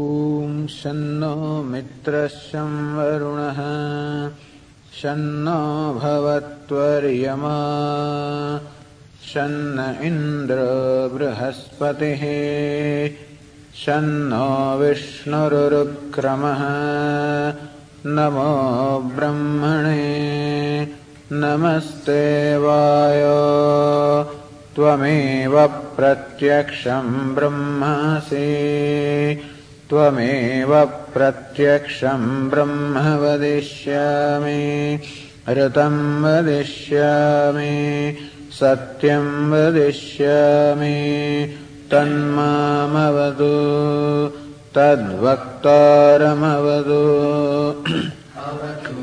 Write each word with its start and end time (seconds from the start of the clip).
ॐ 0.00 0.50
शन्नो 0.70 1.36
मित्रशं 1.70 2.74
वरुणः 2.96 3.56
शन्नो 4.98 5.56
भवत्वर्यमा 5.94 7.54
शन्न 9.30 9.86
इन्द्र 10.08 10.58
बृहस्पतिः 11.14 12.22
शन्नो 13.82 14.46
विष्णुरुरुक्रमः 14.82 16.62
नमो 18.14 18.54
ब्रह्मणे 19.16 20.06
नमस्ते 21.42 22.22
वायो 22.66 23.36
त्वमेव 24.76 25.60
प्रत्यक्षं 25.96 27.34
ब्रह्मासि 27.34 28.46
त्वमेव 29.88 30.72
प्रत्यक्षम् 31.14 32.50
ब्रह्म 32.50 32.98
वदिष्यामि 33.22 34.60
ऋतम् 35.48 36.24
वदिष्यामि 36.24 37.74
सत्यम् 38.60 39.52
वदिष्यामि 39.52 40.98
तन्मामवदो 41.92 43.56
तद्वक्तारमवदो 44.76 45.44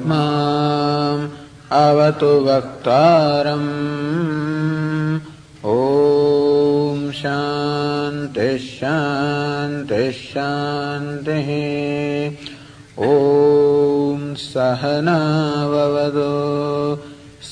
माम् 0.09 1.29
अवतु 1.71 2.31
वक्तारम्। 2.47 3.71
ओ। 5.65 6.94
शान्तिः 7.21 8.57
शान्तिः 8.57 10.11
शान्तिः। 10.11 11.49
ॐ 13.07 14.21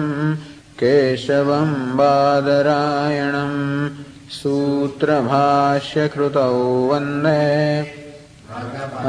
केशवम् 0.81 1.77
बादरायणं 1.99 3.55
सूत्रभाष्यकृतौ 4.39 6.55
वन्दे। 6.91 7.43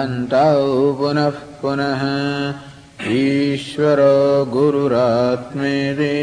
अन्तौ 0.01 0.59
पुनः 1.00 1.38
पुनः 1.61 2.03
ईश्वरो 3.13 4.17
गुरुरात्मेदे 4.53 6.17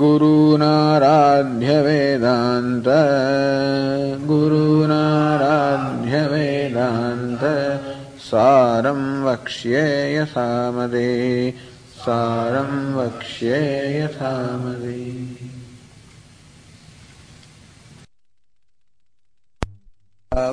गुरूनाराध्य 0.00 1.72
वेदान्त 6.32 7.44
सारं 8.30 9.02
वक्ष्ये 9.24 9.84
यथामदे 10.14 11.10
सारं 12.04 12.72
वक्ष्ये 12.94 13.60
यथामदे। 13.96 14.98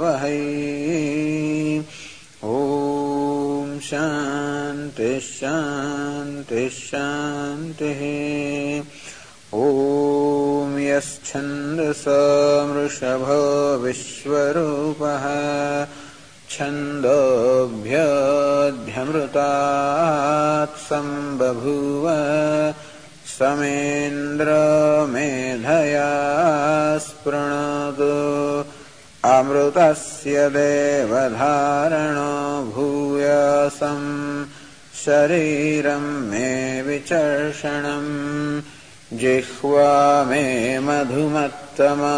वहै 0.01 0.43
ॐ 2.43 3.79
शान्तिः 3.89 5.19
शान्तिः 5.19 6.69
शान्तिः 6.69 8.01
ॐ 9.55 10.71
यश्छन्दसमृषभो 10.79 11.35
विश्वरूपः 13.83 15.25
छन्दोभ्यध्यमृतात् 19.07 20.75
सम्बभूव 20.87 22.07
समेन्द्रमेधया 23.37 24.51
स्पृणोतु 27.07 28.11
अमृतस्य 29.33 30.49
देवधारणो 30.57 32.33
भूयसम् 32.75 34.09
शरीरम् 35.05 36.11
मे 36.31 36.49
विचर्षणम् 36.87 38.11
जिह्वा 39.13 40.23
मे 40.23 40.79
मधुमत्तमा 40.79 42.15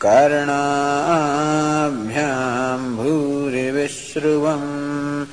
कर्णाभ्याम् 0.00 2.96
भूरिविश्रुवम् 2.96 5.24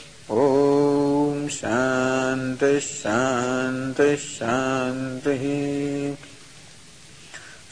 ॐ 0.31 1.47
शान्तिः 1.51 2.87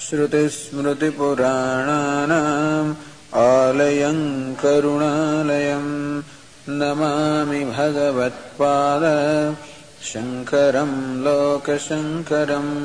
श्रुतिस्मृतिपुराणानाम् 0.05 2.91
आलयम् 3.43 4.25
करुणालयम् 4.61 5.93
नमामि 6.79 7.61
भगवत्पाद। 7.77 9.05
शङ्करम् 10.11 10.97
लोकशङ्करम् 11.25 12.75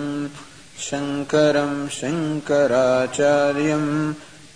शङ्करम् 0.88 1.88
शङ्कराचार्यम् 1.98 3.90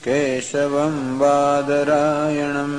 केशवम् 0.04 1.00
बादरायणम् 1.18 2.78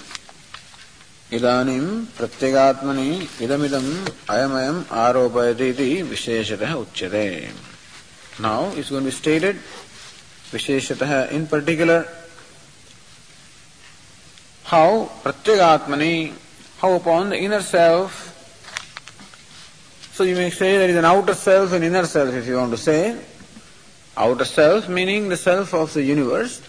इदानीं 1.32 1.86
प्रत्यगात्मनि 2.18 3.10
इदमिदम् 3.46 3.92
अयमयम् 4.34 4.80
आरोपयति 5.04 5.68
इति 5.70 6.02
विशेषतः 6.10 6.74
उच्यते 6.74 7.52
Now 8.40 8.72
it's 8.76 8.90
going 8.90 9.04
to 9.04 9.10
be 9.10 9.12
stated 9.12 9.58
विशेषतः 10.52 11.32
in 11.32 11.46
particular 11.46 12.08
how 14.64 15.12
pratyagatmani, 15.24 16.34
how 16.80 16.94
upon 16.94 17.30
the 17.30 17.38
inner 17.38 17.62
self 17.62 18.30
So 20.20 20.26
you 20.26 20.36
may 20.36 20.50
say 20.50 20.78
there 20.78 20.90
is 20.90 20.98
an 20.98 21.06
outer 21.06 21.34
self 21.34 21.72
and 21.72 21.82
inner 21.82 22.06
self 22.06 22.34
if 22.36 22.46
you 22.46 22.58
want 22.58 22.72
to 22.72 22.78
say. 22.78 23.16
Outer 24.17 24.45
self 24.45 24.89
meaning 24.89 25.29
the 25.29 25.37
self 25.37 25.75
of 25.75 25.93
the 25.93 26.03
universe. 26.03 26.63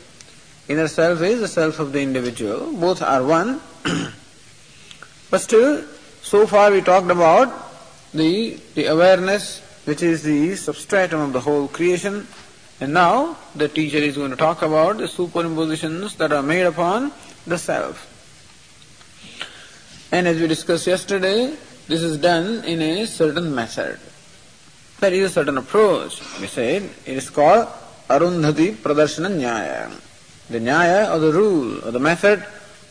Inner 0.67 0.87
self 0.87 1.21
is 1.21 1.41
the 1.41 1.47
self 1.47 1.79
of 1.79 1.91
the 1.91 2.01
individual. 2.01 2.73
Both 2.73 3.01
are 3.01 3.23
one. 3.23 3.61
but 5.29 5.41
still, 5.41 5.83
so 6.23 6.47
far 6.47 6.71
we 6.71 6.81
talked 6.81 7.11
about 7.11 7.53
the, 8.13 8.57
the 8.73 8.85
awareness 8.87 9.61
which 9.85 10.01
is 10.01 10.23
the 10.23 10.55
substratum 10.55 11.19
of 11.21 11.33
the 11.33 11.39
whole 11.39 11.67
creation. 11.67 12.27
And 12.81 12.93
now 12.93 13.37
the 13.55 13.69
teacher 13.69 13.97
is 13.97 14.17
going 14.17 14.31
to 14.31 14.37
talk 14.37 14.63
about 14.63 14.97
the 14.97 15.03
superimpositions 15.03 16.17
that 16.17 16.31
are 16.31 16.41
made 16.41 16.63
upon 16.63 17.11
the 17.45 17.57
self. 17.57 18.11
And 20.11 20.27
as 20.27 20.39
we 20.39 20.47
discussed 20.47 20.87
yesterday, 20.87 21.55
this 21.87 22.01
is 22.01 22.17
done 22.17 22.63
in 22.63 22.81
a 22.81 23.05
certain 23.05 23.53
method. 23.53 23.99
There 24.99 25.13
is 25.13 25.31
a 25.31 25.33
certain 25.33 25.57
approach. 25.57 26.21
We 26.39 26.47
said 26.47 26.83
it 27.05 27.17
is 27.17 27.29
called 27.29 27.67
Arundhati 28.09 28.75
Pradarshana 28.75 29.29
Nyaya. 29.29 29.91
The 30.49 30.59
Nyaya 30.59 31.13
or 31.13 31.19
the 31.19 31.33
rule 31.33 31.85
or 31.85 31.91
the 31.91 31.99
method 31.99 32.45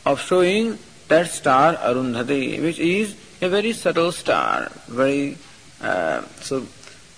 of 0.04 0.20
showing 0.20 0.78
that 1.08 1.28
star 1.28 1.76
Arundhati, 1.76 2.60
which 2.62 2.78
is 2.78 3.16
a 3.40 3.48
very 3.48 3.72
subtle 3.72 4.12
star. 4.12 4.70
Very 4.88 5.38
uh, 5.80 6.22
so 6.40 6.66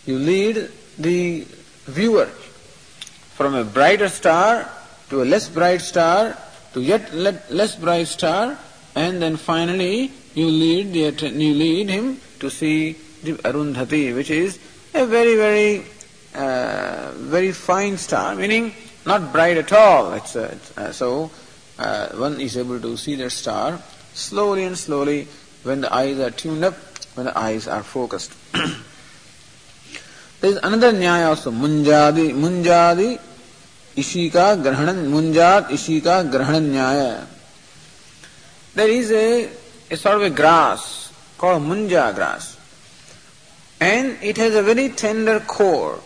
you 0.07 0.19
lead 0.19 0.71
the 0.99 1.47
viewer 1.87 2.27
from 3.37 3.55
a 3.55 3.65
brighter 3.65 4.09
star 4.09 4.69
to 5.11 5.23
a 5.23 5.25
less 5.25 5.49
bright 5.49 5.81
star 5.81 6.37
to 6.73 6.83
yet 6.83 7.13
less 7.15 7.75
bright 7.77 8.07
star, 8.07 8.59
and 8.95 9.21
then 9.23 9.37
finally 9.37 10.13
you 10.35 10.47
lead 10.47 10.93
the, 10.93 11.29
you 11.31 11.55
lead 11.55 11.89
him 11.89 12.21
to 12.39 12.51
see 12.51 12.93
the 13.23 13.33
Arundhati, 13.33 14.15
which 14.15 14.31
is 14.31 14.59
a 14.97 15.07
very 15.07 15.37
very 15.37 15.85
uh, 16.35 17.13
very 17.17 17.53
fine 17.53 17.97
star, 17.97 18.35
meaning 18.35 18.75
not 19.05 19.33
bright 19.33 19.57
at 19.57 19.73
all. 19.73 20.13
It's, 20.15 20.37
uh, 20.37 20.51
it's 20.53 20.79
uh, 20.79 20.93
so 20.93 21.31
uh, 21.79 22.09
one 22.17 22.41
is 22.41 22.57
able 22.57 22.81
to 22.81 22.97
see 22.97 23.15
that 23.17 23.31
star 23.31 23.81
slowly 24.13 24.65
and 24.65 24.77
slowly 24.77 25.29
when 25.63 25.81
the 25.81 25.93
eyes 25.93 26.19
are 26.19 26.31
tuned 26.31 26.65
up, 26.65 26.75
when 27.15 27.27
the 27.27 27.39
eyes 27.39 27.69
are 27.69 27.83
focused. 27.83 28.33
there 28.53 30.51
is 30.51 30.59
another 30.63 30.93
nyaya 30.93 31.29
also, 31.29 31.51
munjadi, 31.51 32.33
munjadi 32.33 33.19
Ishika 33.97 34.63
Grahanan 34.63 35.09
Munjat 35.09 35.69
Ishika 35.69 36.31
Grahanan 36.31 36.71
Nyaya. 36.71 37.27
There 38.75 38.89
is 38.89 39.11
a, 39.11 39.51
a 39.91 39.97
sort 39.97 40.17
of 40.17 40.23
a 40.23 40.31
grass 40.31 41.11
called 41.39 41.63
Munja 41.63 42.15
grass. 42.15 42.56
And 43.81 44.17
it 44.23 44.37
has 44.39 44.55
a 44.55 44.63
very 44.63 44.89
tender 44.89 45.41
core. 45.41 46.01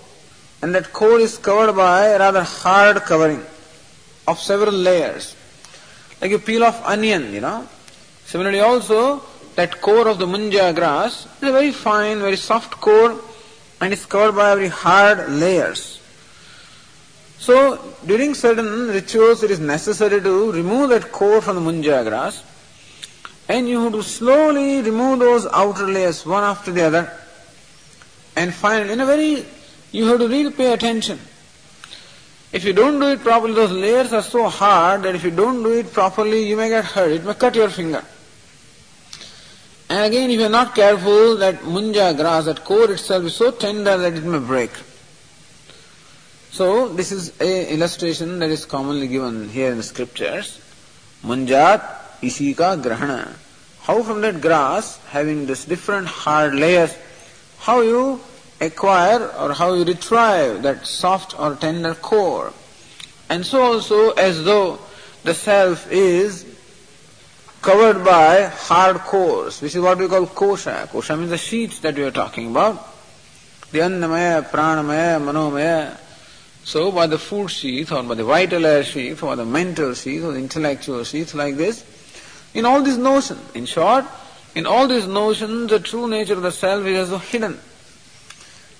And 0.62 0.74
that 0.74 0.92
core 0.92 1.20
is 1.20 1.38
covered 1.38 1.72
by 1.74 2.06
a 2.06 2.18
rather 2.18 2.42
hard 2.42 2.96
covering 3.02 3.42
of 4.26 4.38
several 4.38 4.74
layers. 4.74 5.36
Like 6.20 6.30
you 6.30 6.38
peel 6.38 6.64
off 6.64 6.84
onion, 6.84 7.32
you 7.32 7.40
know. 7.40 7.66
Similarly 8.26 8.60
also, 8.60 9.22
that 9.56 9.80
core 9.80 10.08
of 10.08 10.18
the 10.18 10.26
munja 10.26 10.74
grass 10.74 11.26
is 11.40 11.48
a 11.48 11.52
very 11.52 11.72
fine, 11.72 12.20
very 12.20 12.36
soft 12.36 12.72
core 12.80 13.20
and 13.80 13.92
is 13.92 14.04
covered 14.06 14.32
by 14.32 14.54
very 14.54 14.68
hard 14.68 15.30
layers. 15.30 16.00
So, 17.38 17.78
during 18.04 18.34
certain 18.34 18.88
rituals, 18.88 19.42
it 19.42 19.50
is 19.50 19.60
necessary 19.60 20.20
to 20.20 20.52
remove 20.52 20.90
that 20.90 21.10
core 21.10 21.40
from 21.40 21.56
the 21.56 21.72
munja 21.72 22.04
grass, 22.04 22.44
and 23.48 23.66
you 23.66 23.80
have 23.82 23.92
to 23.94 24.02
slowly 24.02 24.82
remove 24.82 25.20
those 25.20 25.46
outer 25.46 25.86
layers 25.86 26.26
one 26.26 26.44
after 26.44 26.70
the 26.70 26.82
other, 26.82 27.19
and 28.40 28.54
finally, 28.54 28.92
in 28.94 29.00
a 29.00 29.04
very, 29.04 29.44
you 29.92 30.06
have 30.06 30.18
to 30.18 30.26
really 30.26 30.50
pay 30.50 30.72
attention. 30.72 31.18
If 32.52 32.64
you 32.64 32.72
don't 32.72 32.98
do 32.98 33.08
it 33.08 33.20
properly, 33.20 33.52
those 33.52 33.70
layers 33.70 34.14
are 34.14 34.22
so 34.22 34.48
hard 34.48 35.02
that 35.02 35.14
if 35.14 35.24
you 35.24 35.30
don't 35.30 35.62
do 35.62 35.78
it 35.78 35.92
properly, 35.92 36.48
you 36.48 36.56
may 36.56 36.70
get 36.70 36.86
hurt. 36.86 37.12
It 37.12 37.24
may 37.24 37.34
cut 37.34 37.54
your 37.54 37.68
finger. 37.68 38.02
And 39.90 40.06
again, 40.06 40.30
if 40.30 40.40
you 40.40 40.46
are 40.46 40.56
not 40.60 40.74
careful, 40.74 41.36
that 41.36 41.56
munja 41.56 42.16
grass, 42.16 42.46
that 42.46 42.64
core 42.64 42.90
itself 42.90 43.24
is 43.24 43.34
so 43.34 43.50
tender 43.50 43.98
that 43.98 44.14
it 44.14 44.24
may 44.24 44.38
break. 44.38 44.70
So 46.50 46.88
this 46.88 47.12
is 47.12 47.38
a 47.40 47.74
illustration 47.74 48.38
that 48.38 48.48
is 48.48 48.64
commonly 48.64 49.06
given 49.06 49.50
here 49.50 49.70
in 49.70 49.76
the 49.76 49.82
scriptures. 49.82 50.62
Munjat 51.22 51.82
Ishika 52.22 52.82
Grahana. 52.82 53.36
How 53.82 54.02
from 54.02 54.22
that 54.22 54.40
grass, 54.40 54.96
having 55.08 55.44
this 55.44 55.66
different 55.66 56.06
hard 56.06 56.54
layers, 56.54 56.96
how 57.58 57.82
you 57.82 58.20
acquire 58.60 59.26
or 59.38 59.52
how 59.52 59.74
you 59.74 59.84
retrieve 59.84 60.62
that 60.62 60.86
soft 60.86 61.38
or 61.38 61.54
tender 61.54 61.94
core. 61.94 62.52
And 63.28 63.44
so 63.46 63.62
also 63.62 64.10
as 64.10 64.44
though 64.44 64.78
the 65.24 65.34
self 65.34 65.90
is 65.90 66.46
covered 67.62 68.04
by 68.04 68.46
hard 68.46 68.98
cores, 68.98 69.60
which 69.60 69.74
is 69.74 69.80
what 69.80 69.98
we 69.98 70.08
call 70.08 70.26
kosha. 70.26 70.86
Kosha 70.88 71.18
means 71.18 71.30
the 71.30 71.38
sheaths 71.38 71.80
that 71.80 71.94
we 71.94 72.02
are 72.02 72.10
talking 72.10 72.50
about. 72.50 72.86
The 73.70 73.80
annamaya, 73.80 74.48
pranamaya, 74.48 75.20
manomaya, 75.20 75.96
so 76.64 76.92
by 76.92 77.06
the 77.06 77.18
food 77.18 77.48
sheath 77.48 77.92
or 77.92 78.02
by 78.02 78.14
the 78.14 78.24
vital 78.24 78.66
air 78.66 78.84
sheath 78.84 79.22
or 79.22 79.36
the 79.36 79.44
mental 79.44 79.94
sheath 79.94 80.24
or 80.24 80.32
the 80.32 80.38
intellectual 80.38 81.04
sheath 81.04 81.34
like 81.34 81.56
this, 81.56 81.84
in 82.54 82.64
all 82.64 82.82
these 82.82 82.98
notions, 82.98 83.40
in 83.54 83.64
short, 83.64 84.04
in 84.54 84.66
all 84.66 84.88
these 84.88 85.06
notions, 85.06 85.70
the 85.70 85.80
true 85.80 86.08
nature 86.08 86.34
of 86.34 86.42
the 86.42 86.52
self 86.52 86.84
is 86.84 87.10
though 87.10 87.18
hidden. 87.18 87.58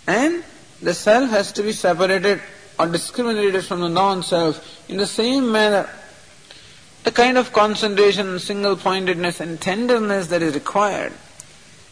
And 0.06 0.42
the 0.82 0.94
self 0.94 1.30
has 1.30 1.52
to 1.52 1.62
be 1.62 1.72
separated 1.72 2.40
or 2.78 2.86
discriminated 2.86 3.64
from 3.64 3.80
the 3.80 3.88
non-self 3.88 4.88
in 4.88 4.96
the 4.96 5.06
same 5.06 5.52
manner. 5.52 5.88
The 7.04 7.12
kind 7.12 7.38
of 7.38 7.52
concentration, 7.52 8.38
single 8.38 8.76
pointedness 8.76 9.40
and 9.40 9.60
tenderness 9.60 10.28
that 10.28 10.42
is 10.42 10.54
required 10.54 11.12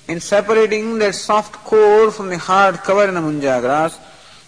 in 0.07 0.21
separating 0.21 0.99
that 0.99 1.15
soft 1.15 1.53
core 1.65 2.11
from 2.11 2.29
the 2.29 2.39
hard 2.39 2.77
cover 2.79 3.09
in 3.09 3.17
a 3.17 3.21
munja 3.21 3.61
grass 3.61 3.99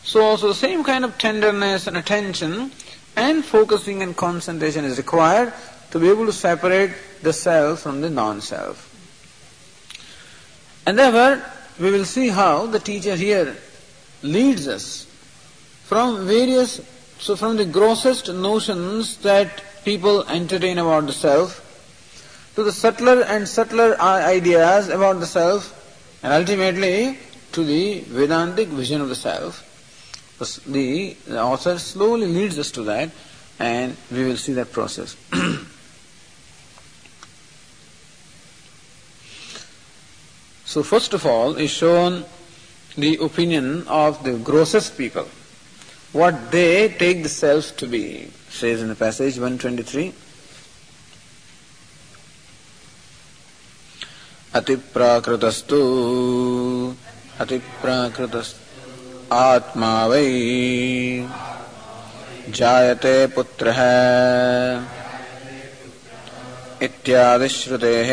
so 0.02 0.22
also 0.22 0.48
the 0.48 0.54
same 0.54 0.82
kind 0.82 1.04
of 1.04 1.18
tenderness 1.18 1.86
and 1.86 1.96
attention 1.96 2.72
and 3.16 3.44
focusing 3.44 4.02
and 4.02 4.16
concentration 4.16 4.84
is 4.84 4.96
required 4.96 5.52
to 5.90 5.98
be 5.98 6.08
able 6.08 6.26
to 6.26 6.32
separate 6.32 6.92
the 7.22 7.32
self 7.32 7.80
from 7.80 8.00
the 8.00 8.08
non-self. 8.08 8.86
And 10.86 10.98
therefore, 10.98 11.44
we 11.80 11.90
will 11.90 12.04
see 12.04 12.28
how 12.28 12.66
the 12.66 12.78
teacher 12.78 13.16
here 13.16 13.56
leads 14.22 14.68
us 14.68 15.06
from 15.84 16.26
various, 16.26 16.80
so 17.18 17.34
from 17.34 17.56
the 17.56 17.64
grossest 17.64 18.32
notions 18.32 19.16
that 19.18 19.62
people 19.84 20.24
entertain 20.28 20.78
about 20.78 21.06
the 21.06 21.12
self 21.12 21.66
to 22.54 22.62
the 22.62 22.72
subtler 22.72 23.22
and 23.22 23.48
subtler 23.48 23.98
ideas 24.00 24.88
about 24.88 25.18
the 25.20 25.26
self 25.26 25.76
and 26.22 26.32
ultimately 26.32 27.18
to 27.52 27.64
the 27.64 28.00
Vedantic 28.00 28.68
vision 28.68 29.00
of 29.00 29.08
the 29.08 29.14
self 29.14 29.66
the, 30.66 31.16
author 31.32 31.78
slowly 31.78 32.26
leads 32.26 32.58
us 32.58 32.70
to 32.72 32.82
that 32.84 33.10
and 33.58 33.96
we 34.10 34.24
will 34.24 34.36
see 34.36 34.54
that 34.54 34.72
process. 34.72 35.16
so 40.69 40.83
first 40.83 41.13
of 41.13 41.25
all 41.25 41.55
is 41.55 41.71
shown 41.71 42.25
the 42.97 43.17
opinion 43.17 43.87
of 43.87 44.23
the 44.23 44.37
grossest 44.37 44.97
people, 44.97 45.27
what 46.13 46.51
they 46.51 46.89
take 46.89 47.23
the 47.23 47.29
self 47.29 47.75
to 47.77 47.87
be, 47.87 48.27
says 48.49 48.81
in 48.81 48.87
the 48.87 48.95
passage 48.95 49.35
123. 49.35 50.13
अतिप्राकृतस्तु 54.55 55.79
अतिप्राकृतस्तु 57.43 58.65
आत्मा 59.35 59.93
वै 60.07 61.27
जायते 62.57 63.15
पुत्रः 63.35 63.79
इत्यादिश्रुतेः 66.87 68.11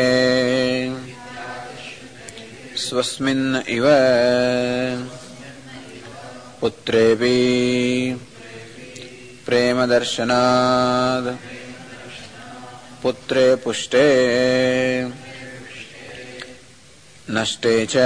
स्वस्मिन् 2.78 3.56
इव 3.76 3.86
पुत्रेऽपि 6.60 7.36
प्रेमदर्शनात् 9.46 11.28
पुत्रे 13.02 13.44
पुष्टे 13.64 14.06
नष्टे 17.36 17.74
च 17.90 17.96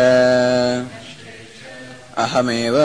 अहमेव 2.25 2.77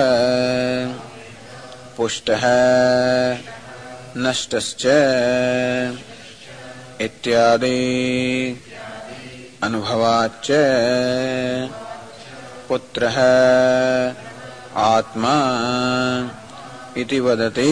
पुष्टः 1.97 2.43
नष्टश्च 4.25 4.85
इत्यादि 7.07 7.77
अनुभवाच 9.67 10.47
पुत्र 12.69 13.07
आत्मा 14.85 15.35
इति 17.01 17.19
वदति। 17.27 17.71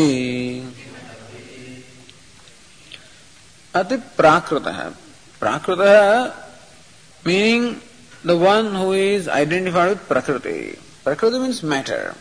अति 3.73 3.97
प्राकृत। 4.17 4.67
प्राकृत 5.41 5.79
meaning 7.27 7.63
the 8.27 8.31
one 8.43 8.75
who 8.75 8.93
is 8.95 9.29
identified 9.29 9.89
with 9.89 9.99
प्रकृति 10.07 10.57
प्रकृति 11.05 11.39
means 11.39 11.63
matter 11.71 12.13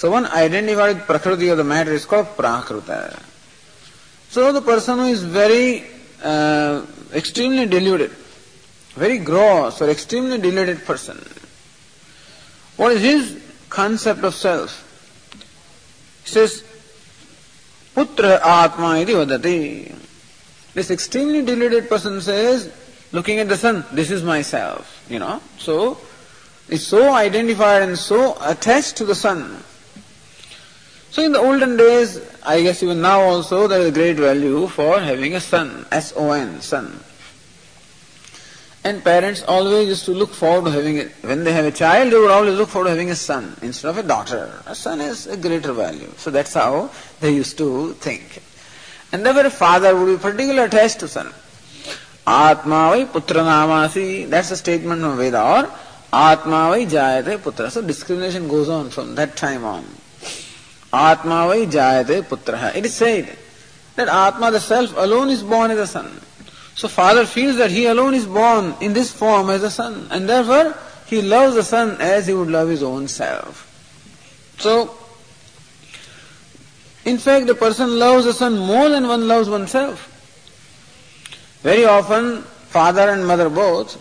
so 0.00 0.10
one 0.10 0.24
identified 0.40 0.96
with 0.96 1.06
प्रकृति 1.06 1.50
of 1.50 1.58
the 1.58 1.64
matter 1.72 1.92
is 1.92 2.06
called 2.12 2.26
Prakrit 2.40 2.90
so 4.30 4.52
the 4.52 4.62
person 4.66 5.00
who 5.00 5.06
is 5.08 5.24
very 5.38 5.66
extremely 7.20 7.64
deluded 7.76 8.10
very 8.94 9.18
gross 9.18 9.80
or 9.80 9.90
extremely 9.90 10.38
deluded 10.38 10.84
person. 10.84 11.18
What 12.76 12.92
is 12.92 13.02
his 13.02 13.42
concept 13.68 14.24
of 14.24 14.34
self? 14.34 14.88
He 16.24 16.30
says, 16.30 16.64
Putra 17.94 18.40
Atma 18.40 19.00
iti 19.00 19.12
vadati. 19.12 19.94
This 20.74 20.90
extremely 20.90 21.42
deluded 21.42 21.88
person 21.88 22.20
says, 22.20 22.72
looking 23.12 23.38
at 23.38 23.48
the 23.48 23.56
son, 23.56 23.84
this 23.92 24.10
is 24.10 24.22
myself, 24.22 25.04
you 25.08 25.18
know. 25.18 25.42
So, 25.58 25.98
is 26.68 26.86
so 26.86 27.12
identified 27.12 27.82
and 27.82 27.98
so 27.98 28.36
attached 28.40 28.96
to 28.96 29.04
the 29.04 29.14
son. 29.14 29.62
So 31.10 31.22
in 31.22 31.32
the 31.32 31.40
olden 31.40 31.76
days, 31.76 32.18
I 32.42 32.62
guess 32.62 32.82
even 32.82 33.02
now 33.02 33.20
also, 33.20 33.68
there 33.68 33.82
is 33.82 33.92
great 33.92 34.16
value 34.16 34.66
for 34.66 34.98
having 34.98 35.34
a 35.34 35.40
son, 35.40 35.84
S-O-N, 35.92 36.62
son. 36.62 36.98
And 38.84 39.04
parents 39.04 39.44
always 39.46 39.88
used 39.88 40.04
to 40.06 40.10
look 40.10 40.34
forward 40.34 40.64
to 40.64 40.70
having 40.72 40.96
it. 40.96 41.12
When 41.20 41.44
they 41.44 41.52
have 41.52 41.64
a 41.64 41.70
child, 41.70 42.12
they 42.12 42.18
would 42.18 42.32
always 42.32 42.58
look 42.58 42.68
forward 42.68 42.86
to 42.86 42.90
having 42.90 43.10
a 43.10 43.14
son 43.14 43.56
instead 43.62 43.90
of 43.90 43.98
a 43.98 44.02
daughter. 44.02 44.60
A 44.66 44.74
son 44.74 45.00
is 45.00 45.28
a 45.28 45.36
greater 45.36 45.72
value. 45.72 46.12
So 46.16 46.30
that's 46.30 46.54
how 46.54 46.90
they 47.20 47.32
used 47.32 47.56
to 47.58 47.92
think. 47.94 48.42
And 49.12 49.24
therefore 49.24 49.46
a 49.46 49.50
father 49.50 49.94
would 49.94 50.06
be 50.06 50.20
particularly 50.20 50.66
attached 50.66 50.98
to 51.00 51.08
son. 51.08 51.32
Atma 52.26 52.90
vai 52.90 53.04
putra 53.04 53.42
namasi. 53.44 54.28
That's 54.28 54.50
a 54.50 54.56
statement 54.56 55.00
from 55.00 55.16
Veda. 55.16 55.42
Or 55.42 55.70
Atma 56.12 56.70
vai 56.70 56.86
jayate 56.86 57.38
putra. 57.38 57.70
So 57.70 57.82
discrimination 57.82 58.48
goes 58.48 58.68
on 58.68 58.90
from 58.90 59.14
that 59.14 59.36
time 59.36 59.64
on. 59.64 59.84
Atma 60.92 61.46
vai 61.46 61.66
jayate 61.66 62.22
putra. 62.22 62.74
It 62.74 62.84
is 62.84 62.94
said 62.94 63.36
that 63.94 64.08
Atma, 64.08 64.50
the 64.50 64.60
self 64.60 64.96
alone 64.96 65.30
is 65.30 65.42
born 65.42 65.70
as 65.70 65.78
a 65.78 65.86
son. 65.86 66.20
So 66.74 66.88
father 66.88 67.26
feels 67.26 67.56
that 67.56 67.70
he 67.70 67.86
alone 67.86 68.14
is 68.14 68.26
born 68.26 68.74
in 68.80 68.92
this 68.92 69.12
form 69.12 69.50
as 69.50 69.62
a 69.62 69.70
son, 69.70 70.08
and 70.10 70.28
therefore 70.28 70.74
he 71.06 71.20
loves 71.20 71.54
the 71.54 71.62
son 71.62 72.00
as 72.00 72.26
he 72.26 72.34
would 72.34 72.48
love 72.48 72.68
his 72.68 72.82
own 72.82 73.08
self. 73.08 73.68
So, 74.58 74.96
in 77.04 77.18
fact, 77.18 77.46
the 77.46 77.54
person 77.54 77.98
loves 77.98 78.24
the 78.24 78.32
son 78.32 78.58
more 78.58 78.88
than 78.88 79.06
one 79.06 79.28
loves 79.28 79.48
oneself. 79.48 80.08
Very 81.62 81.84
often, 81.84 82.42
father 82.42 83.10
and 83.10 83.26
mother 83.26 83.50
both, 83.50 83.98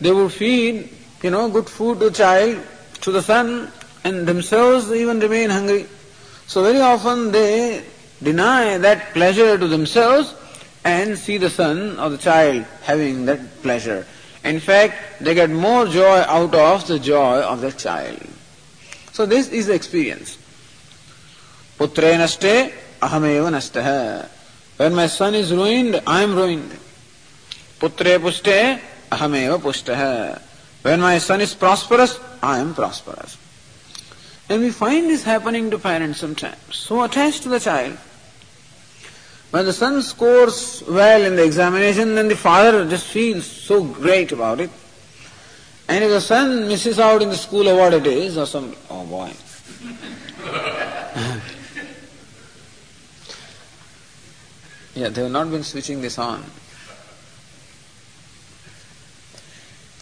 they 0.00 0.12
would 0.12 0.32
feed, 0.32 0.90
you 1.22 1.30
know, 1.30 1.50
good 1.50 1.68
food 1.68 1.98
to 1.98 2.10
the 2.10 2.16
child, 2.16 2.58
to 3.00 3.10
the 3.10 3.22
son, 3.22 3.70
and 4.04 4.26
themselves 4.26 4.92
even 4.92 5.18
remain 5.18 5.50
hungry. 5.50 5.86
So 6.46 6.62
very 6.62 6.80
often 6.80 7.32
they 7.32 7.84
deny 8.22 8.78
that 8.78 9.12
pleasure 9.12 9.58
to 9.58 9.66
themselves 9.66 10.34
and 10.84 11.18
see 11.18 11.38
the 11.38 11.50
son 11.50 11.98
or 11.98 12.10
the 12.10 12.18
child 12.18 12.64
having 12.82 13.24
that 13.24 13.62
pleasure. 13.62 14.06
In 14.44 14.60
fact, 14.60 15.20
they 15.20 15.34
get 15.34 15.50
more 15.50 15.86
joy 15.86 16.20
out 16.20 16.54
of 16.54 16.86
the 16.86 16.98
joy 16.98 17.40
of 17.40 17.62
the 17.62 17.72
child. 17.72 18.20
So 19.12 19.24
this 19.24 19.48
is 19.48 19.66
the 19.68 19.74
experience. 19.74 20.36
Putre 21.78 22.12
naste 22.18 22.72
ahameva 23.00 23.50
nastaha. 23.50 24.28
When 24.76 24.94
my 24.94 25.06
son 25.06 25.34
is 25.34 25.52
ruined, 25.52 26.02
I 26.06 26.22
am 26.22 26.34
ruined. 26.34 26.70
Putre 27.80 28.18
puste 28.18 28.80
ahameva 29.10 29.58
pustaha. 29.58 30.42
When 30.82 31.00
my 31.00 31.16
son 31.16 31.40
is 31.40 31.54
prosperous, 31.54 32.20
I 32.42 32.58
am 32.58 32.74
prosperous. 32.74 33.38
And 34.50 34.60
we 34.60 34.70
find 34.70 35.08
this 35.08 35.24
happening 35.24 35.70
to 35.70 35.78
parents 35.78 36.20
sometimes, 36.20 36.58
so 36.76 37.02
attached 37.02 37.44
to 37.44 37.48
the 37.48 37.60
child 37.60 37.96
when 39.54 39.64
the 39.66 39.72
son 39.72 40.02
scores 40.02 40.82
well 40.88 41.22
in 41.22 41.36
the 41.36 41.44
examination, 41.44 42.16
then 42.16 42.26
the 42.26 42.34
father 42.34 42.84
just 42.88 43.06
feels 43.06 43.46
so 43.46 43.84
great 43.84 44.32
about 44.32 44.58
it. 44.58 44.68
And 45.88 46.02
if 46.02 46.10
the 46.10 46.20
son 46.20 46.66
misses 46.66 46.98
out 46.98 47.22
in 47.22 47.28
the 47.28 47.36
school 47.36 47.64
what 47.76 47.94
it 47.94 48.04
is, 48.04 48.36
or 48.36 48.46
some, 48.46 48.74
oh 48.90 49.04
boy. 49.04 49.30
yeah, 54.96 55.08
they 55.10 55.22
have 55.22 55.30
not 55.30 55.48
been 55.52 55.62
switching 55.62 56.02
this 56.02 56.18
on. 56.18 56.42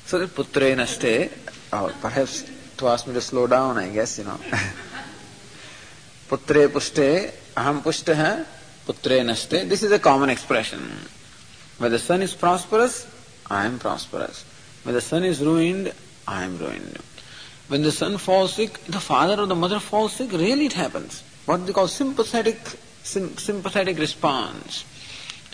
So 0.07 0.19
the 0.19 0.29
putre 0.29 0.75
naste, 0.75 1.31
or 1.75 1.93
perhaps 2.01 2.51
to 2.79 2.88
ask 2.88 3.07
me 3.07 3.12
to 3.12 3.21
slow 3.21 3.47
down, 3.47 3.77
I 3.77 3.91
guess, 3.91 4.17
you 4.17 4.25
know. 4.25 4.38
putre 6.31 6.69
puste, 6.71 7.35
aham 7.55 7.83
pushta 7.83 8.15
putre 8.15 8.52
naste. 8.87 9.68
This 9.68 9.83
is 9.83 9.92
a 9.92 9.99
common 9.99 10.31
expression. 10.31 10.81
When 11.79 11.90
the 11.90 11.99
son 11.99 12.23
is 12.23 12.35
prosperous, 12.35 13.07
I 13.51 13.66
am 13.66 13.79
prosperous. 13.79 14.45
When 14.83 14.95
the 14.95 15.01
son 15.01 15.25
is 15.25 15.40
ruined, 15.40 15.92
I 16.27 16.45
am 16.45 16.59
ruined. 16.59 16.99
When 17.68 17.83
the 17.83 17.92
son 17.92 18.18
falls 18.18 18.55
sick, 18.55 18.85
the 18.85 19.01
father 19.01 19.40
or 19.42 19.47
the 19.47 19.55
mother 19.55 19.81
falls 19.81 20.12
sick, 20.12 20.33
really 20.33 20.66
it 20.66 20.75
happens. 20.75 21.23
What 21.47 21.66
they 21.66 21.73
call 21.73 21.88
sympathetic, 21.88 22.59
sim, 23.03 23.37
sympathetic 23.37 23.99
response. 23.99 24.85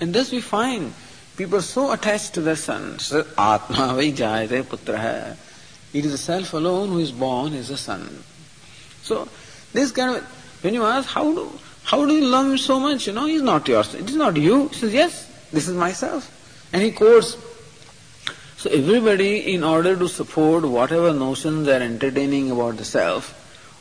And 0.00 0.14
thus 0.14 0.32
we 0.32 0.40
find 0.40 0.92
people 1.36 1.62
so 1.62 1.92
attached 1.92 2.34
to 2.34 2.40
their 2.40 2.56
sons. 2.56 3.12
Atma 3.12 3.94
vai 3.94 4.12
jayate 4.12 4.64
putra 4.64 5.36
It 5.92 6.04
is 6.04 6.12
the 6.12 6.18
self 6.18 6.52
alone 6.52 6.88
who 6.88 6.98
is 6.98 7.12
born 7.12 7.52
is 7.52 7.70
a 7.70 7.76
son. 7.76 8.24
So, 9.02 9.28
this 9.72 9.92
kind 9.92 10.16
of, 10.16 10.24
when 10.62 10.74
you 10.74 10.84
ask, 10.84 11.08
how 11.08 11.32
do, 11.32 11.50
how 11.88 12.04
do 12.04 12.12
you 12.12 12.26
love 12.26 12.44
him 12.50 12.58
so 12.58 12.78
much? 12.78 13.06
You 13.06 13.14
know, 13.14 13.24
he's 13.24 13.40
not 13.40 13.66
yours. 13.66 13.94
It 13.94 14.10
is 14.10 14.16
not 14.16 14.36
you. 14.36 14.68
He 14.68 14.74
says, 14.74 14.92
Yes, 14.92 15.48
this 15.50 15.68
is 15.68 15.74
myself. 15.74 16.30
And 16.70 16.82
he 16.82 16.92
quotes. 16.92 17.38
So 18.58 18.68
everybody, 18.68 19.54
in 19.54 19.64
order 19.64 19.96
to 19.96 20.06
support 20.06 20.64
whatever 20.64 21.14
notions 21.14 21.64
they 21.64 21.76
are 21.78 21.80
entertaining 21.80 22.50
about 22.50 22.76
the 22.76 22.84
self, 22.84 23.32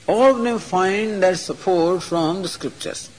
all 0.08 0.38
of 0.38 0.42
them 0.42 0.58
find 0.58 1.22
that 1.22 1.38
support 1.38 2.02
from 2.02 2.44
the 2.44 2.48
scriptures. 2.48 3.10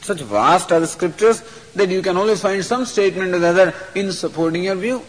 Such 0.00 0.20
vast 0.20 0.70
are 0.70 0.78
the 0.78 0.86
scriptures 0.86 1.42
that 1.74 1.88
you 1.88 2.00
can 2.00 2.16
always 2.16 2.40
find 2.40 2.64
some 2.64 2.84
statement 2.84 3.34
or 3.34 3.40
the 3.40 3.48
other 3.48 3.74
in 3.96 4.12
supporting 4.12 4.62
your 4.62 4.76
view. 4.76 5.02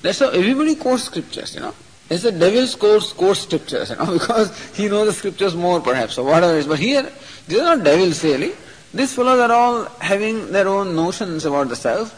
That's 0.00 0.20
how 0.20 0.30
everybody 0.30 0.76
quotes 0.76 1.02
scriptures, 1.02 1.54
you 1.56 1.60
know. 1.60 1.74
It's 2.10 2.22
the 2.22 2.32
devil's 2.32 2.74
quotes, 2.74 3.12
quotes 3.12 3.40
scriptures, 3.40 3.90
you 3.90 3.96
know, 3.96 4.12
because 4.12 4.76
he 4.76 4.88
knows 4.88 5.06
the 5.06 5.12
scriptures 5.12 5.54
more 5.54 5.80
perhaps, 5.80 6.18
or 6.18 6.24
whatever 6.24 6.54
it 6.54 6.58
is. 6.58 6.66
But 6.66 6.78
here, 6.78 7.10
these 7.48 7.58
are 7.58 7.76
not 7.76 7.84
devils 7.84 8.22
really. 8.22 8.52
These 8.92 9.14
fellows 9.14 9.40
are 9.40 9.52
all 9.52 9.84
having 10.00 10.52
their 10.52 10.68
own 10.68 10.94
notions 10.94 11.44
about 11.44 11.68
the 11.68 11.76
self, 11.76 12.14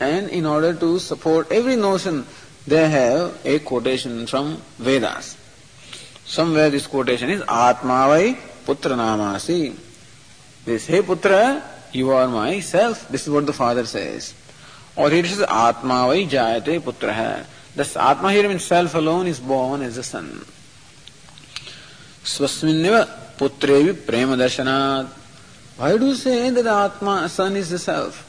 and 0.00 0.28
in 0.30 0.46
order 0.46 0.74
to 0.74 0.98
support 0.98 1.52
every 1.52 1.76
notion, 1.76 2.26
they 2.66 2.88
have 2.88 3.38
a 3.44 3.58
quotation 3.60 4.26
from 4.26 4.60
Vedas. 4.78 5.36
Somewhere 6.24 6.70
this 6.70 6.86
quotation 6.88 7.30
is 7.30 7.42
Atmavai 7.42 8.34
Putra 8.64 8.96
Namasi. 8.96 9.76
This, 10.64 10.86
hey 10.86 11.00
Putra, 11.02 11.62
you 11.92 12.10
are 12.10 12.26
my 12.26 12.58
self. 12.58 13.08
This 13.08 13.28
is 13.28 13.32
what 13.32 13.46
the 13.46 13.52
father 13.52 13.86
says. 13.86 14.34
Or 14.96 15.10
here 15.10 15.24
it 15.24 15.28
says 15.28 15.46
Atmavai 15.46 16.28
Jayate 16.28 16.80
Putra. 16.80 17.46
Thus 17.76 17.96
Atma 17.96 18.32
here 18.32 18.48
means 18.48 18.64
self 18.64 18.94
alone 18.94 19.26
is 19.26 19.38
born 19.38 19.82
as 19.82 19.96
a 19.98 20.02
son. 20.02 20.44
Swasminniva 22.24 23.06
Putrevi 23.36 24.06
prema 24.06 24.34
darshanat. 24.34 25.08
Why 25.76 25.98
do 25.98 26.06
you 26.06 26.14
say 26.14 26.48
that 26.48 26.64
the 26.64 26.70
Atma, 26.70 27.28
Son 27.28 27.54
is 27.54 27.68
the 27.68 27.78
self? 27.78 28.22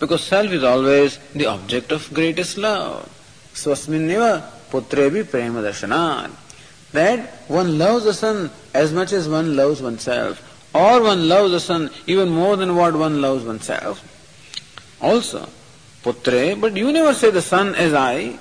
Because 0.00 0.24
self 0.24 0.50
is 0.50 0.64
always 0.64 1.18
the 1.34 1.46
object 1.46 1.92
of 1.92 2.12
greatest 2.14 2.56
love. 2.56 3.06
Swasminniva 3.52 4.42
putrevi 4.70 5.30
prema 5.30 5.60
darshanat. 5.60 6.30
That 6.92 7.28
one 7.48 7.76
loves 7.76 8.04
the 8.04 8.14
son 8.14 8.50
as 8.72 8.92
much 8.92 9.12
as 9.12 9.28
one 9.28 9.54
loves 9.54 9.82
oneself. 9.82 10.48
Or 10.74 11.02
one 11.02 11.28
loves 11.28 11.52
the 11.52 11.60
son 11.60 11.90
even 12.06 12.30
more 12.30 12.56
than 12.56 12.74
what 12.74 12.94
one 12.94 13.20
loves 13.20 13.44
oneself. 13.44 14.00
Also, 15.02 15.46
putre, 16.02 16.58
but 16.58 16.74
you 16.74 16.90
never 16.90 17.12
say 17.12 17.30
the 17.30 17.42
son 17.42 17.74
as 17.74 17.92
I. 17.92 18.38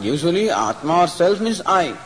Usually, 0.00 0.50
Atma 0.50 1.02
or 1.02 1.08
self 1.08 1.40
means 1.40 1.60
I. 1.64 1.96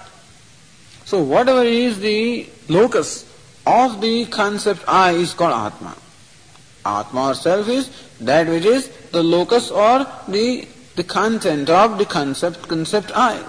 So 1.04 1.22
whatever 1.22 1.62
is 1.62 2.00
the 2.00 2.48
locus 2.68 3.30
of 3.66 4.00
the 4.00 4.26
concept 4.26 4.84
I 4.88 5.12
is 5.12 5.34
called 5.34 5.52
Atma. 5.52 5.96
Atma 6.86 7.30
or 7.30 7.34
self 7.34 7.68
is 7.68 7.90
that 8.20 8.48
which 8.48 8.64
is 8.64 8.88
the 9.12 9.22
locus 9.22 9.70
or 9.70 10.06
the, 10.28 10.66
the 10.96 11.04
content 11.04 11.68
of 11.70 11.98
the 11.98 12.06
concept, 12.06 12.68
concept 12.68 13.12
I. 13.14 13.42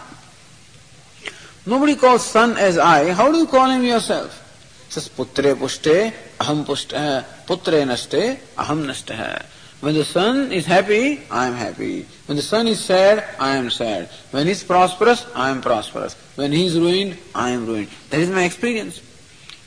Nobody 1.65 1.95
calls 1.95 2.25
son 2.25 2.57
as 2.57 2.77
I. 2.77 3.11
How 3.11 3.31
do 3.31 3.37
you 3.37 3.47
call 3.47 3.69
him 3.69 3.83
yourself? 3.83 4.41
It 4.87 4.93
says 4.93 5.09
putre 5.09 5.55
pushte 5.55 6.13
aham 6.39 6.63
pushte 6.63 7.25
putre 7.47 7.83
naste 7.85 8.37
aham 8.55 8.85
naste. 8.85 9.45
When 9.85 9.93
the 9.93 10.03
son 10.03 10.51
is 10.51 10.65
happy, 10.65 11.21
I 11.29 11.45
am 11.45 11.53
happy. 11.53 12.07
When 12.25 12.37
the 12.37 12.41
son 12.41 12.67
is 12.67 12.83
sad, 12.83 13.23
I 13.39 13.55
am 13.55 13.69
sad. 13.69 14.09
When 14.31 14.47
he 14.47 14.51
is 14.53 14.63
prosperous, 14.63 15.27
I 15.35 15.51
am 15.51 15.61
prosperous. 15.61 16.15
When 16.33 16.51
he 16.51 16.65
is 16.65 16.79
ruined, 16.79 17.19
I 17.35 17.51
am 17.51 17.67
ruined. 17.67 17.89
That 18.09 18.19
is 18.19 18.31
my 18.31 18.45
experience. 18.45 18.99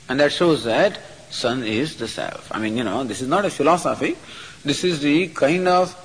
And 0.09 0.19
that 0.19 0.33
shows 0.33 0.65
that 0.65 0.99
son 1.29 1.63
is 1.63 1.95
the 1.95 2.09
self. 2.09 2.51
I 2.53 2.59
mean, 2.59 2.75
you 2.75 2.83
know, 2.83 3.05
this 3.05 3.21
is 3.21 3.29
not 3.29 3.45
a 3.45 3.49
philosophy. 3.49 4.17
This 4.65 4.83
is 4.83 4.99
the 4.99 5.29
kind 5.29 5.69
of 5.69 5.95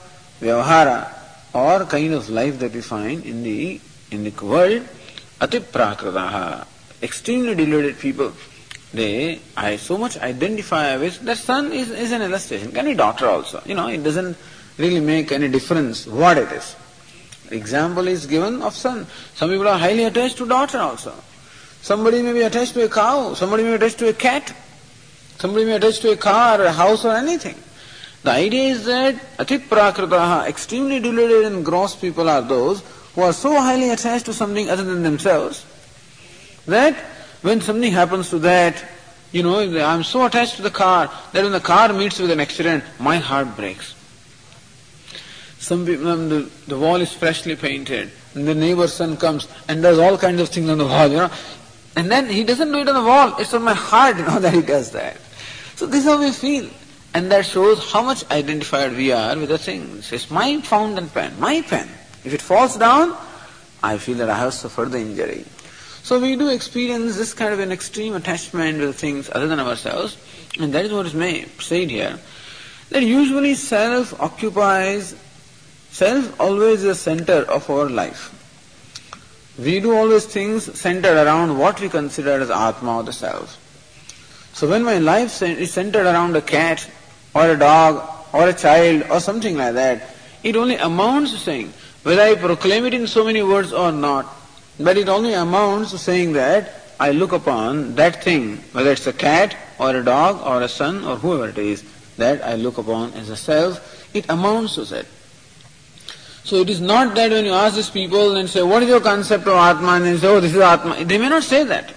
vyavahara 0.40 1.12
or 1.52 1.84
kind 1.86 2.14
of 2.14 2.30
life 2.30 2.60
that 2.60 2.72
we 2.72 2.82
find 2.82 3.26
in 3.26 3.42
the 3.42 3.80
in 4.12 4.22
the 4.22 4.30
world 4.46 4.86
atiprakritaha, 5.40 6.64
extremely 7.02 7.56
deluded 7.56 7.98
people, 7.98 8.32
they 8.94 9.40
I 9.56 9.76
so 9.76 9.98
much 9.98 10.16
identify 10.18 10.96
with 10.96 11.20
that 11.20 11.38
son 11.38 11.72
is, 11.72 11.90
is 11.90 12.12
an 12.12 12.22
illustration. 12.22 12.72
Can 12.72 12.86
be 12.86 12.94
daughter 12.94 13.26
also. 13.28 13.60
You 13.66 13.74
know, 13.74 13.88
it 13.88 14.02
doesn't 14.02 14.36
really 14.78 15.00
make 15.00 15.32
any 15.32 15.48
difference 15.48 16.06
what 16.06 16.38
it 16.38 16.50
is. 16.52 16.76
Example 17.50 18.08
is 18.08 18.26
given 18.26 18.62
of 18.62 18.74
son. 18.74 19.06
Some 19.34 19.50
people 19.50 19.68
are 19.68 19.78
highly 19.78 20.04
attached 20.04 20.38
to 20.38 20.46
daughter 20.46 20.78
also. 20.78 21.14
Somebody 21.82 22.22
may 22.22 22.32
be 22.32 22.42
attached 22.42 22.74
to 22.74 22.84
a 22.84 22.88
cow, 22.88 23.34
somebody 23.34 23.62
may 23.62 23.70
be 23.70 23.74
attached 23.76 23.98
to 23.98 24.08
a 24.08 24.14
cat, 24.14 24.54
somebody 25.38 25.66
may 25.66 25.72
be 25.72 25.76
attached 25.76 26.00
to 26.02 26.12
a 26.12 26.16
car, 26.16 26.62
a 26.62 26.72
house 26.72 27.04
or 27.04 27.14
anything. 27.14 27.56
The 28.22 28.30
idea 28.30 28.70
is 28.70 28.86
that 28.86 29.16
atiprakritaha, 29.36 30.48
extremely 30.48 30.98
deluded 30.98 31.52
and 31.52 31.62
gross 31.62 31.94
people 31.94 32.30
are 32.30 32.40
those 32.40 32.82
who 33.14 33.20
are 33.20 33.34
so 33.34 33.52
highly 33.60 33.90
attached 33.90 34.24
to 34.26 34.32
something 34.32 34.70
other 34.70 34.82
than 34.82 35.02
themselves 35.02 35.66
that 36.66 36.96
when 37.44 37.60
something 37.60 37.92
happens 37.92 38.30
to 38.30 38.38
that, 38.38 38.82
you 39.30 39.42
know, 39.42 39.60
I'm 39.84 40.02
so 40.02 40.24
attached 40.24 40.56
to 40.56 40.62
the 40.62 40.70
car 40.70 41.12
that 41.32 41.42
when 41.42 41.52
the 41.52 41.60
car 41.60 41.92
meets 41.92 42.18
with 42.18 42.30
an 42.30 42.40
accident, 42.40 42.82
my 42.98 43.18
heart 43.18 43.54
breaks. 43.54 43.94
Some 45.58 45.84
people, 45.84 46.08
um, 46.08 46.30
the, 46.30 46.50
the 46.66 46.78
wall 46.78 47.02
is 47.02 47.12
freshly 47.12 47.54
painted, 47.54 48.10
and 48.32 48.48
the 48.48 48.54
neighbor's 48.54 48.94
son 48.94 49.18
comes 49.18 49.46
and 49.68 49.82
does 49.82 49.98
all 49.98 50.16
kinds 50.16 50.40
of 50.40 50.48
things 50.48 50.70
on 50.70 50.78
the 50.78 50.86
wall, 50.86 51.06
you 51.06 51.18
know. 51.18 51.30
And 51.96 52.10
then 52.10 52.30
he 52.30 52.44
doesn't 52.44 52.72
do 52.72 52.78
it 52.78 52.88
on 52.88 52.94
the 52.94 53.06
wall, 53.06 53.36
it's 53.38 53.52
on 53.52 53.62
my 53.62 53.74
heart, 53.74 54.16
you 54.18 54.24
know, 54.24 54.38
that 54.40 54.54
he 54.54 54.62
does 54.62 54.92
that. 54.92 55.20
So 55.76 55.84
this 55.84 56.06
is 56.06 56.10
how 56.10 56.18
we 56.18 56.30
feel. 56.30 56.70
And 57.12 57.30
that 57.30 57.44
shows 57.44 57.92
how 57.92 58.02
much 58.02 58.24
identified 58.30 58.96
we 58.96 59.12
are 59.12 59.36
with 59.36 59.50
the 59.50 59.58
things. 59.58 60.10
It's 60.12 60.30
my 60.30 60.62
fountain 60.62 61.10
pen, 61.10 61.38
my 61.38 61.60
pen. 61.60 61.88
If 62.24 62.32
it 62.32 62.40
falls 62.40 62.78
down, 62.78 63.14
I 63.82 63.98
feel 63.98 64.16
that 64.16 64.30
I 64.30 64.38
have 64.38 64.54
suffered 64.54 64.92
the 64.92 64.98
injury. 64.98 65.44
So 66.04 66.20
we 66.20 66.36
do 66.36 66.50
experience 66.50 67.16
this 67.16 67.32
kind 67.32 67.54
of 67.54 67.60
an 67.60 67.72
extreme 67.72 68.12
attachment 68.12 68.78
with 68.78 68.94
things 68.94 69.30
other 69.32 69.46
than 69.46 69.58
ourselves, 69.58 70.18
and 70.60 70.70
that 70.74 70.84
is 70.84 70.92
what 70.92 71.06
is 71.06 71.14
said 71.60 71.88
here. 71.88 72.18
That 72.90 73.02
usually 73.02 73.54
self 73.54 74.20
occupies, 74.20 75.14
self 75.92 76.38
always 76.38 76.80
is 76.80 76.84
the 76.84 76.94
center 76.94 77.50
of 77.50 77.70
our 77.70 77.88
life. 77.88 78.22
We 79.58 79.80
do 79.80 79.92
all 79.92 80.00
always 80.00 80.26
things 80.26 80.78
centered 80.78 81.16
around 81.16 81.56
what 81.56 81.80
we 81.80 81.88
consider 81.88 82.32
as 82.32 82.50
Atma 82.50 82.96
or 82.96 83.02
the 83.02 83.12
self. 83.14 83.56
So 84.52 84.68
when 84.68 84.84
my 84.84 84.98
life 84.98 85.40
is 85.40 85.72
centered 85.72 86.04
around 86.04 86.36
a 86.36 86.42
cat 86.42 86.86
or 87.34 87.48
a 87.48 87.58
dog 87.58 88.06
or 88.34 88.46
a 88.46 88.52
child 88.52 89.04
or 89.10 89.20
something 89.20 89.56
like 89.56 89.72
that, 89.72 90.14
it 90.42 90.54
only 90.54 90.76
amounts 90.76 91.32
to 91.32 91.38
saying, 91.38 91.72
whether 92.02 92.20
I 92.20 92.34
proclaim 92.34 92.84
it 92.84 92.92
in 92.92 93.06
so 93.06 93.24
many 93.24 93.42
words 93.42 93.72
or 93.72 93.90
not, 93.90 94.26
but 94.78 94.96
it 94.96 95.08
only 95.08 95.34
amounts 95.34 95.90
to 95.92 95.98
saying 95.98 96.32
that 96.32 96.72
I 96.98 97.10
look 97.10 97.32
upon 97.32 97.96
that 97.96 98.22
thing, 98.22 98.58
whether 98.72 98.92
it's 98.92 99.06
a 99.06 99.12
cat 99.12 99.56
or 99.78 99.96
a 99.96 100.04
dog 100.04 100.40
or 100.46 100.62
a 100.62 100.68
son 100.68 101.04
or 101.04 101.16
whoever 101.16 101.48
it 101.48 101.58
is, 101.58 101.84
that 102.16 102.42
I 102.44 102.54
look 102.54 102.78
upon 102.78 103.12
as 103.14 103.30
a 103.30 103.36
self, 103.36 104.14
it 104.14 104.26
amounts 104.28 104.76
to 104.76 104.84
that. 104.84 105.06
So 106.44 106.56
it 106.56 106.70
is 106.70 106.80
not 106.80 107.14
that 107.14 107.30
when 107.30 107.44
you 107.44 107.52
ask 107.52 107.74
these 107.74 107.90
people 107.90 108.36
and 108.36 108.48
say, 108.48 108.62
what 108.62 108.82
is 108.82 108.88
your 108.88 109.00
concept 109.00 109.46
of 109.46 109.54
Atma? 109.54 109.92
And 109.92 110.04
they 110.04 110.16
say, 110.16 110.28
oh, 110.28 110.40
this 110.40 110.54
is 110.54 110.60
Atma. 110.60 111.04
They 111.04 111.18
may 111.18 111.28
not 111.28 111.42
say 111.42 111.64
that. 111.64 111.92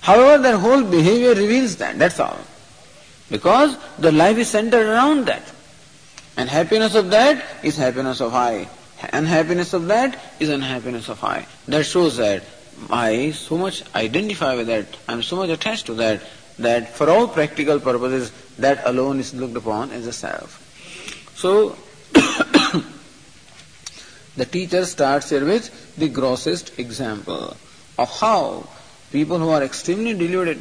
However, 0.00 0.42
their 0.42 0.56
whole 0.56 0.82
behavior 0.82 1.34
reveals 1.34 1.76
that, 1.76 1.98
that's 1.98 2.20
all. 2.20 2.38
Because 3.30 3.76
the 3.98 4.12
life 4.12 4.38
is 4.38 4.48
centered 4.48 4.86
around 4.86 5.26
that. 5.26 5.50
And 6.36 6.48
happiness 6.48 6.94
of 6.94 7.10
that 7.10 7.44
is 7.62 7.76
happiness 7.76 8.20
of 8.20 8.34
I 8.34 8.68
unhappiness 9.12 9.72
of 9.72 9.86
that 9.86 10.18
is 10.40 10.48
unhappiness 10.48 11.08
of 11.08 11.22
I. 11.24 11.46
That 11.66 11.84
shows 11.84 12.16
that 12.16 12.42
I 12.90 13.30
so 13.32 13.56
much 13.56 13.82
identify 13.94 14.54
with 14.56 14.66
that, 14.68 14.86
I 15.08 15.12
am 15.12 15.22
so 15.22 15.36
much 15.36 15.50
attached 15.50 15.86
to 15.86 15.94
that, 15.94 16.22
that 16.58 16.88
for 16.88 17.08
all 17.10 17.28
practical 17.28 17.80
purposes, 17.80 18.32
that 18.58 18.82
alone 18.84 19.20
is 19.20 19.34
looked 19.34 19.56
upon 19.56 19.90
as 19.90 20.06
a 20.06 20.12
self. 20.12 20.60
So, 21.36 21.76
the 24.36 24.44
teacher 24.44 24.84
starts 24.84 25.30
here 25.30 25.44
with 25.44 25.96
the 25.96 26.08
grossest 26.08 26.78
example 26.78 27.56
of 27.98 28.20
how 28.20 28.68
people 29.12 29.38
who 29.38 29.50
are 29.50 29.62
extremely 29.62 30.14
deluded, 30.14 30.60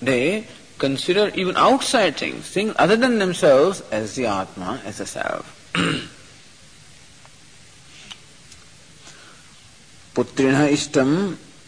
they 0.00 0.46
consider 0.78 1.30
even 1.34 1.56
outside 1.56 2.16
things, 2.16 2.48
things 2.48 2.74
other 2.78 2.96
than 2.96 3.18
themselves, 3.18 3.82
as 3.92 4.14
the 4.14 4.26
Atma, 4.26 4.80
as 4.84 5.00
a 5.00 5.06
self. 5.06 5.56
पुत्रिण 10.20 10.54
इष्टम 10.68 11.10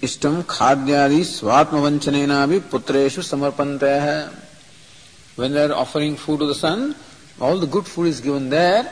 इष्टम 0.04 0.40
खाद्यादि 0.48 1.22
स्वात्म 1.26 1.78
वंचने 1.80 2.26
भी 2.46 2.58
पुत्रेशु 2.70 3.22
समर्पणत 3.24 3.84
है 3.84 4.18
when 5.38 5.56
are 5.58 5.70
offering 5.72 6.16
food 6.16 6.38
to 6.38 6.48
the 6.50 6.56
son 6.56 6.92
all 7.42 7.60
the 7.60 7.68
good 7.70 7.84
food 7.84 8.06
is 8.06 8.20
given 8.22 8.50
there 8.50 8.90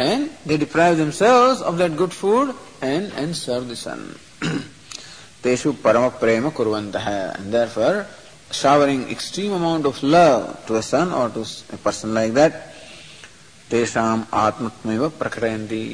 and 0.00 0.28
they 0.48 0.56
deprive 0.58 0.96
themselves 0.96 1.62
of 1.62 1.76
that 1.76 1.96
good 1.96 2.10
food 2.12 2.52
and 2.82 3.10
and 3.12 3.34
serve 3.34 3.70
the 3.70 3.74
son 3.76 4.04
तेषु 5.44 5.72
परम 5.84 6.08
प्रेम 6.20 6.50
कुर्वन्त 6.50 6.96
है 7.06 7.20
there 7.42 7.68
for 7.70 8.04
showering 8.54 9.10
extreme 9.10 9.54
amount 9.54 9.86
of 9.86 10.04
love 10.06 10.48
to 10.68 10.74
a 10.74 10.80
son 10.86 11.12
or 11.20 11.30
to 11.32 11.42
a 11.42 11.82
person 11.84 12.14
like 12.14 12.34
that 12.34 12.60
तेषाम 13.70 14.24
आत्मत्वमेव 14.38 15.08
प्रकटयन्ति 15.18 15.84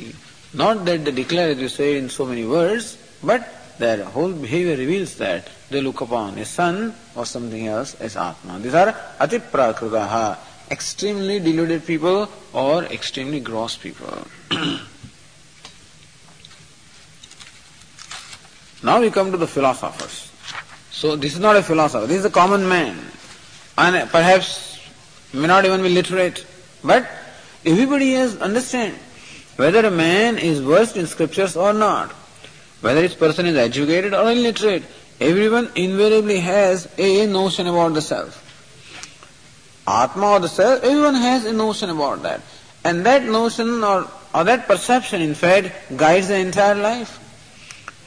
Not 0.54 0.84
that 0.86 1.04
they 1.04 1.10
declare, 1.12 1.50
as 1.50 1.58
you 1.58 1.68
say 1.68 1.98
in 1.98 2.08
so 2.08 2.24
many 2.24 2.46
words, 2.46 2.96
but 3.22 3.46
their 3.78 4.04
whole 4.04 4.32
behavior 4.32 4.76
reveals 4.76 5.16
that 5.16 5.48
they 5.70 5.80
look 5.80 6.00
upon 6.00 6.38
a 6.38 6.44
son 6.44 6.94
or 7.14 7.26
something 7.26 7.66
else 7.66 7.94
as 7.96 8.16
Atma. 8.16 8.58
These 8.58 8.74
are 8.74 8.92
atiprakrutaha, 9.20 10.38
extremely 10.70 11.38
deluded 11.38 11.86
people 11.86 12.28
or 12.52 12.84
extremely 12.84 13.40
gross 13.40 13.76
people. 13.76 14.26
now 18.82 19.00
we 19.00 19.10
come 19.10 19.30
to 19.30 19.36
the 19.36 19.46
philosophers. 19.46 20.32
So 20.90 21.14
this 21.14 21.34
is 21.34 21.40
not 21.40 21.56
a 21.56 21.62
philosopher, 21.62 22.06
this 22.06 22.20
is 22.20 22.24
a 22.24 22.30
common 22.30 22.66
man. 22.66 22.96
And 23.76 24.10
perhaps 24.10 24.80
may 25.32 25.46
not 25.46 25.66
even 25.66 25.82
be 25.82 25.90
literate, 25.90 26.46
but 26.82 27.06
everybody 27.64 28.14
has 28.14 28.38
understand 28.38 28.98
whether 29.58 29.84
a 29.84 29.90
man 29.90 30.38
is 30.38 30.60
versed 30.60 30.96
in 30.96 31.04
scriptures 31.08 31.56
or 31.56 31.72
not, 31.72 32.12
whether 32.80 33.02
his 33.02 33.16
person 33.16 33.44
is 33.44 33.56
educated 33.56 34.14
or 34.14 34.30
illiterate, 34.30 34.84
everyone 35.20 35.68
invariably 35.74 36.38
has 36.38 36.88
a 36.96 37.26
notion 37.26 37.66
about 37.66 37.92
the 37.92 38.00
self. 38.00 38.44
Atma 39.84 40.26
or 40.34 40.38
the 40.38 40.48
self, 40.48 40.84
everyone 40.84 41.16
has 41.16 41.44
a 41.44 41.52
notion 41.52 41.90
about 41.90 42.22
that. 42.22 42.40
And 42.84 43.04
that 43.04 43.24
notion 43.24 43.82
or, 43.82 44.08
or 44.32 44.44
that 44.44 44.68
perception, 44.68 45.20
in 45.22 45.34
fact, 45.34 45.72
guides 45.96 46.28
the 46.28 46.38
entire 46.38 46.76
life. 46.76 47.18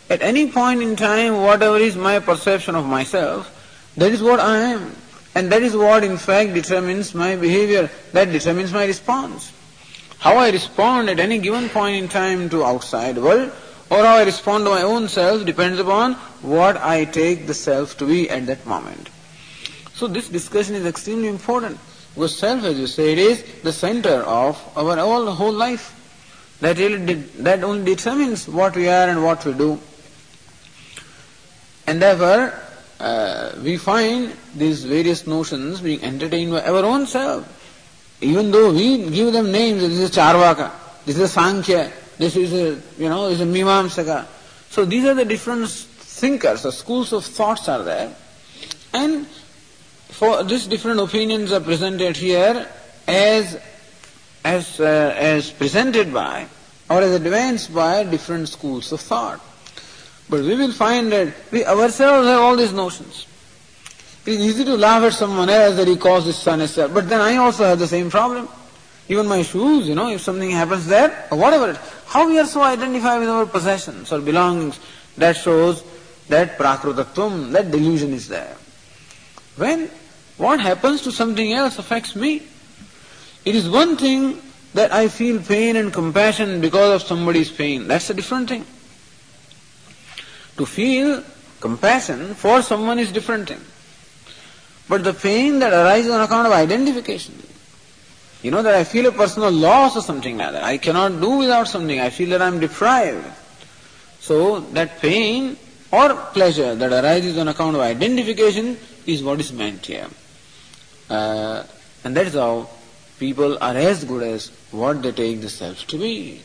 At 0.09 0.21
any 0.21 0.49
point 0.49 0.81
in 0.81 0.95
time, 0.95 1.41
whatever 1.41 1.75
is 1.75 1.97
my 1.97 2.19
perception 2.19 2.75
of 2.75 2.85
myself, 2.85 3.91
that 3.97 4.13
is 4.13 4.23
what 4.23 4.39
I 4.39 4.57
am. 4.57 4.95
And 5.35 5.51
that 5.51 5.63
is 5.63 5.75
what, 5.75 6.05
in 6.05 6.15
fact, 6.15 6.53
determines 6.53 7.13
my 7.13 7.35
behavior, 7.35 7.89
that 8.13 8.31
determines 8.31 8.71
my 8.71 8.85
response. 8.85 9.51
How 10.21 10.37
I 10.37 10.51
respond 10.51 11.09
at 11.09 11.19
any 11.19 11.39
given 11.39 11.67
point 11.67 11.95
in 11.95 12.07
time 12.07 12.47
to 12.49 12.63
outside 12.63 13.17
world 13.17 13.51
or 13.89 13.97
how 13.97 14.17
I 14.17 14.23
respond 14.23 14.65
to 14.65 14.69
my 14.69 14.83
own 14.83 15.07
self 15.07 15.43
depends 15.47 15.79
upon 15.79 16.13
what 16.43 16.77
I 16.77 17.05
take 17.05 17.47
the 17.47 17.55
self 17.55 17.97
to 17.97 18.05
be 18.05 18.29
at 18.29 18.45
that 18.45 18.67
moment. 18.67 19.09
So 19.95 20.05
this 20.05 20.29
discussion 20.29 20.75
is 20.75 20.85
extremely 20.85 21.27
important 21.27 21.79
because 22.13 22.37
self, 22.37 22.63
as 22.65 22.77
you 22.77 22.85
say, 22.85 23.13
it 23.13 23.17
is 23.17 23.43
the 23.63 23.73
center 23.73 24.21
of 24.21 24.61
our 24.77 24.99
all 24.99 25.25
whole 25.31 25.53
life. 25.53 25.97
That 26.59 26.77
really 26.77 27.15
that 27.49 27.63
only 27.63 27.95
determines 27.95 28.47
what 28.47 28.75
we 28.75 28.89
are 28.89 29.09
and 29.09 29.23
what 29.23 29.43
we 29.43 29.53
do. 29.53 29.79
And 31.87 31.99
therefore, 31.99 32.53
uh, 32.99 33.53
we 33.63 33.77
find 33.77 34.37
these 34.55 34.83
various 34.83 35.25
notions 35.25 35.81
being 35.81 36.03
entertained 36.03 36.51
by 36.51 36.61
our 36.61 36.85
own 36.85 37.07
self. 37.07 37.57
Even 38.21 38.51
though 38.51 38.71
we 38.71 39.09
give 39.09 39.33
them 39.33 39.51
names, 39.51 39.81
this 39.81 39.97
is 39.97 40.11
Charvaka, 40.11 40.71
this 41.05 41.17
is 41.17 41.31
Sankhya, 41.31 41.91
this 42.17 42.35
is 42.35 42.53
a, 42.53 43.01
you 43.01 43.09
know, 43.09 43.29
this 43.29 43.41
is 43.41 43.47
Mimamsaka. 43.47 44.27
So 44.69 44.85
these 44.85 45.05
are 45.05 45.15
the 45.15 45.25
different 45.25 45.69
thinkers, 45.69 46.63
the 46.63 46.71
schools 46.71 47.13
of 47.13 47.25
thoughts 47.25 47.67
are 47.67 47.83
there. 47.83 48.15
And 48.93 49.25
for 49.25 50.43
these 50.43 50.67
different 50.67 50.99
opinions 50.99 51.51
are 51.51 51.59
presented 51.59 52.15
here 52.15 52.67
as 53.07 53.59
as 54.43 54.79
uh, 54.79 55.15
as 55.17 55.51
presented 55.51 56.13
by 56.13 56.47
or 56.89 57.01
as 57.01 57.13
advanced 57.13 57.73
by 57.73 58.03
different 58.03 58.49
schools 58.49 58.91
of 58.91 58.99
thought. 58.99 59.39
But 60.29 60.41
we 60.41 60.55
will 60.55 60.71
find 60.71 61.11
that 61.11 61.33
we 61.51 61.65
ourselves 61.65 62.27
have 62.27 62.39
all 62.39 62.55
these 62.55 62.73
notions. 62.73 63.25
It 64.25 64.33
is 64.33 64.39
easy 64.39 64.65
to 64.65 64.75
laugh 64.75 65.03
at 65.03 65.13
someone 65.13 65.49
else 65.49 65.75
that 65.77 65.87
he 65.87 65.95
calls 65.95 66.25
his 66.25 66.37
son 66.37 66.61
as 66.61 66.75
But 66.75 67.09
then 67.09 67.21
I 67.21 67.37
also 67.37 67.63
have 67.65 67.79
the 67.79 67.87
same 67.87 68.09
problem. 68.09 68.47
Even 69.09 69.27
my 69.27 69.41
shoes, 69.41 69.87
you 69.87 69.95
know, 69.95 70.09
if 70.09 70.21
something 70.21 70.51
happens 70.51 70.87
there, 70.87 71.27
or 71.31 71.37
whatever, 71.37 71.77
how 72.05 72.27
we 72.27 72.39
are 72.39 72.45
so 72.45 72.61
identified 72.61 73.19
with 73.19 73.29
our 73.29 73.45
possessions 73.45 74.11
or 74.11 74.21
belongings, 74.21 74.79
that 75.17 75.35
shows 75.35 75.83
that 76.29 76.57
prakrutatvam, 76.57 77.51
that 77.51 77.71
delusion 77.71 78.13
is 78.13 78.27
there. 78.27 78.55
When 79.57 79.89
what 80.41 80.59
happens 80.59 81.03
to 81.03 81.11
something 81.11 81.53
else 81.53 81.77
affects 81.77 82.15
me. 82.15 82.41
It 83.45 83.53
is 83.53 83.69
one 83.69 83.95
thing 83.95 84.41
that 84.73 84.91
I 84.91 85.07
feel 85.07 85.39
pain 85.39 85.75
and 85.75 85.93
compassion 85.93 86.61
because 86.61 87.01
of 87.01 87.07
somebody's 87.07 87.51
pain. 87.51 87.87
That's 87.87 88.09
a 88.09 88.15
different 88.15 88.49
thing. 88.49 88.65
To 90.57 90.65
feel 90.65 91.23
compassion 91.59 92.33
for 92.33 92.63
someone 92.63 92.97
is 92.97 93.11
different 93.11 93.49
thing. 93.49 93.61
But 94.91 95.05
the 95.05 95.13
pain 95.13 95.59
that 95.59 95.71
arises 95.71 96.11
on 96.11 96.19
account 96.19 96.47
of 96.47 96.51
identification, 96.51 97.41
you 98.41 98.51
know 98.51 98.61
that 98.61 98.75
I 98.75 98.83
feel 98.83 99.05
a 99.05 99.13
personal 99.13 99.49
loss 99.49 99.95
or 99.95 100.01
something 100.01 100.37
like 100.37 100.51
that. 100.51 100.65
I 100.65 100.77
cannot 100.79 101.21
do 101.21 101.37
without 101.37 101.69
something. 101.69 101.97
I 101.97 102.09
feel 102.09 102.31
that 102.31 102.41
I 102.41 102.47
am 102.47 102.59
deprived. 102.59 103.25
So 104.19 104.59
that 104.75 104.99
pain 104.99 105.55
or 105.93 106.13
pleasure 106.33 106.75
that 106.75 106.91
arises 106.91 107.37
on 107.37 107.47
account 107.47 107.77
of 107.77 107.81
identification 107.83 108.77
is 109.05 109.23
what 109.23 109.39
is 109.39 109.53
meant 109.53 109.85
here. 109.85 110.09
Uh, 111.09 111.63
and 112.03 112.13
that 112.17 112.27
is 112.27 112.33
how 112.33 112.67
people 113.17 113.57
are 113.63 113.77
as 113.77 114.03
good 114.03 114.23
as 114.23 114.49
what 114.71 115.01
they 115.01 115.13
take 115.13 115.39
themselves 115.39 115.85
to 115.85 115.97
be. 115.97 116.41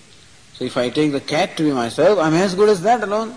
So 0.53 0.65
if 0.65 0.77
I 0.77 0.91
take 0.91 1.11
the 1.11 1.21
cat 1.21 1.57
to 1.57 1.65
be 1.65 1.73
myself, 1.73 2.21
I'm 2.21 2.35
as 2.35 2.55
good 2.55 2.69
as 2.69 2.81
that 2.83 3.03
alone. 3.03 3.35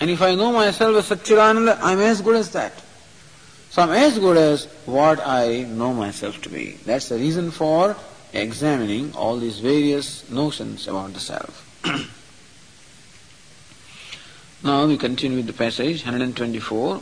And 0.00 0.10
if 0.10 0.20
I 0.22 0.34
know 0.34 0.50
myself 0.50 0.96
as 0.96 1.08
Satchidananda, 1.08 1.78
I'm 1.80 2.00
as 2.00 2.20
good 2.20 2.34
as 2.34 2.50
that. 2.50 2.83
So 3.73 3.83
I'm 3.83 3.91
as 3.91 4.17
good 4.17 4.37
as 4.37 4.65
what 4.85 5.25
I 5.25 5.63
know 5.63 5.93
myself 5.93 6.41
to 6.41 6.49
be. 6.49 6.77
That's 6.85 7.09
the 7.09 7.17
reason 7.17 7.51
for 7.51 7.95
examining 8.33 9.13
all 9.13 9.37
these 9.37 9.59
various 9.59 10.29
notions 10.29 10.87
about 10.87 11.13
the 11.13 11.19
self. 11.19 11.65
now 14.63 14.85
we 14.85 14.97
continue 14.97 15.37
with 15.37 15.47
the 15.47 15.53
passage 15.53 16.03
124. 16.03 17.01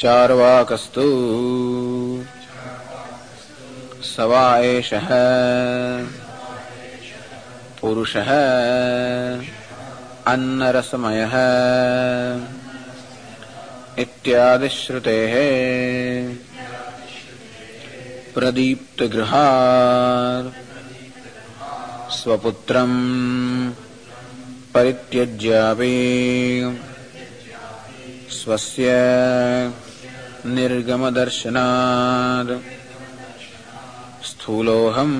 चार्वाकस्तु 0.00 1.04
सवा 4.04 4.44
एषः 4.64 5.08
पुरुषः 7.80 8.30
अन्नरसमयः 10.27 11.33
इत्यादिश्रुतेः 14.01 15.33
प्रदीप्तगृहात् 18.35 18.89
स्वपुत्रम् 22.17 22.99
परित्यज्यापि 24.73 25.95
स्वस्य 28.37 28.87
निर्गमदर्शनात् 30.55 32.53
स्थूलोऽहम् 34.29 35.19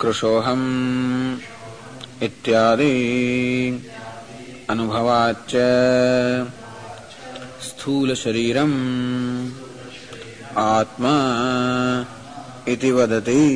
कृशोऽहम् 0.00 0.68
इत्यादि 2.22 2.94
अनुभवाच्च 4.70 5.52
स्थूलशरीरम् 7.68 8.78
आत्मा 10.58 11.16
इति 12.68 12.90
वदति। 12.92 13.46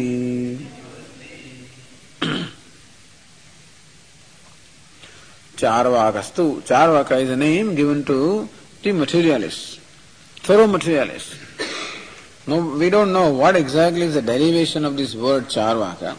know 13.13 13.31
what 13.31 13.57
exactly 13.57 14.03
is 14.03 14.15
the 14.15 14.23
derivation 14.23 14.85
of 14.85 14.97
this 14.97 15.15
word 15.15 15.45
Charvaka, 15.45 16.17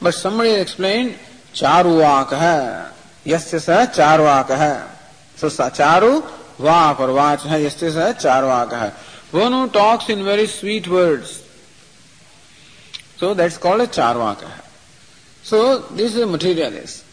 but 0.00 0.14
somebody 0.14 0.50
explained 0.52 1.18
Charuvaka, 1.52 2.90
yasya 3.24 3.60
sa 3.60 3.86
Charvaka. 3.86 4.88
So 5.36 5.48
Charu 5.48 6.22
Vak 6.58 7.00
or 7.00 7.08
Vach, 7.08 7.40
yasya 7.40 7.90
sa 7.90 8.12
Charvaka. 8.12 8.92
One 9.32 9.52
who 9.52 9.68
talks 9.68 10.08
in 10.08 10.24
very 10.24 10.46
sweet 10.46 10.88
words. 10.88 11.42
So 13.16 13.34
that's 13.34 13.58
called 13.58 13.82
a 13.82 13.86
Charvaka. 13.86 14.50
So 15.42 15.78
this 15.78 16.14
is 16.14 16.22
a 16.22 16.26
materialist 16.26 17.04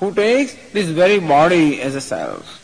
who 0.00 0.12
takes 0.12 0.54
this 0.72 0.88
very 0.88 1.18
body 1.18 1.80
as 1.80 1.94
a 1.94 2.00
self. 2.00 2.62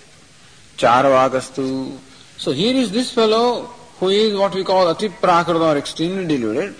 Charvakastu. 0.76 1.96
So 2.38 2.52
here 2.52 2.74
is 2.74 2.90
this 2.90 3.12
fellow 3.12 3.70
who 4.00 4.08
is 4.08 4.37
what 4.37 4.54
we 4.54 4.64
call 4.64 4.92
atiprakrita 4.92 5.74
or 5.74 5.78
extremely 5.78 6.26
deluded, 6.26 6.74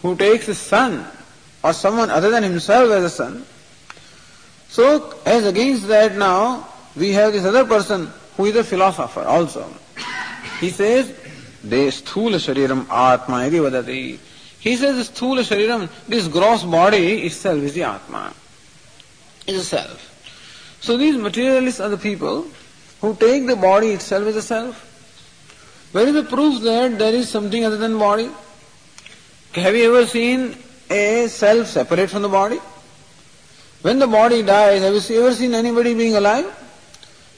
who 0.00 0.16
takes 0.16 0.46
the 0.46 0.54
son 0.54 1.04
or 1.62 1.72
someone 1.72 2.10
other 2.10 2.30
than 2.30 2.42
himself 2.42 2.90
as 2.90 3.04
a 3.04 3.10
son. 3.10 3.44
So 4.74 5.14
as 5.24 5.46
against 5.46 5.86
that 5.86 6.16
now, 6.16 6.66
we 6.96 7.12
have 7.12 7.32
this 7.32 7.44
other 7.44 7.64
person 7.64 8.10
who 8.36 8.46
is 8.46 8.56
a 8.56 8.64
philosopher 8.64 9.20
also. 9.20 9.72
He 10.58 10.70
says, 10.70 11.10
De 11.62 11.86
sthula 11.92 12.40
shariram 12.42 12.80
atma 12.90 13.46
iti 13.46 13.58
vadati. 13.58 14.18
He 14.58 14.74
says, 14.74 15.08
sthula 15.08 15.44
shariram, 15.44 15.88
this 16.08 16.26
gross 16.26 16.64
body 16.64 17.22
itself 17.22 17.62
is 17.62 17.74
the 17.74 17.84
atma, 17.84 18.34
is 19.46 19.60
a 19.60 19.64
self. 19.64 20.78
So 20.80 20.96
these 20.96 21.16
materialists 21.16 21.78
are 21.78 21.88
the 21.88 21.96
people 21.96 22.44
who 23.00 23.14
take 23.14 23.46
the 23.46 23.54
body 23.54 23.90
itself 23.90 24.26
as 24.26 24.34
a 24.34 24.42
self. 24.42 24.90
Where 25.92 26.08
is 26.08 26.14
the 26.14 26.24
proof 26.24 26.60
that 26.64 26.98
there 26.98 27.14
is 27.14 27.28
something 27.28 27.64
other 27.64 27.76
than 27.76 27.96
body? 27.96 28.28
Have 29.52 29.76
you 29.76 29.96
ever 29.96 30.04
seen 30.08 30.56
a 30.90 31.28
self 31.28 31.68
separate 31.68 32.10
from 32.10 32.22
the 32.22 32.28
body? 32.28 32.58
When 33.84 33.98
the 33.98 34.06
body 34.06 34.42
dies, 34.42 34.80
have 34.80 34.94
you 34.94 35.20
ever 35.20 35.34
seen 35.34 35.52
anybody 35.52 35.92
being 35.92 36.16
alive? 36.16 36.46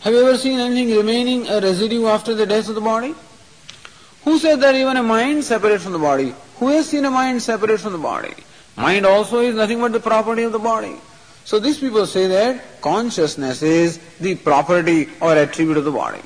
Have 0.02 0.12
you 0.12 0.20
ever 0.20 0.38
seen 0.38 0.60
anything 0.60 0.96
remaining 0.96 1.48
a 1.48 1.60
residue 1.60 2.06
after 2.06 2.36
the 2.36 2.46
death 2.46 2.68
of 2.68 2.76
the 2.76 2.80
body? 2.80 3.16
Who 4.22 4.38
said 4.38 4.60
that 4.60 4.76
even 4.76 4.96
a 4.96 5.02
mind 5.02 5.42
separate 5.42 5.80
from 5.80 5.90
the 5.90 5.98
body? 5.98 6.32
Who 6.60 6.68
has 6.68 6.88
seen 6.88 7.04
a 7.04 7.10
mind 7.10 7.42
separate 7.42 7.80
from 7.80 7.94
the 7.94 7.98
body? 7.98 8.32
Mind 8.76 9.04
also 9.04 9.40
is 9.40 9.56
nothing 9.56 9.80
but 9.80 9.90
the 9.90 9.98
property 9.98 10.44
of 10.44 10.52
the 10.52 10.60
body. 10.60 10.94
So 11.44 11.58
these 11.58 11.80
people 11.80 12.06
say 12.06 12.28
that 12.28 12.80
consciousness 12.80 13.62
is 13.62 13.98
the 14.20 14.36
property 14.36 15.08
or 15.20 15.32
attribute 15.32 15.78
of 15.78 15.84
the 15.84 15.90
body. 15.90 16.22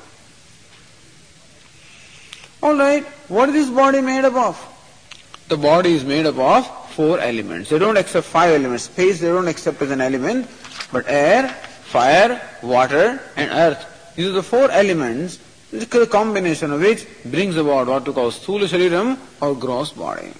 Alright, 2.61 3.05
what 3.27 3.49
is 3.49 3.55
this 3.55 3.75
body 3.75 4.01
made 4.01 4.23
up 4.23 4.35
of? 4.35 5.47
The 5.47 5.57
body 5.57 5.93
is 5.93 6.05
made 6.05 6.27
up 6.27 6.37
of 6.37 6.80
four 6.91 7.19
elements. 7.19 7.69
They 7.69 7.79
don't 7.79 7.97
accept 7.97 8.27
five 8.27 8.53
elements. 8.53 8.83
Space 8.83 9.19
they 9.19 9.27
don't 9.27 9.47
accept 9.47 9.81
as 9.81 9.91
an 9.91 10.01
element, 10.01 10.47
but 10.91 11.05
air, 11.07 11.49
fire, 11.49 12.41
water 12.61 13.21
and 13.35 13.51
earth. 13.51 14.13
These 14.15 14.27
are 14.27 14.31
the 14.31 14.43
four 14.43 14.69
elements, 14.71 15.39
the 15.71 16.07
combination 16.07 16.71
of 16.71 16.81
which 16.81 17.05
brings 17.25 17.55
about 17.57 17.87
what 17.87 18.05
to 18.05 18.13
call 18.13 18.31
sthula 18.31 18.67
shariram 18.67 19.17
or 19.41 19.55
gross 19.55 19.91
body. 19.91 20.31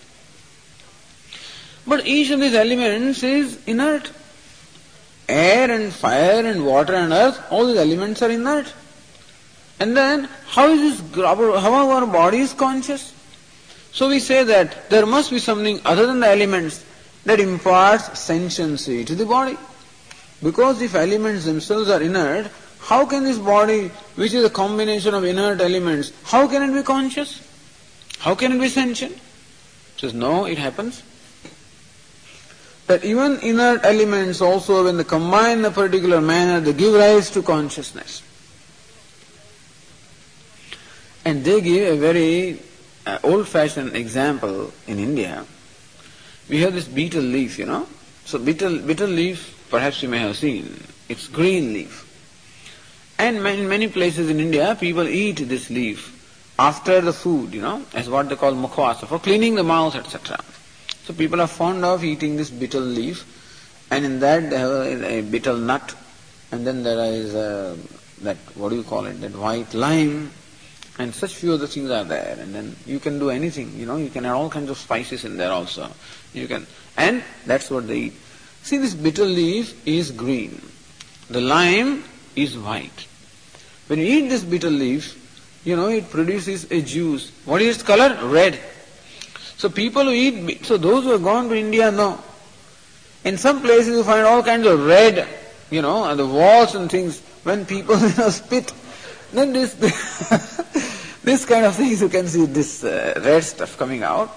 But 1.88 2.06
each 2.06 2.30
of 2.32 2.40
these 2.40 2.54
elements 2.54 3.24
is 3.24 3.60
inert. 3.66 4.12
Air 5.28 5.72
and 5.72 5.92
fire 5.94 6.46
and 6.46 6.66
water 6.66 6.94
and 6.94 7.14
earth, 7.14 7.42
all 7.50 7.66
these 7.68 7.78
elements 7.78 8.22
are 8.22 8.30
inert. 8.30 8.74
And 9.80 9.98
then, 9.98 10.30
how 10.48 10.68
is 10.68 11.02
this, 11.02 11.16
how 11.16 11.90
our 11.90 12.06
body 12.06 12.40
is 12.40 12.54
conscious? 12.54 13.14
So 13.92 14.08
we 14.08 14.20
say 14.20 14.44
that 14.44 14.90
there 14.90 15.06
must 15.06 15.32
be 15.32 15.40
something 15.40 15.82
other 15.86 16.08
than 16.08 16.20
the 16.20 16.28
elements 16.28 16.84
that 17.26 17.40
imparts 17.40 18.20
sentiency 18.20 19.06
to 19.06 19.16
the 19.16 19.26
body. 19.26 19.58
Because 20.42 20.82
if 20.82 20.96
elements 20.96 21.46
themselves 21.46 21.90
are 21.90 22.02
inert, 22.02 22.50
how 22.80 23.06
can 23.06 23.24
this 23.24 23.38
body, 23.38 23.90
which 24.16 24.34
is 24.34 24.44
a 24.44 24.50
combination 24.50 25.14
of 25.14 25.24
inert 25.24 25.62
elements, 25.62 26.12
how 26.24 26.48
can 26.48 26.64
it 26.64 26.74
be 26.74 26.84
conscious? 26.84 27.48
How 28.20 28.34
can 28.34 28.54
it 28.54 28.60
be 28.60 28.70
sentient? 28.70 29.18
Says, 29.98 30.14
no, 30.14 30.46
it 30.46 30.58
happens. 30.58 31.04
that 32.92 33.06
even 33.06 33.40
inert 33.40 33.86
elements 33.86 34.42
also, 34.42 34.84
when 34.84 34.98
they 34.98 35.04
combine 35.04 35.60
in 35.60 35.66
a 35.66 35.72
particular 35.72 36.20
manner, 36.20 36.60
they 36.60 36.74
give 36.74 36.94
rise 36.94 37.30
to 37.30 37.42
consciousness. 37.42 38.22
And 41.24 41.46
they 41.46 41.62
give 41.62 41.94
a 41.94 41.98
very 41.98 42.60
uh, 43.06 43.20
old-fashioned 43.24 43.96
example 43.96 44.72
in 44.88 45.00
India. 45.00 45.46
We 46.50 46.62
have 46.62 46.74
this 46.74 46.88
betel 46.88 47.22
leaf, 47.22 47.58
you 47.58 47.66
know. 47.66 47.88
So 48.26 48.38
betel, 48.40 48.80
betel 48.80 49.08
leaf, 49.08 49.68
perhaps 49.70 50.04
you 50.04 50.10
may 50.10 50.20
have 50.20 50.38
seen, 50.38 50.84
it's 51.10 51.28
green 51.28 51.74
leaf. 51.74 52.08
And 53.18 53.38
in 53.38 53.70
many 53.70 53.88
places 53.88 54.30
in 54.30 54.40
India, 54.40 54.76
people 54.80 55.08
eat 55.08 55.38
this 55.48 55.70
leaf 55.70 56.18
after 56.58 57.02
the 57.02 57.14
food, 57.14 57.54
you 57.54 57.62
know, 57.62 57.84
as 57.94 58.10
what 58.10 58.30
they 58.30 58.36
call 58.36 58.54
mukhwasa, 58.54 59.08
for 59.08 59.20
cleaning 59.20 59.56
the 59.56 59.64
mouth, 59.64 59.96
etc. 59.96 60.40
So 61.06 61.14
people 61.14 61.42
are 61.42 61.48
fond 61.48 61.84
of 61.84 62.04
eating 62.04 62.38
this 62.38 62.50
betel 62.50 62.82
leaf, 62.82 63.26
and 63.90 64.06
in 64.06 64.20
that 64.20 64.50
they 64.50 64.58
have 64.58 64.70
a, 64.70 65.20
a 65.20 65.22
betel 65.22 65.58
nut, 65.58 65.96
and 66.52 66.66
then 66.66 66.84
there 66.84 67.14
is 67.14 67.34
a, 67.34 67.78
that, 68.22 68.38
what 68.56 68.70
do 68.70 68.76
you 68.76 68.84
call 68.84 69.06
it, 69.06 69.20
that 69.22 69.36
white 69.36 69.74
lime, 69.74 70.32
and 71.02 71.14
such 71.16 71.36
few 71.36 71.54
other 71.54 71.68
things 71.68 71.90
are 71.90 72.04
there. 72.04 72.38
And 72.40 72.54
then 72.54 72.76
you 72.86 73.00
can 73.00 73.18
do 73.18 73.30
anything, 73.32 73.74
you 73.76 73.86
know, 73.86 73.98
you 73.98 74.10
can 74.10 74.26
add 74.26 74.34
all 74.34 74.50
kinds 74.50 74.70
of 74.70 74.78
spices 74.78 75.26
in 75.26 75.38
there 75.38 75.52
also. 75.52 75.90
You 76.34 76.48
can, 76.48 76.68
and 76.96 77.24
that's 77.46 77.72
what 77.72 77.88
they 77.88 77.98
eat. 77.98 78.14
See, 78.62 78.78
this 78.78 78.94
bitter 78.94 79.26
leaf 79.26 79.82
is 79.88 80.12
green. 80.12 80.62
The 81.30 81.42
lime 81.42 82.04
is 82.36 82.58
white. 82.58 83.08
When 83.88 84.00
you 84.00 84.06
eat 84.06 84.30
this 84.30 84.44
bitter 84.44 84.70
leaf, 84.70 85.18
you 85.64 85.76
know, 85.76 85.88
it 85.88 86.10
produces 86.10 86.72
a 86.72 86.82
juice. 86.82 87.32
What 87.46 87.62
is 87.62 87.78
its 87.78 87.84
color? 87.84 88.18
Red. 88.28 88.60
So 89.58 89.70
people 89.70 90.04
who 90.04 90.12
eat, 90.12 90.66
so 90.66 90.78
those 90.78 91.04
who 91.04 91.12
have 91.12 91.24
gone 91.24 91.50
to 91.50 91.56
India 91.56 91.92
know. 91.92 92.20
In 93.24 93.38
some 93.38 93.62
places 93.62 93.96
you 93.96 94.04
find 94.04 94.26
all 94.26 94.42
kinds 94.44 94.66
of 94.66 94.86
red, 94.86 95.28
you 95.70 95.82
know, 95.82 95.98
on 95.98 96.18
the 96.18 96.26
walls 96.26 96.76
and 96.76 96.90
things. 96.90 97.22
When 97.44 97.66
people, 97.66 97.98
you 98.08 98.16
know, 98.18 98.30
spit, 98.30 98.72
then 99.32 99.54
this, 99.54 99.74
this 101.24 101.46
kind 101.46 101.66
of 101.66 101.76
things 101.76 102.02
you 102.02 102.10
can 102.10 102.28
see 102.28 102.46
this 102.46 102.84
uh, 102.84 103.20
red 103.24 103.44
stuff 103.44 103.78
coming 103.78 104.04
out. 104.04 104.30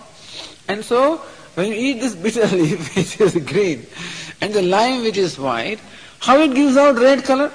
And 0.69 0.85
so, 0.85 1.19
when 1.55 1.69
you 1.69 1.75
eat 1.75 2.01
this 2.01 2.15
bitter 2.25 2.47
leaf, 2.47 2.97
which 2.97 3.21
is 3.21 3.37
green, 3.45 3.87
and 4.41 4.53
the 4.53 4.63
lime, 4.63 5.03
which 5.03 5.17
is 5.17 5.39
white, 5.39 5.81
how 6.21 6.39
it 6.39 6.55
gives 6.55 6.77
out 6.77 6.99
red 6.99 7.25
color? 7.25 7.53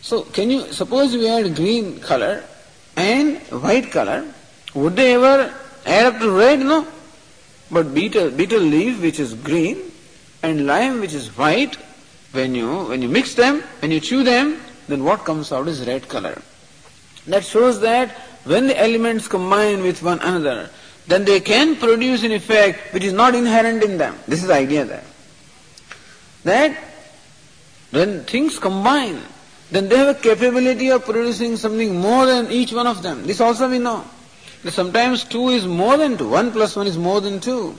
So, 0.00 0.22
can 0.22 0.50
you, 0.50 0.72
suppose 0.72 1.14
we 1.14 1.28
add 1.28 1.54
green 1.54 2.00
color 2.00 2.42
and 2.96 3.38
white 3.62 3.90
color, 3.90 4.24
would 4.74 4.96
they 4.96 5.14
ever 5.14 5.54
add 5.86 6.06
up 6.06 6.20
to 6.20 6.30
red? 6.30 6.60
No. 6.60 6.86
But 7.70 7.94
bitter, 7.94 8.30
betel 8.30 8.60
leaf, 8.60 9.00
which 9.00 9.18
is 9.18 9.34
green, 9.34 9.90
and 10.42 10.66
lime, 10.66 11.00
which 11.00 11.14
is 11.14 11.36
white, 11.36 11.76
when 12.32 12.54
you, 12.54 12.84
when 12.84 13.02
you 13.02 13.08
mix 13.08 13.34
them, 13.34 13.62
when 13.80 13.90
you 13.90 14.00
chew 14.00 14.24
them, 14.24 14.60
then 14.88 15.04
what 15.04 15.24
comes 15.24 15.52
out 15.52 15.68
is 15.68 15.86
red 15.86 16.08
color. 16.08 16.40
That 17.26 17.44
shows 17.44 17.80
that 17.80 18.10
when 18.44 18.66
the 18.66 18.80
elements 18.80 19.28
combine 19.28 19.82
with 19.82 20.02
one 20.02 20.18
another, 20.20 20.70
then 21.06 21.24
they 21.24 21.40
can 21.40 21.76
produce 21.76 22.22
an 22.22 22.32
effect 22.32 22.92
which 22.92 23.04
is 23.04 23.12
not 23.12 23.34
inherent 23.34 23.82
in 23.82 23.98
them. 23.98 24.16
This 24.26 24.42
is 24.42 24.48
the 24.48 24.54
idea 24.54 24.84
there. 24.84 25.04
That 26.44 26.76
when 27.90 28.24
things 28.24 28.58
combine, 28.58 29.20
then 29.70 29.88
they 29.88 29.96
have 29.96 30.16
a 30.16 30.20
capability 30.20 30.90
of 30.90 31.04
producing 31.04 31.56
something 31.56 32.00
more 32.00 32.26
than 32.26 32.50
each 32.50 32.72
one 32.72 32.86
of 32.86 33.02
them. 33.02 33.26
This 33.26 33.40
also 33.40 33.70
we 33.70 33.78
know. 33.78 34.04
That 34.64 34.72
sometimes 34.72 35.24
two 35.24 35.48
is 35.48 35.66
more 35.66 35.96
than 35.96 36.16
two, 36.16 36.28
one 36.28 36.52
plus 36.52 36.76
one 36.76 36.86
is 36.86 36.98
more 36.98 37.20
than 37.20 37.40
two. 37.40 37.76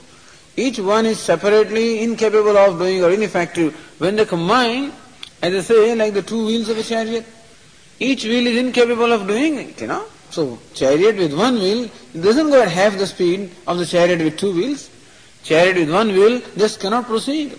Each 0.56 0.78
one 0.78 1.06
is 1.06 1.18
separately 1.18 2.02
incapable 2.02 2.56
of 2.56 2.78
doing 2.78 3.02
or 3.02 3.10
ineffective. 3.10 3.74
When 3.98 4.16
they 4.16 4.24
combine, 4.24 4.92
as 5.42 5.54
I 5.54 5.60
say, 5.60 5.94
like 5.94 6.14
the 6.14 6.22
two 6.22 6.46
wheels 6.46 6.68
of 6.68 6.78
a 6.78 6.82
chariot, 6.82 7.26
each 8.00 8.24
wheel 8.24 8.46
is 8.46 8.56
incapable 8.56 9.12
of 9.12 9.26
doing 9.26 9.58
it, 9.58 9.80
you 9.80 9.86
know. 9.86 10.04
So, 10.30 10.58
chariot 10.74 11.16
with 11.16 11.32
one 11.32 11.54
wheel 11.54 11.88
doesn't 12.12 12.50
go 12.50 12.60
at 12.60 12.68
half 12.68 12.98
the 12.98 13.06
speed 13.06 13.50
of 13.66 13.78
the 13.78 13.86
chariot 13.86 14.20
with 14.20 14.36
two 14.36 14.52
wheels. 14.52 14.90
Chariot 15.44 15.76
with 15.76 15.92
one 15.92 16.08
wheel 16.08 16.40
just 16.56 16.80
cannot 16.80 17.06
proceed. 17.06 17.56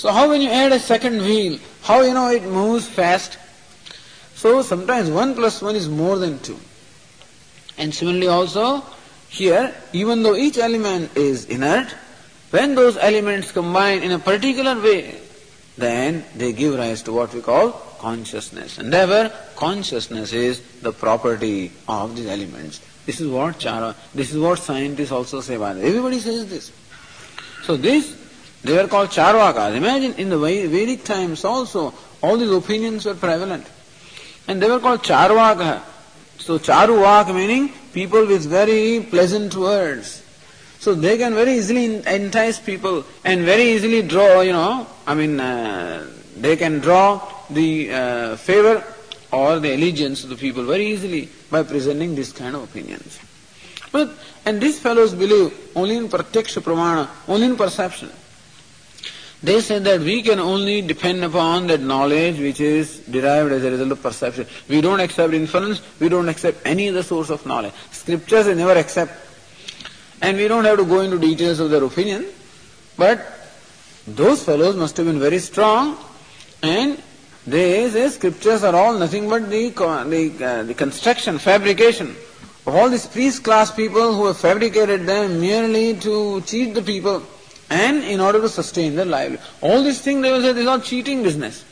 So 0.00 0.10
how 0.10 0.30
when 0.30 0.40
you 0.40 0.50
add 0.50 0.72
a 0.72 0.78
second 0.78 1.18
wheel, 1.18 1.58
how 1.82 2.00
you 2.00 2.14
know 2.14 2.30
it 2.30 2.42
moves 2.42 2.88
fast? 2.88 3.38
So 4.34 4.62
sometimes 4.62 5.10
one 5.10 5.34
plus 5.34 5.60
one 5.60 5.76
is 5.76 5.88
more 5.88 6.18
than 6.18 6.38
two. 6.38 6.58
And 7.76 7.94
similarly 7.94 8.26
also, 8.26 8.82
here, 9.28 9.74
even 9.92 10.22
though 10.22 10.36
each 10.36 10.58
element 10.58 11.16
is 11.16 11.44
inert, 11.44 11.94
when 12.50 12.74
those 12.74 12.96
elements 12.96 13.52
combine 13.52 14.02
in 14.02 14.12
a 14.12 14.18
particular 14.18 14.80
way, 14.80 15.20
then 15.76 16.24
they 16.36 16.52
give 16.52 16.74
rise 16.74 17.02
to 17.04 17.12
what 17.12 17.32
we 17.32 17.40
call 17.40 17.72
consciousness. 17.98 18.78
And 18.78 18.92
therefore, 18.92 19.36
consciousness 19.56 20.32
is 20.32 20.60
the 20.80 20.92
property 20.92 21.72
of 21.88 22.16
these 22.16 22.26
elements. 22.26 22.80
This 23.06 23.20
is 23.20 23.28
what 23.28 23.58
Chara, 23.58 23.94
this 24.14 24.32
is 24.32 24.38
what 24.38 24.58
scientists 24.58 25.12
also 25.12 25.40
say 25.40 25.54
about 25.54 25.76
it. 25.76 25.84
Everybody 25.84 26.18
says 26.18 26.48
this. 26.48 26.72
So 27.64 27.76
this, 27.76 28.16
they 28.62 28.74
were 28.74 28.88
called 28.88 29.10
Charvakas. 29.10 29.74
Imagine 29.74 30.14
in 30.14 30.28
the 30.28 30.38
Vedic 30.38 31.04
times 31.04 31.44
also, 31.44 31.94
all 32.22 32.36
these 32.36 32.50
opinions 32.50 33.06
were 33.06 33.14
prevalent. 33.14 33.66
And 34.48 34.62
they 34.62 34.68
were 34.68 34.80
called 34.80 35.02
Charvaka. 35.02 35.82
So 36.38 36.58
Charuvak 36.58 37.34
meaning 37.34 37.72
people 37.92 38.26
with 38.26 38.46
very 38.46 39.06
pleasant 39.08 39.54
words. 39.54 40.22
So 40.78 40.94
they 40.94 41.18
can 41.18 41.34
very 41.34 41.54
easily 41.54 42.02
entice 42.06 42.58
people 42.58 43.04
and 43.24 43.42
very 43.44 43.72
easily 43.72 44.00
draw, 44.00 44.40
you 44.40 44.52
know, 44.52 44.86
I 45.10 45.14
mean, 45.14 45.40
uh, 45.40 46.06
they 46.36 46.56
can 46.56 46.78
draw 46.78 47.20
the 47.50 47.92
uh, 47.92 48.36
favor 48.36 48.84
or 49.32 49.58
the 49.58 49.74
allegiance 49.74 50.22
of 50.22 50.30
the 50.30 50.36
people 50.36 50.62
very 50.62 50.86
easily 50.86 51.28
by 51.50 51.64
presenting 51.64 52.14
this 52.14 52.30
kind 52.30 52.54
of 52.54 52.62
opinions. 52.62 53.18
But, 53.90 54.12
and 54.46 54.60
these 54.60 54.78
fellows 54.78 55.12
believe 55.12 55.72
only 55.74 55.96
in 55.96 56.08
pratyaksha 56.08 56.62
pramana, 56.62 57.08
only 57.26 57.46
in 57.46 57.56
perception. 57.56 58.08
They 59.42 59.60
say 59.60 59.80
that 59.80 59.98
we 59.98 60.22
can 60.22 60.38
only 60.38 60.80
depend 60.80 61.24
upon 61.24 61.66
that 61.66 61.80
knowledge 61.80 62.38
which 62.38 62.60
is 62.60 63.00
derived 63.00 63.50
as 63.50 63.64
a 63.64 63.70
result 63.72 63.90
of 63.90 64.00
perception. 64.00 64.46
We 64.68 64.80
don't 64.80 65.00
accept 65.00 65.34
inference, 65.34 65.82
we 65.98 66.08
don't 66.08 66.28
accept 66.28 66.64
any 66.64 66.88
other 66.88 67.02
source 67.02 67.30
of 67.30 67.44
knowledge. 67.44 67.72
Scriptures 67.90 68.46
they 68.46 68.54
never 68.54 68.78
accept. 68.78 69.12
And 70.22 70.36
we 70.36 70.46
don't 70.46 70.64
have 70.66 70.78
to 70.78 70.84
go 70.84 71.00
into 71.00 71.18
details 71.18 71.58
of 71.58 71.70
their 71.70 71.82
opinion, 71.82 72.26
but 72.96 73.39
those 74.16 74.44
fellows 74.44 74.76
must 74.76 74.96
have 74.96 75.06
been 75.06 75.20
very 75.20 75.38
strong 75.38 75.96
and 76.62 77.02
they 77.46 77.88
say 77.90 78.08
scriptures 78.08 78.62
are 78.64 78.74
all 78.74 78.98
nothing 78.98 79.28
but 79.28 79.48
the, 79.50 79.68
the, 79.70 80.44
uh, 80.44 80.62
the 80.62 80.74
construction, 80.74 81.38
fabrication 81.38 82.14
of 82.66 82.74
all 82.74 82.88
these 82.90 83.06
priest 83.06 83.42
class 83.42 83.70
people 83.70 84.14
who 84.14 84.26
have 84.26 84.36
fabricated 84.36 85.06
them 85.06 85.40
merely 85.40 85.94
to 85.94 86.40
cheat 86.42 86.74
the 86.74 86.82
people 86.82 87.22
and 87.70 88.04
in 88.04 88.20
order 88.20 88.40
to 88.40 88.48
sustain 88.48 88.94
their 88.96 89.06
livelihood. 89.06 89.46
All 89.60 89.82
these 89.82 90.00
things 90.00 90.22
they 90.22 90.30
will 90.30 90.42
say 90.42 90.52
this 90.52 90.62
is 90.62 90.68
all 90.68 90.80
cheating 90.80 91.22
business. 91.22 91.64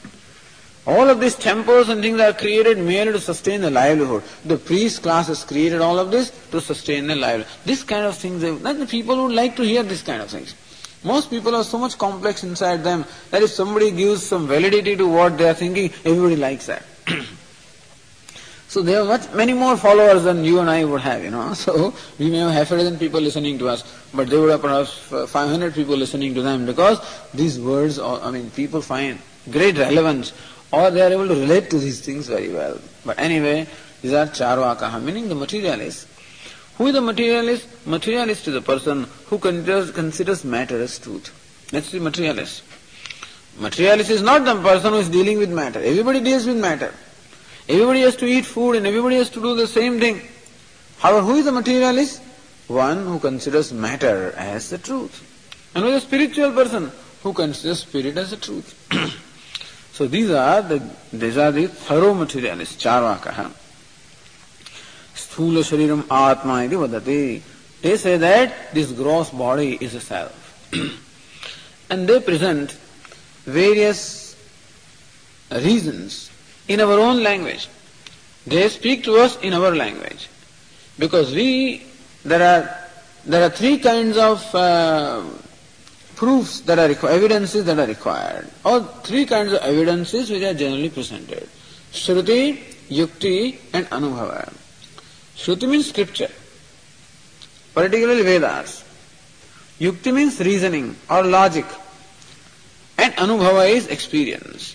All 0.86 1.10
of 1.10 1.20
these 1.20 1.34
temples 1.34 1.90
and 1.90 2.00
things 2.00 2.18
are 2.18 2.32
created 2.32 2.78
merely 2.78 3.12
to 3.12 3.20
sustain 3.20 3.60
the 3.60 3.70
livelihood. 3.70 4.22
The 4.46 4.56
priest 4.56 5.02
class 5.02 5.26
has 5.26 5.44
created 5.44 5.82
all 5.82 5.98
of 5.98 6.10
this 6.10 6.30
to 6.50 6.62
sustain 6.62 7.06
their 7.08 7.16
livelihood. 7.16 7.52
This 7.66 7.82
kind 7.82 8.06
of 8.06 8.16
things, 8.16 8.40
the 8.40 8.86
people 8.88 9.24
would 9.24 9.34
like 9.34 9.54
to 9.56 9.62
hear 9.62 9.82
this 9.82 10.00
kind 10.00 10.22
of 10.22 10.30
things. 10.30 10.54
Most 11.04 11.30
people 11.30 11.54
are 11.54 11.64
so 11.64 11.78
much 11.78 11.96
complex 11.96 12.42
inside 12.42 12.82
them 12.82 13.04
that 13.30 13.42
if 13.42 13.50
somebody 13.50 13.90
gives 13.90 14.26
some 14.26 14.46
validity 14.46 14.96
to 14.96 15.06
what 15.06 15.38
they 15.38 15.48
are 15.48 15.54
thinking, 15.54 15.92
everybody 16.04 16.36
likes 16.36 16.66
that. 16.66 16.82
so 18.68 18.82
they 18.82 18.92
have 18.92 19.06
much, 19.06 19.32
many 19.32 19.52
more 19.52 19.76
followers 19.76 20.24
than 20.24 20.42
you 20.44 20.58
and 20.58 20.68
I 20.68 20.84
would 20.84 21.00
have, 21.02 21.22
you 21.22 21.30
know. 21.30 21.52
So 21.64 21.94
we 22.18 22.30
may 22.30 22.38
have 22.38 22.50
half 22.50 22.72
a 22.72 22.78
dozen 22.78 22.98
people 22.98 23.20
listening 23.20 23.58
to 23.60 23.68
us, 23.68 23.84
but 24.12 24.28
they 24.28 24.36
would 24.36 24.50
have 24.50 24.60
perhaps 24.60 25.12
uh, 25.12 25.26
500 25.26 25.74
people 25.74 25.96
listening 25.96 26.34
to 26.34 26.42
them 26.42 26.66
because 26.66 27.00
these 27.32 27.60
words, 27.60 27.98
are, 28.00 28.20
I 28.20 28.32
mean, 28.32 28.50
people 28.50 28.82
find 28.82 29.18
great 29.50 29.78
relevance 29.78 30.32
or 30.72 30.90
they 30.90 31.00
are 31.00 31.12
able 31.12 31.28
to 31.28 31.34
relate 31.34 31.70
to 31.70 31.78
these 31.78 32.00
things 32.00 32.26
very 32.26 32.52
well. 32.52 32.78
But 33.04 33.18
anyway, 33.20 33.68
these 34.02 34.12
are 34.12 34.26
charvakaha, 34.26 35.02
meaning 35.02 35.28
the 35.28 35.34
materialists. 35.34 36.07
Who 36.78 36.86
is 36.86 36.94
the 36.94 37.00
materialist? 37.00 37.66
Materialist 37.86 38.46
is 38.46 38.54
a 38.54 38.62
person 38.62 39.04
who 39.26 39.38
considers, 39.38 39.90
considers 39.90 40.44
matter 40.44 40.80
as 40.80 40.98
truth. 41.00 41.34
That's 41.72 41.90
the 41.90 41.98
materialist. 41.98 42.62
Materialist 43.58 44.10
is 44.10 44.22
not 44.22 44.44
the 44.44 44.54
person 44.62 44.92
who 44.92 45.00
is 45.00 45.08
dealing 45.08 45.38
with 45.38 45.50
matter. 45.50 45.80
Everybody 45.80 46.20
deals 46.20 46.46
with 46.46 46.56
matter. 46.56 46.94
Everybody 47.68 48.02
has 48.02 48.14
to 48.16 48.26
eat 48.26 48.46
food 48.46 48.76
and 48.76 48.86
everybody 48.86 49.16
has 49.16 49.28
to 49.30 49.42
do 49.42 49.56
the 49.56 49.66
same 49.66 49.98
thing. 49.98 50.22
However, 50.98 51.26
who 51.26 51.36
is 51.36 51.46
the 51.46 51.52
materialist? 51.52 52.22
One 52.68 53.04
who 53.06 53.18
considers 53.18 53.72
matter 53.72 54.32
as 54.36 54.70
the 54.70 54.78
truth. 54.78 55.24
And 55.74 55.84
who 55.84 55.90
is 55.90 56.04
a 56.04 56.06
spiritual 56.06 56.52
person 56.52 56.92
who 57.24 57.32
considers 57.32 57.80
spirit 57.80 58.16
as 58.16 58.30
the 58.30 58.36
truth. 58.36 58.72
so 59.92 60.06
these 60.06 60.30
are 60.30 60.62
the 60.62 60.80
these 61.12 61.36
are 61.36 61.50
the 61.50 61.66
thorough 61.66 62.14
materialists, 62.14 62.82
charvakaha. 62.82 63.50
Sthula 65.38 65.62
Shariram 65.62 66.04
Atma 66.10 66.64
iti 66.64 66.74
vadati. 66.74 67.40
They 67.80 67.96
say 67.96 68.16
that 68.16 68.74
this 68.74 68.90
gross 68.90 69.30
body 69.30 69.78
is 69.80 69.94
a 69.94 70.00
self. 70.00 70.34
and 71.90 72.08
they 72.08 72.20
present 72.20 72.72
various 73.44 74.34
reasons 75.52 76.30
in 76.66 76.80
our 76.80 76.98
own 76.98 77.22
language. 77.22 77.68
They 78.48 78.68
speak 78.68 79.04
to 79.04 79.16
us 79.18 79.38
in 79.40 79.54
our 79.54 79.70
language. 79.74 80.28
Because 80.98 81.32
we, 81.32 81.86
there 82.24 82.42
are, 82.42 82.76
there 83.24 83.44
are 83.44 83.50
three 83.50 83.78
kinds 83.78 84.16
of 84.16 84.42
uh, 84.56 85.22
proofs 86.16 86.62
that 86.62 86.80
are 86.80 86.88
required, 86.88 87.14
evidences 87.14 87.64
that 87.64 87.78
are 87.78 87.86
required, 87.86 88.50
or 88.64 88.80
three 89.04 89.24
kinds 89.24 89.52
of 89.52 89.62
evidences 89.62 90.30
which 90.30 90.42
are 90.42 90.54
generally 90.54 90.90
presented. 90.90 91.48
Shruti, 91.92 92.58
Yukti 92.90 93.56
and 93.72 93.86
Anubhava. 93.86 94.52
Shruti 95.38 95.68
means 95.68 95.88
scripture, 95.88 96.30
particularly 97.72 98.22
Vedas. 98.22 98.84
Yukti 99.78 100.12
means 100.12 100.40
reasoning 100.40 100.96
or 101.08 101.22
logic. 101.22 101.64
And 102.98 103.14
Anubhava 103.14 103.70
is 103.70 103.86
experience. 103.86 104.74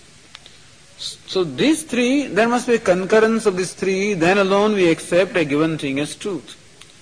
So 0.98 1.44
these 1.44 1.84
three, 1.84 2.28
there 2.28 2.48
must 2.48 2.68
be 2.68 2.76
a 2.76 2.80
concurrence 2.80 3.46
of 3.46 3.58
these 3.58 3.74
three, 3.74 4.14
then 4.14 4.38
alone 4.38 4.74
we 4.74 4.90
accept 4.90 5.36
a 5.36 5.44
given 5.44 5.78
thing 5.78 6.00
as 6.00 6.16
truth. 6.16 6.56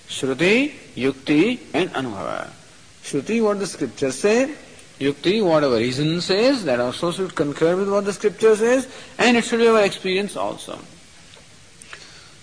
Shruti, 0.08 0.74
Yukti 0.96 1.60
and 1.76 1.92
Anubhava. 1.92 2.50
Shruti, 3.04 3.44
what 3.44 3.60
the 3.60 3.68
scripture 3.68 4.12
say, 4.12 4.56
Yukti, 5.00 5.46
whatever 5.46 5.76
reason 5.76 6.20
says, 6.20 6.66
that 6.66 6.80
also 6.80 7.12
should 7.12 7.36
concur 7.36 7.76
with 7.76 7.90
what 7.92 8.06
the 8.06 8.14
scripture 8.14 8.56
says, 8.56 8.88
and 9.20 9.38
it 9.38 9.44
should 9.44 9.60
be 9.60 9.68
our 9.68 9.84
experience 9.84 10.36
also. 10.36 10.80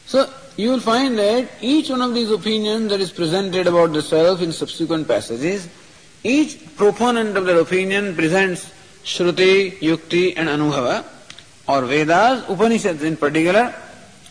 So, 0.07 0.33
you 0.59 0.71
will 0.71 0.81
find 0.81 1.17
that 1.17 1.49
each 1.61 1.89
one 1.89 2.03
of 2.03 2.13
these 2.15 2.33
opinions 2.33 2.91
that 2.91 3.01
is 3.01 3.13
presented 3.13 3.69
about 3.69 3.93
the 3.93 4.03
self 4.03 4.43
in 4.43 4.51
subsequent 4.51 5.07
passages, 5.07 5.69
each 6.25 6.75
proponent 6.77 7.37
of 7.37 7.47
that 7.47 7.57
opinion 7.57 8.17
presents 8.17 8.69
Shruti, 9.05 9.79
Yukti 9.79 10.35
and 10.37 10.49
Anubhava, 10.49 11.05
or 11.69 11.83
Vedas, 11.83 12.45
Upanishads 12.49 13.05
in 13.05 13.17
particular, 13.17 13.73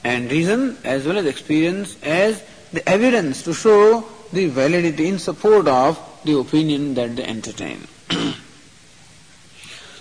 and 0.04 0.30
reason 0.30 0.78
as 0.84 1.06
well 1.06 1.18
as 1.18 1.26
experience 1.26 1.96
as 2.04 2.44
the 2.74 2.88
evidence 2.90 3.42
to 3.44 3.54
show 3.54 4.06
the 4.34 4.48
validity 4.48 5.08
in 5.08 5.20
support 5.20 5.66
of 5.70 5.98
the 6.26 6.38
opinion 6.38 6.94
that 6.96 7.16
they 7.16 7.24
entertain. 7.24 7.88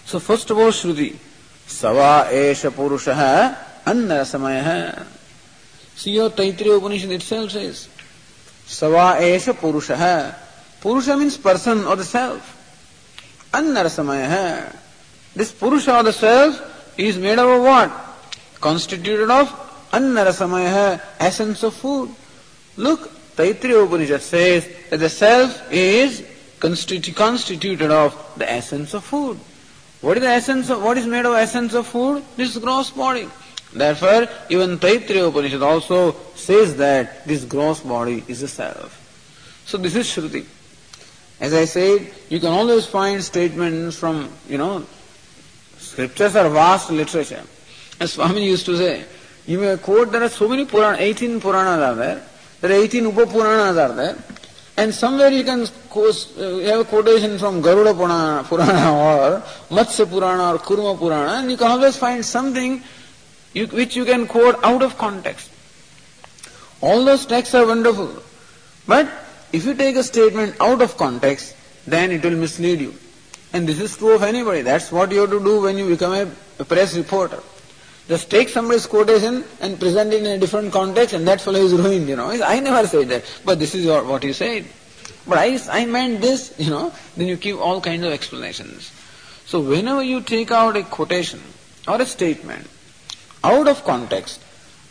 so 0.04 0.18
first 0.18 0.50
of 0.50 0.58
all, 0.58 0.72
Shruti, 0.72 1.14
Sava 1.68 2.28
Esha 2.32 2.72
Purushaha 2.72 3.56
Annarasamaya. 5.96 6.00
See 6.00 6.10
your 6.12 6.30
Taittiriya 6.30 6.78
Upanishad 6.78 7.10
itself 7.10 7.50
says, 7.50 7.88
Sava 8.66 9.20
Esha 9.20 9.54
Purushaha. 9.54 10.34
Purusha 10.80 11.16
means 11.16 11.36
person 11.36 11.84
or 11.84 11.96
the 11.96 12.04
self. 12.04 12.52
Annarasamaya. 13.52 14.74
This 15.34 15.52
Purusha 15.52 15.96
or 15.96 16.02
the 16.02 16.12
self 16.12 16.98
is 16.98 17.18
made 17.18 17.38
up 17.38 17.48
of 17.48 17.62
what? 17.62 17.92
Constituted 18.60 19.30
of 19.30 19.48
Annarasamaya, 19.92 21.00
essence 21.18 21.62
of 21.62 21.74
food. 21.74 22.10
Look, 22.76 23.10
Taittiriya 23.36 23.86
Upanishad 23.86 24.22
says 24.22 24.68
that 24.90 24.98
the 24.98 25.08
self 25.08 25.72
is 25.72 26.20
constitu- 26.58 27.14
constituted 27.14 27.90
of 27.90 28.34
the 28.36 28.50
essence 28.50 28.94
of 28.94 29.04
food. 29.04 29.38
What 30.00 30.18
is 30.18 30.22
the 30.22 30.28
essence 30.28 30.70
of, 30.70 30.82
what 30.82 30.98
is 30.98 31.06
made 31.06 31.24
of 31.26 31.34
essence 31.34 31.74
of 31.74 31.86
food? 31.86 32.22
This 32.36 32.56
gross 32.58 32.90
body. 32.90 33.28
Therefore, 33.76 34.26
even 34.48 34.78
Taittiriya 34.78 35.28
Upanishad 35.28 35.62
also 35.62 36.12
says 36.34 36.76
that 36.76 37.26
this 37.26 37.44
gross 37.44 37.80
body 37.80 38.24
is 38.26 38.40
the 38.40 38.48
self. 38.48 39.02
So 39.66 39.76
this 39.76 39.94
is 39.94 40.06
Shruti. 40.06 40.46
As 41.40 41.52
I 41.52 41.66
said, 41.66 42.10
you 42.30 42.40
can 42.40 42.48
always 42.48 42.86
find 42.86 43.22
statements 43.22 43.98
from, 43.98 44.30
you 44.48 44.56
know, 44.56 44.86
scriptures 45.76 46.34
are 46.36 46.48
vast 46.48 46.90
literature. 46.90 47.42
As 48.00 48.14
Swami 48.14 48.46
used 48.46 48.64
to 48.66 48.76
say, 48.78 49.04
you 49.46 49.58
may 49.60 49.76
quote, 49.76 50.10
there 50.10 50.22
are 50.22 50.30
so 50.30 50.48
many 50.48 50.64
Puranas, 50.64 51.00
18 51.00 51.40
Puranas 51.40 51.82
are 51.82 51.94
there, 51.94 52.22
there 52.62 52.70
are 52.70 52.82
18 52.82 53.04
Upapuranas 53.04 53.76
are 53.76 53.94
there, 53.94 54.16
and 54.78 54.94
somewhere 54.94 55.30
you 55.30 55.44
can 55.44 55.66
quote, 55.90 56.32
uh, 56.38 56.58
have 56.58 56.80
a 56.80 56.84
quotation 56.84 57.38
from 57.38 57.60
Garuda 57.60 57.92
Purana, 57.92 58.44
Purana 58.48 58.92
or 58.92 59.40
Matsya 59.70 60.08
Purana 60.08 60.54
or 60.54 60.58
Kurma 60.58 60.98
Purana, 60.98 61.40
and 61.40 61.50
you 61.50 61.56
can 61.58 61.70
always 61.70 61.96
find 61.98 62.24
something 62.24 62.82
you, 63.52 63.66
which 63.66 63.96
you 63.96 64.04
can 64.04 64.26
quote 64.26 64.62
out 64.62 64.82
of 64.82 64.98
context. 64.98 65.50
All 66.80 67.04
those 67.04 67.26
texts 67.26 67.54
are 67.54 67.66
wonderful, 67.66 68.22
but 68.86 69.08
if 69.52 69.64
you 69.64 69.74
take 69.74 69.96
a 69.96 70.02
statement 70.02 70.56
out 70.60 70.82
of 70.82 70.96
context, 70.96 71.56
then 71.86 72.10
it 72.10 72.22
will 72.22 72.36
mislead 72.36 72.80
you. 72.80 72.94
And 73.52 73.66
this 73.66 73.80
is 73.80 73.96
true 73.96 74.14
of 74.14 74.22
anybody. 74.22 74.62
That's 74.62 74.92
what 74.92 75.12
you 75.12 75.20
have 75.20 75.30
to 75.30 75.40
do 75.42 75.62
when 75.62 75.78
you 75.78 75.88
become 75.88 76.12
a, 76.12 76.30
a 76.58 76.64
press 76.64 76.96
reporter. 76.96 77.42
Just 78.08 78.30
take 78.30 78.48
somebody's 78.48 78.86
quotation 78.86 79.44
and 79.60 79.80
present 79.80 80.12
it 80.12 80.20
in 80.20 80.26
a 80.26 80.38
different 80.38 80.72
context 80.72 81.14
and 81.14 81.26
that 81.26 81.40
fellow 81.40 81.58
is 81.58 81.72
ruined, 81.72 82.08
you 82.08 82.16
know. 82.16 82.30
I 82.30 82.60
never 82.60 82.86
said 82.86 83.08
that, 83.08 83.24
but 83.44 83.58
this 83.58 83.74
is 83.74 83.86
what 83.86 84.22
you 84.22 84.32
said. 84.32 84.64
But 85.26 85.38
I, 85.38 85.58
I 85.70 85.86
meant 85.86 86.20
this, 86.20 86.54
you 86.58 86.70
know, 86.70 86.92
then 87.16 87.26
you 87.26 87.36
give 87.36 87.60
all 87.60 87.80
kinds 87.80 88.04
of 88.04 88.12
explanations. 88.12 88.92
So 89.46 89.60
whenever 89.60 90.02
you 90.02 90.20
take 90.20 90.52
out 90.52 90.76
a 90.76 90.82
quotation 90.82 91.40
or 91.88 92.00
a 92.00 92.06
statement 92.06 92.68
out 93.52 93.68
of 93.68 93.84
context, 93.84 94.42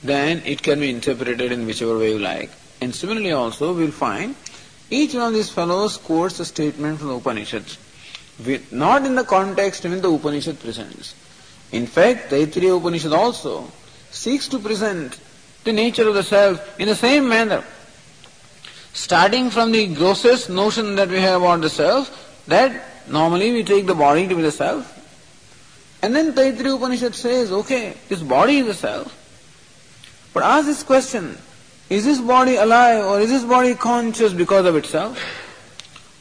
then 0.04 0.42
it 0.46 0.62
can 0.64 0.80
be 0.80 0.90
interpreted 0.90 1.52
in 1.52 1.66
whichever 1.66 1.98
way 1.98 2.12
you 2.14 2.20
like. 2.20 2.52
And 2.82 2.94
similarly 2.94 3.32
also 3.32 3.74
we'll 3.74 3.92
find 3.92 4.36
each 4.90 5.14
one 5.14 5.28
of 5.30 5.34
these 5.34 5.50
fellows 5.50 5.98
quotes 5.98 6.40
a 6.40 6.46
statement 6.46 7.00
from 7.00 7.08
the 7.10 7.16
Upanishads, 7.16 7.78
not 8.72 9.06
in 9.06 9.16
the 9.16 9.24
context 9.24 9.84
when 9.84 10.02
the 10.02 10.12
Upanishad 10.12 10.60
presents. 10.60 11.16
In 11.72 11.88
fact, 11.88 12.30
the 12.30 12.38
Taittiriya 12.38 12.78
Upanishad 12.78 13.12
also 13.12 13.72
seeks 14.12 14.48
to 14.50 14.60
present 14.60 15.20
the 15.64 15.74
nature 15.74 16.08
of 16.08 16.14
the 16.14 16.24
self 16.24 16.80
in 16.80 16.88
the 16.88 16.96
same 16.96 17.28
manner. 17.28 17.64
Starting 18.94 19.50
from 19.50 19.72
the 19.72 19.88
grossest 19.94 20.50
notion 20.50 20.96
that 20.96 21.10
we 21.10 21.20
have 21.20 21.42
about 21.42 21.62
the 21.62 21.70
self, 21.70 22.44
that 22.48 23.10
normally 23.10 23.52
we 23.52 23.64
take 23.64 23.88
the 23.88 23.96
body 23.96 24.28
to 24.28 24.36
be 24.36 24.42
the 24.42 24.52
self. 24.52 24.95
And 26.06 26.16
then 26.16 26.34
Taittiriya 26.34 26.76
Upanishad 26.76 27.16
says, 27.16 27.52
okay, 27.52 27.98
this 28.10 28.22
body 28.22 28.60
is 28.60 28.68
the 28.68 28.76
self. 28.76 29.10
But 30.36 30.44
ask 30.44 30.68
this 30.68 30.84
question, 30.84 31.36
is 31.90 32.06
this 32.06 32.22
body 32.22 32.58
alive 32.58 33.04
or 33.04 33.20
is 33.22 33.32
this 33.32 33.44
body 33.44 33.74
conscious 33.74 34.32
because 34.32 34.68
of 34.68 34.76
itself? 34.76 35.18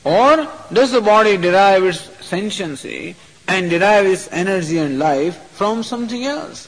Or 0.03 0.49
does 0.73 0.93
the 0.93 1.03
body 1.03 1.37
derive 1.37 1.85
its 1.85 2.01
sentiency 2.25 3.15
and 3.47 3.69
derive 3.69 4.07
its 4.07 4.27
energy 4.33 4.79
and 4.79 4.99
life 4.99 5.37
from 5.51 5.83
something 5.83 6.25
else? 6.25 6.67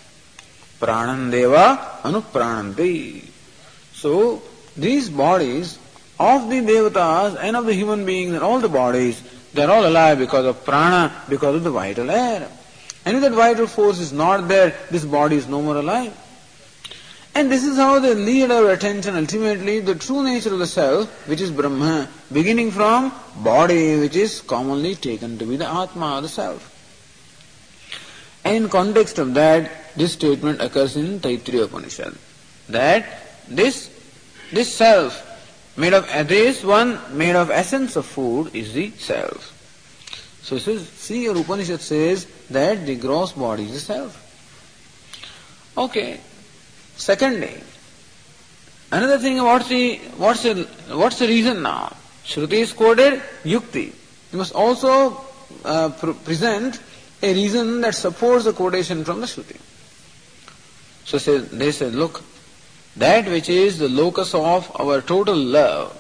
Pranandeva 0.78 2.02
anuprananti. 2.02 3.24
So, 3.94 4.42
these 4.76 5.08
bodies 5.08 5.78
of 6.20 6.50
the 6.50 6.60
devatas 6.60 7.38
and 7.40 7.56
of 7.56 7.64
the 7.64 7.72
human 7.72 8.04
beings 8.04 8.34
and 8.34 8.42
all 8.42 8.60
the 8.60 8.68
bodies, 8.68 9.22
they 9.54 9.64
are 9.64 9.70
all 9.70 9.86
alive 9.86 10.18
because 10.18 10.44
of 10.44 10.66
prana, 10.66 11.22
because 11.30 11.54
of 11.54 11.64
the 11.64 11.70
vital 11.70 12.10
air. 12.10 12.46
And 13.06 13.16
if 13.16 13.22
that 13.22 13.32
vital 13.32 13.68
force 13.68 14.00
is 14.00 14.12
not 14.12 14.48
there, 14.48 14.76
this 14.90 15.04
body 15.04 15.36
is 15.36 15.46
no 15.46 15.62
more 15.62 15.76
alive. 15.76 16.12
And 17.36 17.52
this 17.52 17.64
is 17.64 17.76
how 17.76 18.00
they 18.00 18.14
lead 18.14 18.50
our 18.50 18.70
attention 18.70 19.14
ultimately 19.14 19.78
the 19.78 19.94
true 19.94 20.24
nature 20.24 20.52
of 20.52 20.58
the 20.58 20.66
self, 20.66 21.28
which 21.28 21.40
is 21.40 21.52
Brahma, 21.52 22.08
beginning 22.32 22.72
from 22.72 23.12
body, 23.44 24.00
which 24.00 24.16
is 24.16 24.40
commonly 24.40 24.96
taken 24.96 25.38
to 25.38 25.46
be 25.46 25.56
the 25.56 25.68
Atma, 25.68 26.20
the 26.20 26.28
self. 26.28 26.72
And 28.44 28.64
in 28.64 28.68
context 28.68 29.18
of 29.18 29.34
that, 29.34 29.70
this 29.96 30.14
statement 30.14 30.60
occurs 30.60 30.96
in 30.96 31.20
Taittiriya 31.20 31.64
Upanishad, 31.64 32.16
that 32.70 33.06
this, 33.48 33.90
this 34.50 34.74
self, 34.74 35.22
made 35.76 35.92
of, 35.92 36.06
this 36.26 36.64
one 36.64 36.98
made 37.16 37.36
of 37.36 37.50
essence 37.50 37.96
of 37.96 38.06
food 38.06 38.52
is 38.54 38.72
the 38.72 38.90
self. 38.92 39.52
So 40.42 40.56
it 40.56 40.60
says, 40.60 40.88
see 40.88 41.24
your 41.24 41.36
Upanishad 41.36 41.80
says 41.80 42.26
that 42.50 42.86
the 42.86 42.96
gross 42.96 43.32
body 43.32 43.64
is 43.64 43.72
the 43.72 43.80
self. 43.80 44.22
Okay, 45.76 46.20
Secondly, 46.96 47.52
another 48.90 49.18
thing, 49.18 49.42
what's 49.42 49.68
the, 49.68 49.96
what's 50.16 50.42
the, 50.42 50.66
what's 50.88 51.18
the 51.18 51.28
reason 51.28 51.62
now? 51.62 51.94
Shruti 52.24 52.54
is 52.54 52.72
quoted, 52.72 53.20
yukti. 53.44 53.92
You 54.32 54.38
must 54.38 54.54
also 54.54 55.20
uh, 55.64 55.90
present 55.90 56.80
a 57.22 57.34
reason 57.34 57.82
that 57.82 57.94
supports 57.94 58.44
the 58.46 58.54
quotation 58.54 59.04
from 59.04 59.20
the 59.20 59.26
Shruti. 59.26 59.60
So 61.04 61.18
say, 61.18 61.38
they 61.38 61.70
said, 61.70 61.94
look, 61.94 62.24
that 62.96 63.26
which 63.26 63.50
is 63.50 63.78
the 63.78 63.88
locus 63.88 64.34
of 64.34 64.74
our 64.80 65.02
total 65.02 65.36
love, 65.36 65.92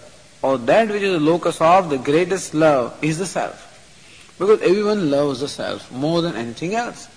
or 0.42 0.56
that 0.58 0.88
which 0.88 1.02
is 1.02 1.12
the 1.12 1.20
locus 1.20 1.60
of 1.60 1.90
the 1.90 1.98
greatest 1.98 2.54
love, 2.54 2.98
is 3.02 3.18
the 3.18 3.26
self. 3.26 3.65
Because 4.38 4.60
everyone 4.60 5.10
loves 5.10 5.40
the 5.40 5.48
self 5.48 5.90
more 5.92 6.22
than 6.22 6.36
anything 6.36 6.74
else. 6.74 7.08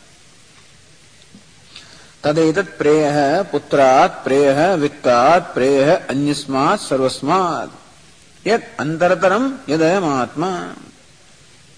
तदैतत् 2.24 2.76
प्रेयः 2.78 3.18
पुत्रात् 3.52 4.24
प्रेयः 4.24 4.60
वित्तात् 4.82 5.54
प्रेयः 5.54 5.92
अन्यस्मात् 6.12 6.82
सर्वस्मात् 6.82 8.48
यत् 8.48 8.66
अन्तरतरम् 8.84 9.48
यदयमात्मा 9.72 10.52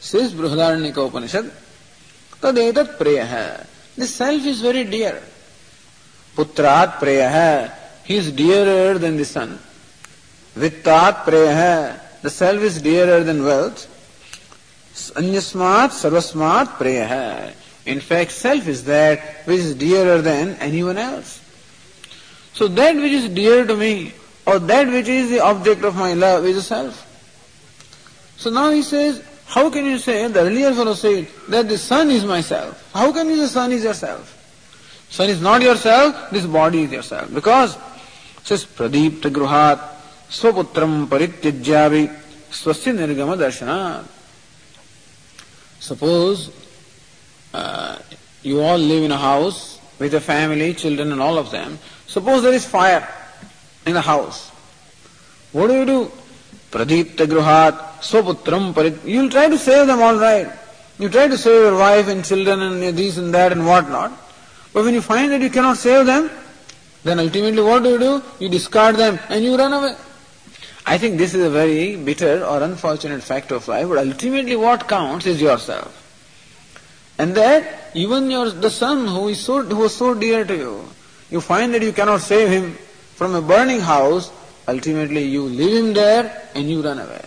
सिस 0.10 0.34
बृहदारण्य 0.39 0.92
का 0.98 1.42
तदैतत् 2.44 2.98
प्रेयः 3.00 3.34
this 4.00 4.18
self 4.18 4.46
is 4.52 4.64
very 4.66 4.84
dear 4.94 5.22
पुत्रात् 6.36 7.00
प्रेयः 7.00 7.38
he 8.10 8.18
is 8.18 8.32
dearer 8.36 8.98
than 9.04 9.22
the 9.22 9.24
son 9.34 9.58
वित्तात् 10.56 11.26
प्रेयः 11.26 11.62
the 12.26 12.30
self 12.39 12.64
is 12.70 12.82
dearer 12.84 13.24
than 13.30 13.42
wealth 13.52 13.88
अन्यस्मात, 15.18 15.92
सर्वस्मात 15.94 16.78
प्रेय। 16.80 17.00
है 17.10 17.56
in fact 17.88 18.32
self 18.32 18.68
is 18.68 18.82
that 18.86 19.48
which 19.48 19.60
is 19.60 19.78
dearer 19.78 20.22
than 20.22 20.56
anyone 20.82 20.98
else 20.98 21.39
so 22.56 22.68
that 22.68 22.96
which 22.96 23.14
is 23.14 23.28
dear 23.34 23.66
to 23.66 23.76
me 23.76 23.94
or 24.48 24.60
that 24.60 24.88
which 24.88 25.10
is 25.10 25.34
the 25.34 25.39
object 25.42 25.86
of 25.86 25.96
my 25.96 26.14
love 26.14 26.48
is 26.48 26.60
self 26.60 27.06
so 28.44 28.50
now 28.50 28.72
he 28.72 28.84
says 28.84 29.22
how 29.48 29.70
can 29.70 29.92
you 29.92 29.98
say 29.98 30.28
the 30.30 30.74
for 30.76 30.94
say 30.96 31.16
that 31.50 31.66
the 31.66 31.78
son 31.78 32.12
is 32.12 32.26
my 32.26 32.42
self 32.44 32.98
how 32.98 33.12
can 33.14 33.32
you 33.32 33.38
say 33.38 33.48
son 33.54 33.74
is 33.74 33.86
your 33.86 33.96
self 33.96 35.18
son 35.18 35.30
is 35.30 35.42
not 35.44 35.64
your 35.64 35.78
self 35.78 36.30
this 36.34 36.44
body 36.54 36.84
is 36.84 36.94
your 36.94 37.04
self 37.04 37.32
because 37.32 37.72
सिस 38.50 38.64
प्रदीप्त 38.78 39.28
गृहात 39.28 39.88
स्वपुत्र 40.32 40.86
परित्यज्या 41.12 41.88
स्वस्थ 42.54 42.88
निर्गम 42.88 43.36
दर्शनाथ 43.36 44.20
Suppose 45.82 46.52
uh, 47.56 47.98
you 48.44 48.62
all 48.62 48.78
live 48.78 49.04
in 49.04 49.12
a 49.12 49.18
house 49.18 49.80
with 49.98 50.14
a 50.14 50.22
family, 50.22 50.76
children 50.76 51.12
and 51.12 51.20
all 51.20 51.40
of 51.40 51.50
them. 51.50 51.80
Suppose 52.06 52.44
there 52.44 52.54
is 52.54 52.66
fire 52.66 53.08
in 53.88 53.96
the 53.96 54.02
house. 54.02 54.50
What 55.52 55.68
do 55.68 55.74
you 55.74 55.86
do? 55.86 56.12
Pradipta 56.70 57.26
gruhat, 57.26 57.74
swaputram 58.00 58.76
parit. 58.76 59.04
You'll 59.06 59.32
try 59.32 59.50
to 59.50 59.58
save 59.58 59.88
them 59.88 60.04
all 60.04 60.18
right. 60.18 60.52
You 61.00 61.10
try 61.10 61.28
to 61.28 61.36
save 61.36 61.64
your 61.64 61.76
wife 61.76 62.08
and 62.10 62.24
children 62.24 62.62
and 62.62 62.96
this 62.96 63.18
and 63.18 63.34
that 63.34 63.52
and 63.52 63.66
what 63.66 63.90
not. 63.90 64.12
But 64.74 64.86
when 64.86 64.94
you 64.94 65.02
find 65.02 65.32
that 65.32 65.42
you 65.42 65.50
cannot 65.50 65.78
save 65.78 66.06
them, 66.06 66.30
then 67.04 67.20
ultimately 67.20 67.64
what 67.64 67.82
do 67.82 67.90
you 67.90 68.00
do? 68.00 68.24
You 68.40 68.50
discard 68.50 68.98
them 68.98 69.18
and 69.30 69.44
you 69.44 69.58
run 69.58 69.74
away. 69.74 69.96
I 70.86 70.98
think 70.98 71.18
this 71.18 71.34
is 71.34 71.44
a 71.44 71.50
very 71.50 71.96
bitter 71.96 72.44
or 72.44 72.64
unfortunate 72.64 73.22
fact 73.24 73.52
of 73.52 73.68
life, 73.68 73.88
but 73.88 74.00
ultimately 74.00 74.56
what 74.56 74.88
counts 74.88 75.26
is 75.26 75.42
yourself. 75.42 75.98
And 77.18 77.36
that 77.36 77.92
even 77.94 78.32
your 78.32 78.50
the 78.50 78.70
son 78.70 79.08
who 79.08 79.28
is 79.28 79.40
so 79.40 79.62
who 79.62 79.78
was 79.78 79.96
so 79.96 80.14
dear 80.14 80.44
to 80.44 80.56
you, 80.56 80.86
you 81.30 81.42
find 81.42 81.74
that 81.74 81.84
you 81.84 81.92
cannot 81.92 82.22
save 82.22 82.50
him 82.50 82.74
from 83.16 83.36
a 83.36 83.42
burning 83.42 83.80
house, 83.80 84.32
ultimately 84.68 85.24
you 85.24 85.44
leave 85.44 85.84
him 85.84 85.94
there 85.94 86.50
and 86.56 86.70
you 86.70 86.82
run 86.82 86.98
away. 86.98 87.26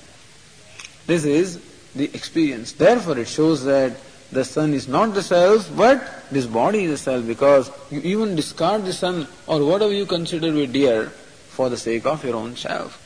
This 1.06 1.24
is 1.24 1.60
the 1.94 2.10
experience. 2.12 2.72
Therefore 2.72 3.18
it 3.18 3.28
shows 3.28 3.64
that 3.64 3.92
the 4.32 4.44
son 4.44 4.74
is 4.74 4.88
not 4.88 5.14
the 5.14 5.22
self, 5.22 5.70
but 5.76 6.02
this 6.32 6.46
body 6.46 6.84
is 6.84 6.90
the 6.90 6.96
self 6.96 7.26
because 7.26 7.70
you 7.90 8.00
even 8.00 8.34
discard 8.34 8.84
the 8.84 8.92
son 8.92 9.28
or 9.46 9.64
whatever 9.64 9.92
you 9.92 10.06
consider 10.06 10.48
to 10.48 10.52
be 10.52 10.66
dear 10.66 11.06
for 11.06 11.68
the 11.68 11.76
sake 11.76 12.04
of 12.04 12.24
your 12.24 12.34
own 12.34 12.56
self. 12.56 13.03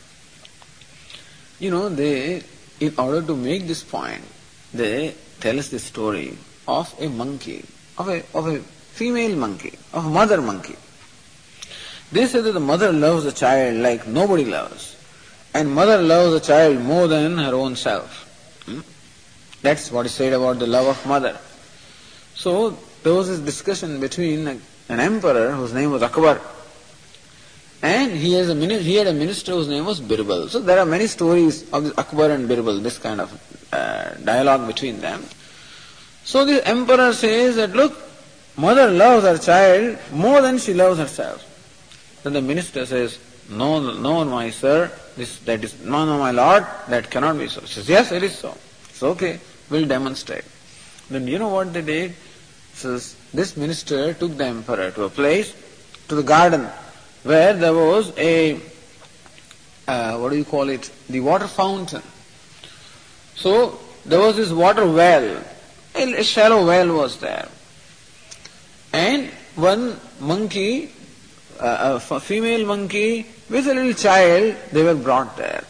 You 1.59 1.71
know, 1.71 1.89
they, 1.89 2.43
in 2.81 2.95
order 2.99 3.23
to 3.23 3.35
make 3.35 3.67
this 3.67 3.83
point, 3.83 4.23
they 4.73 5.15
tell 5.41 5.59
us 5.59 5.69
the 5.69 5.79
story 5.79 6.37
of 6.67 6.95
a 7.01 7.09
monkey, 7.09 7.65
of 7.97 8.09
a, 8.09 8.23
of 8.35 8.47
a 8.47 8.59
female 8.61 9.37
monkey, 9.37 9.73
of 9.93 10.07
a 10.07 10.09
mother 10.09 10.41
monkey. 10.41 10.77
They 12.13 12.27
say 12.27 12.41
that 12.41 12.53
the 12.53 12.61
mother 12.61 12.93
loves 12.93 13.25
the 13.25 13.33
child 13.33 13.79
like 13.79 14.07
nobody 14.07 14.45
loves. 14.45 14.97
And 15.53 15.75
mother 15.75 16.01
loves 16.01 16.33
the 16.33 16.41
child 16.41 16.81
more 16.81 17.09
than 17.09 17.37
her 17.39 17.55
own 17.55 17.75
self. 17.75 18.25
Hmm? 18.67 18.81
That's 19.63 19.91
what 19.91 20.07
is 20.07 20.13
said 20.13 20.33
about 20.33 20.59
the 20.59 20.67
love 20.67 20.87
of 20.87 21.07
mother. 21.07 21.37
So 22.35 22.79
there 23.03 23.15
was 23.15 23.29
this 23.29 23.41
discussion 23.41 23.99
between 23.99 24.47
an 24.47 25.01
emperor 25.01 25.53
whose 25.53 25.73
name 25.73 25.91
was 25.91 26.03
Akbar 26.03 26.41
and 27.83 28.13
he, 28.13 28.33
has 28.35 28.49
a, 28.49 28.55
he 28.55 28.97
had 28.97 29.07
a 29.07 29.13
minister 29.13 29.53
whose 29.53 29.69
name 29.69 29.85
was 29.85 30.01
Birbal. 30.01 30.49
So 30.49 30.59
there 30.59 30.79
are 30.79 30.87
many 30.87 31.07
stories 31.07 31.71
of 31.73 31.97
Akbar 31.99 32.31
and 32.31 32.49
Birbal, 32.49 32.83
this 32.83 32.99
kind 32.99 33.21
of 33.21 33.73
uh, 33.73 34.15
dialogue 34.25 34.67
between 34.67 35.01
them. 35.01 35.25
So 36.25 36.45
the 36.45 36.67
emperor 36.67 37.13
says 37.13 37.57
that, 37.57 37.71
look, 37.71 37.97
mother 38.57 38.91
loves 38.91 39.25
her 39.25 39.39
child 39.39 39.99
more 40.13 40.41
than 40.43 40.59
she 40.59 40.75
loves 40.75 40.99
herself. 40.99 41.45
Then 42.25 42.33
the 42.33 42.43
minister 42.43 42.85
says, 42.85 43.19
no, 43.49 43.81
no, 43.95 44.25
my 44.25 44.51
sir, 44.51 44.91
this, 45.17 45.39
that 45.41 45.63
is, 45.63 45.83
no, 45.83 46.05
no, 46.05 46.19
my 46.19 46.33
lord, 46.33 46.67
that 46.89 47.11
cannot 47.11 47.39
be 47.39 47.49
so. 47.49 47.61
She 47.61 47.75
says, 47.75 47.89
yes, 47.89 48.13
it 48.13 48.23
is 48.23 48.37
so. 48.37 48.57
It's 48.91 49.03
okay, 49.03 49.39
we'll 49.71 49.87
demonstrate. 49.87 50.45
Then 51.09 51.27
you 51.29 51.39
know 51.39 51.49
what 51.49 51.73
they 51.73 51.83
did? 51.83 52.15
Says, 52.75 53.17
this 53.33 53.57
minister 53.57 54.13
took 54.15 54.37
the 54.37 54.45
emperor 54.45 54.91
to 54.91 55.05
a 55.05 55.11
place, 55.11 55.55
to 56.09 56.15
the 56.15 56.23
garden, 56.23 56.69
where 57.29 57.53
there 57.53 57.75
was 57.75 58.13
a, 58.17 58.59
uh, 59.87 60.17
what 60.19 60.31
do 60.31 60.37
you 60.37 60.47
call 60.47 60.71
it, 60.71 60.91
the 61.11 61.21
water 61.21 61.47
fountain. 61.47 62.03
So, 63.35 63.79
there 64.07 64.21
was 64.21 64.37
this 64.37 64.51
water 64.51 64.87
well, 64.91 65.45
a 65.95 66.25
shallow 66.25 66.65
well 66.65 66.95
was 66.95 67.19
there. 67.21 67.49
And 68.95 69.29
one 69.57 70.01
monkey, 70.21 70.91
uh, 71.61 72.01
a 72.11 72.21
female 72.21 72.67
monkey 72.67 73.27
with 73.51 73.67
a 73.69 73.75
little 73.75 73.93
child, 73.93 74.57
they 74.73 74.83
were 74.83 74.95
brought 74.95 75.37
there 75.37 75.65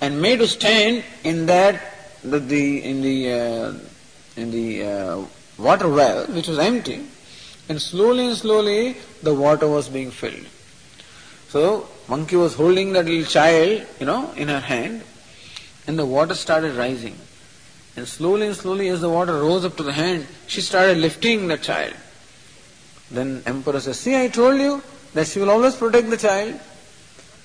and 0.00 0.22
made 0.22 0.38
to 0.38 0.48
stand 0.48 1.04
in 1.24 1.44
that, 1.46 1.80
the, 2.24 2.38
the 2.38 2.84
in 2.84 3.02
the 3.02 3.32
uh, 3.32 3.74
in 4.36 4.50
the 4.50 4.84
uh, 4.84 5.24
water 5.58 5.88
well, 5.88 6.26
which 6.28 6.48
was 6.48 6.58
empty, 6.58 7.04
and 7.68 7.82
slowly 7.82 8.28
and 8.28 8.36
slowly 8.36 8.96
the 9.22 9.34
water 9.34 9.68
was 9.68 9.88
being 9.88 10.10
filled. 10.10 10.46
So 11.52 11.86
monkey 12.08 12.36
was 12.36 12.54
holding 12.54 12.94
that 12.94 13.04
little 13.04 13.30
child, 13.30 13.86
you 14.00 14.06
know, 14.06 14.32
in 14.36 14.48
her 14.48 14.60
hand, 14.60 15.02
and 15.86 15.98
the 15.98 16.06
water 16.06 16.32
started 16.32 16.74
rising. 16.76 17.14
And 17.94 18.08
slowly 18.08 18.46
and 18.46 18.56
slowly, 18.56 18.88
as 18.88 19.02
the 19.02 19.10
water 19.10 19.34
rose 19.34 19.66
up 19.66 19.76
to 19.76 19.82
the 19.82 19.92
hand, 19.92 20.26
she 20.46 20.62
started 20.62 20.96
lifting 20.96 21.48
the 21.48 21.58
child. 21.58 21.92
Then 23.10 23.42
Emperor 23.44 23.80
says, 23.80 24.00
See, 24.00 24.16
I 24.16 24.28
told 24.28 24.62
you 24.62 24.82
that 25.12 25.26
she 25.26 25.40
will 25.40 25.50
always 25.50 25.76
protect 25.76 26.08
the 26.08 26.16
child. 26.16 26.58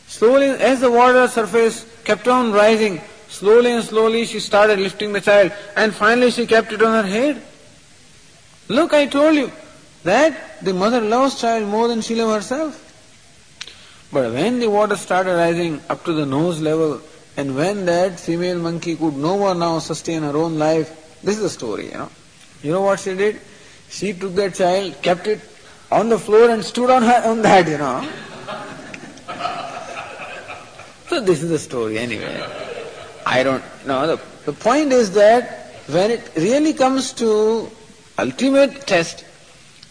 Slowly, 0.07 0.51
as 0.51 0.79
the 0.79 0.89
water 0.89 1.27
surface 1.27 1.85
kept 2.05 2.29
on 2.29 2.53
rising, 2.53 3.01
slowly 3.27 3.73
and 3.73 3.83
slowly 3.83 4.23
she 4.23 4.39
started 4.39 4.79
lifting 4.79 5.11
the 5.11 5.19
child, 5.19 5.51
and 5.75 5.93
finally 5.93 6.31
she 6.31 6.47
kept 6.47 6.71
it 6.71 6.81
on 6.81 7.03
her 7.03 7.09
head. 7.09 7.41
Look, 8.69 8.93
I 8.93 9.05
told 9.07 9.35
you 9.35 9.51
that 10.05 10.63
the 10.63 10.73
mother 10.73 11.01
loves 11.01 11.41
child 11.41 11.67
more 11.67 11.89
than 11.89 11.99
she 11.99 12.15
loves 12.15 12.49
herself. 12.49 12.85
But 14.11 14.31
when 14.33 14.59
the 14.59 14.69
water 14.69 14.95
started 14.95 15.35
rising 15.35 15.81
up 15.89 16.05
to 16.05 16.13
the 16.13 16.25
nose 16.25 16.61
level, 16.61 17.01
and 17.35 17.55
when 17.55 17.85
that 17.85 18.19
female 18.19 18.57
monkey 18.57 18.95
could 18.95 19.15
no 19.15 19.37
more 19.37 19.53
now 19.53 19.79
sustain 19.79 20.23
her 20.23 20.35
own 20.35 20.57
life, 20.57 21.19
this 21.23 21.35
is 21.35 21.43
the 21.43 21.49
story, 21.49 21.87
you 21.87 21.97
know. 21.97 22.09
You 22.63 22.71
know 22.71 22.81
what 22.81 22.99
she 22.99 23.15
did? 23.15 23.41
She 23.89 24.13
took 24.13 24.33
that 24.35 24.55
child, 24.55 25.01
kept 25.01 25.27
it 25.27 25.41
on 25.91 26.09
the 26.09 26.17
floor 26.17 26.49
and 26.49 26.63
stood 26.63 26.89
on 26.89 27.03
her 27.03 27.21
on 27.25 27.41
that, 27.47 27.67
you 27.67 27.77
know. 27.77 28.09
so 31.07 31.21
this 31.21 31.43
is 31.43 31.49
the 31.49 31.59
story 31.59 31.99
anyway. 31.99 32.45
I 33.25 33.43
don't 33.43 33.63
know. 33.85 34.07
The, 34.07 34.21
the 34.45 34.53
point 34.53 34.93
is 34.93 35.11
that 35.11 35.73
when 35.87 36.11
it 36.11 36.31
really 36.35 36.73
comes 36.73 37.13
to 37.13 37.69
ultimate 38.17 38.87
test, 38.87 39.25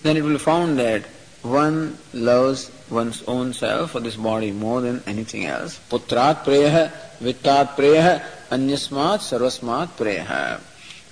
then 0.03 0.17
it 0.17 0.23
will 0.23 0.33
be 0.33 0.39
found 0.39 0.79
that 0.79 1.03
one 1.43 1.97
loves 2.13 2.71
one's 2.91 3.23
own 3.25 3.53
self 3.53 3.95
or 3.95 4.01
this 4.01 4.17
body 4.17 4.53
more 4.53 4.81
than 4.81 5.03
anything 5.07 5.45
else. 5.45 5.79
Putrat 5.91 6.45
preya, 6.45 6.93
vittat 7.21 7.77
preya, 7.77 8.23
anyasmat 8.51 9.21
sarvasmat 9.21 9.89
preya. 9.89 10.61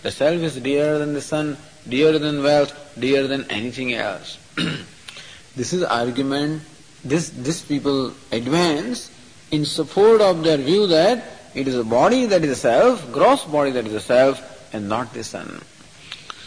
The 0.02 0.10
self 0.10 0.40
is 0.40 0.56
dearer 0.56 0.98
than 0.98 1.14
the 1.14 1.20
son, 1.20 1.56
dearer 1.88 2.18
than 2.18 2.42
wealth, 2.42 2.72
dearer 2.98 3.26
than 3.26 3.50
anything 3.50 3.94
else. 3.94 4.38
this 5.56 5.72
is 5.72 5.82
argument 5.82 6.62
this 7.04 7.28
this 7.30 7.60
people 7.62 8.12
advance 8.32 9.10
in 9.50 9.64
support 9.64 10.20
of 10.20 10.42
their 10.42 10.56
view 10.56 10.86
that 10.86 11.22
it 11.54 11.68
is 11.68 11.76
a 11.76 11.84
body 11.84 12.26
that 12.26 12.42
is 12.42 12.50
a 12.50 12.56
self, 12.56 13.12
gross 13.12 13.44
body 13.44 13.70
that 13.70 13.86
is 13.86 13.92
a 13.92 14.00
self, 14.00 14.40
and 14.74 14.88
not 14.88 15.12
the 15.12 15.22
son. 15.22 15.60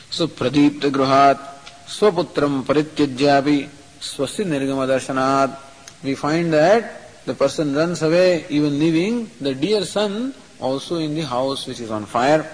So 0.10 0.28
pradipta 0.28 0.92
gruhat 0.92 1.38
swaputram 1.86 2.64
parityajyapi 2.64 3.70
swasti 4.00 4.46
nirgama 4.46 4.88
darshanat. 4.88 5.58
We 6.04 6.16
find 6.16 6.54
that 6.54 7.26
the 7.26 7.34
person 7.34 7.76
runs 7.76 8.02
away 8.02 8.46
even 8.50 8.80
leaving 8.80 9.30
the 9.42 9.54
dear 9.54 9.84
son 9.84 10.34
also 10.60 10.98
in 10.98 11.16
the 11.16 11.22
house 11.22 11.68
which 11.68 11.80
is 11.80 11.92
on 11.92 12.06
fire. 12.06 12.50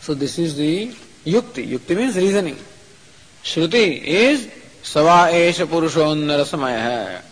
So 0.00 0.14
this 0.14 0.38
is 0.38 0.56
the 0.56 0.88
yukti. 1.24 1.68
Yukti 1.68 1.96
means 1.96 2.16
reasoning. 2.16 2.56
Shruti 3.42 4.02
is 4.02 4.50
Sava 4.82 5.32
Esha 5.32 5.66
Purushonnara 5.66 6.44
Samaya. 6.44 7.22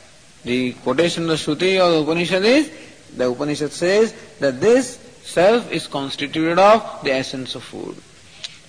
The 0.45 0.73
quotation 0.75 1.29
of 1.29 1.39
Shruti 1.39 1.85
or 1.85 1.91
the 1.91 2.01
Upanishad 2.03 2.45
is, 2.45 2.71
the 3.17 3.31
Upanishad 3.31 3.73
says 3.73 4.15
that 4.39 4.61
this 4.61 4.99
self 5.23 5.71
is 5.71 5.87
constituted 5.87 6.59
of 6.59 7.01
the 7.05 7.13
essence 7.13 7.55
of 7.55 7.65
food. 7.65 7.97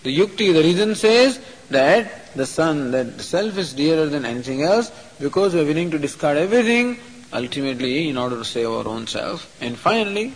The 0.03 0.17
yukti, 0.17 0.53
the 0.53 0.61
reason 0.61 0.95
says 0.95 1.39
that 1.69 2.33
the 2.35 2.45
son, 2.45 2.91
that 2.91 3.21
self 3.21 3.57
is 3.57 3.73
dearer 3.73 4.07
than 4.07 4.25
anything 4.25 4.63
else 4.63 4.91
because 5.19 5.53
we 5.53 5.61
are 5.61 5.65
willing 5.65 5.91
to 5.91 5.99
discard 5.99 6.37
everything 6.37 6.97
ultimately 7.33 8.09
in 8.09 8.17
order 8.17 8.37
to 8.37 8.45
save 8.45 8.69
our 8.69 8.87
own 8.87 9.07
self. 9.07 9.55
And 9.61 9.77
finally, 9.77 10.33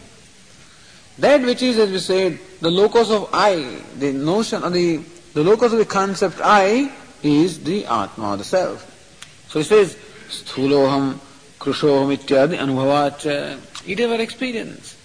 that 1.17 1.41
which 1.41 1.61
is, 1.61 1.77
as 1.77 1.91
we 1.91 1.99
said, 1.99 2.39
the 2.61 2.69
locus 2.69 3.09
of 3.09 3.29
I, 3.33 3.79
the 3.97 4.13
notion 4.13 4.63
or 4.63 4.69
the, 4.69 4.97
the 5.33 5.43
locus 5.43 5.73
of 5.73 5.79
the 5.79 5.85
concept 5.85 6.39
I 6.43 6.91
is 7.23 7.63
the 7.63 7.85
Atma, 7.85 8.37
the 8.37 8.43
self. 8.43 8.91
So 9.49 9.59
he 9.59 9.65
says, 9.65 9.95
Sthuloham, 10.27 11.17
Krushoham 11.59 12.15
ityadi 12.15 12.57
anubhavacha. 12.57 13.87
It 13.87 13.99
is 13.99 14.11
our 14.11 14.21
experience. 14.21 14.97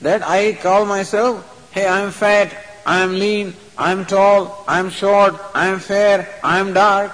That 0.00 0.22
I 0.22 0.54
call 0.54 0.86
myself, 0.86 1.70
hey, 1.72 1.86
I 1.86 2.00
am 2.00 2.12
fat, 2.12 2.54
I 2.84 3.00
am 3.00 3.18
lean, 3.18 3.54
I 3.78 3.92
am 3.92 4.06
tall, 4.06 4.64
I 4.66 4.78
am 4.78 4.90
short, 4.90 5.34
I 5.54 5.66
am 5.66 5.80
fair, 5.80 6.28
I 6.42 6.58
am 6.58 6.72
dark. 6.72 7.12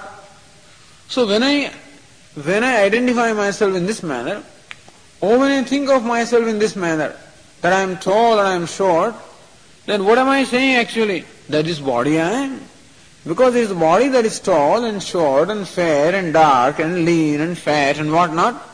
So 1.09 1.27
when 1.27 1.43
I 1.43 1.73
when 2.35 2.63
I 2.63 2.83
identify 2.83 3.33
myself 3.33 3.75
in 3.75 3.85
this 3.85 4.01
manner, 4.01 4.43
or 5.21 5.37
when 5.37 5.51
I 5.51 5.63
think 5.63 5.89
of 5.89 6.03
myself 6.03 6.47
in 6.47 6.57
this 6.59 6.75
manner, 6.75 7.15
that 7.61 7.73
I 7.73 7.81
am 7.81 7.97
tall 7.97 8.39
and 8.39 8.47
I 8.47 8.55
am 8.55 8.65
short, 8.65 9.13
then 9.85 10.05
what 10.05 10.17
am 10.17 10.29
I 10.29 10.43
saying 10.43 10.75
actually? 10.77 11.25
That 11.49 11.67
is 11.67 11.79
body 11.79 12.19
I 12.19 12.31
am. 12.31 12.61
Because 13.25 13.55
it 13.55 13.63
is 13.63 13.73
body 13.73 14.09
that 14.09 14.25
is 14.25 14.39
tall 14.39 14.83
and 14.83 15.01
short 15.01 15.49
and 15.49 15.67
fair 15.67 16.15
and 16.15 16.33
dark 16.33 16.79
and 16.79 17.05
lean 17.05 17.39
and 17.39 17.57
fat 17.57 17.99
and 17.99 18.11
what 18.11 18.33
not. 18.33 18.69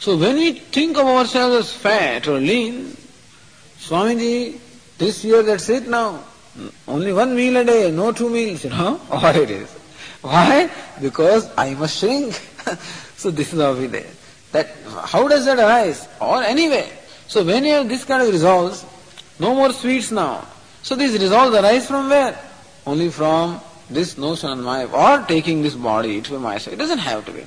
So 0.00 0.16
when 0.16 0.36
we 0.36 0.52
think 0.54 0.96
of 0.96 1.06
ourselves 1.06 1.54
as 1.56 1.72
fat 1.72 2.26
or 2.26 2.40
lean, 2.40 2.96
Swamiji, 3.78 4.58
this 4.98 5.22
year 5.22 5.42
that's 5.42 5.68
it 5.68 5.86
now. 5.86 6.24
Only 6.86 7.12
one 7.12 7.34
meal 7.34 7.56
a 7.56 7.64
day, 7.64 7.90
no 7.90 8.12
two 8.12 8.28
meals, 8.28 8.64
you 8.64 8.70
know, 8.70 8.96
what 9.08 9.36
it 9.36 9.50
is. 9.50 9.70
Why? 10.20 10.70
Because 11.00 11.50
I 11.56 11.74
must 11.74 11.98
shrink. 11.98 12.34
so 13.16 13.30
this 13.30 13.52
is 13.52 13.60
how 13.60 13.72
we 13.74 13.88
live. 13.88 14.48
That 14.52 14.68
how 15.06 15.26
does 15.28 15.46
that 15.46 15.58
arise? 15.58 16.06
Or 16.20 16.42
anyway. 16.42 16.90
So 17.26 17.44
when 17.44 17.64
you 17.64 17.72
have 17.72 17.88
this 17.88 18.04
kind 18.04 18.22
of 18.22 18.28
resolves, 18.28 18.84
no 19.40 19.54
more 19.54 19.72
sweets 19.72 20.10
now. 20.10 20.46
So 20.82 20.94
these 20.94 21.18
resolves 21.18 21.56
arise 21.56 21.86
from 21.86 22.08
where? 22.10 22.38
Only 22.86 23.08
from 23.08 23.60
this 23.88 24.18
notion 24.18 24.50
on 24.50 24.62
my 24.62 24.84
or 24.84 25.24
taking 25.26 25.62
this 25.62 25.74
body 25.74 26.20
to 26.20 26.30
be 26.32 26.38
myself. 26.38 26.74
It 26.74 26.78
doesn't 26.78 26.98
have 26.98 27.24
to 27.26 27.32
be. 27.32 27.44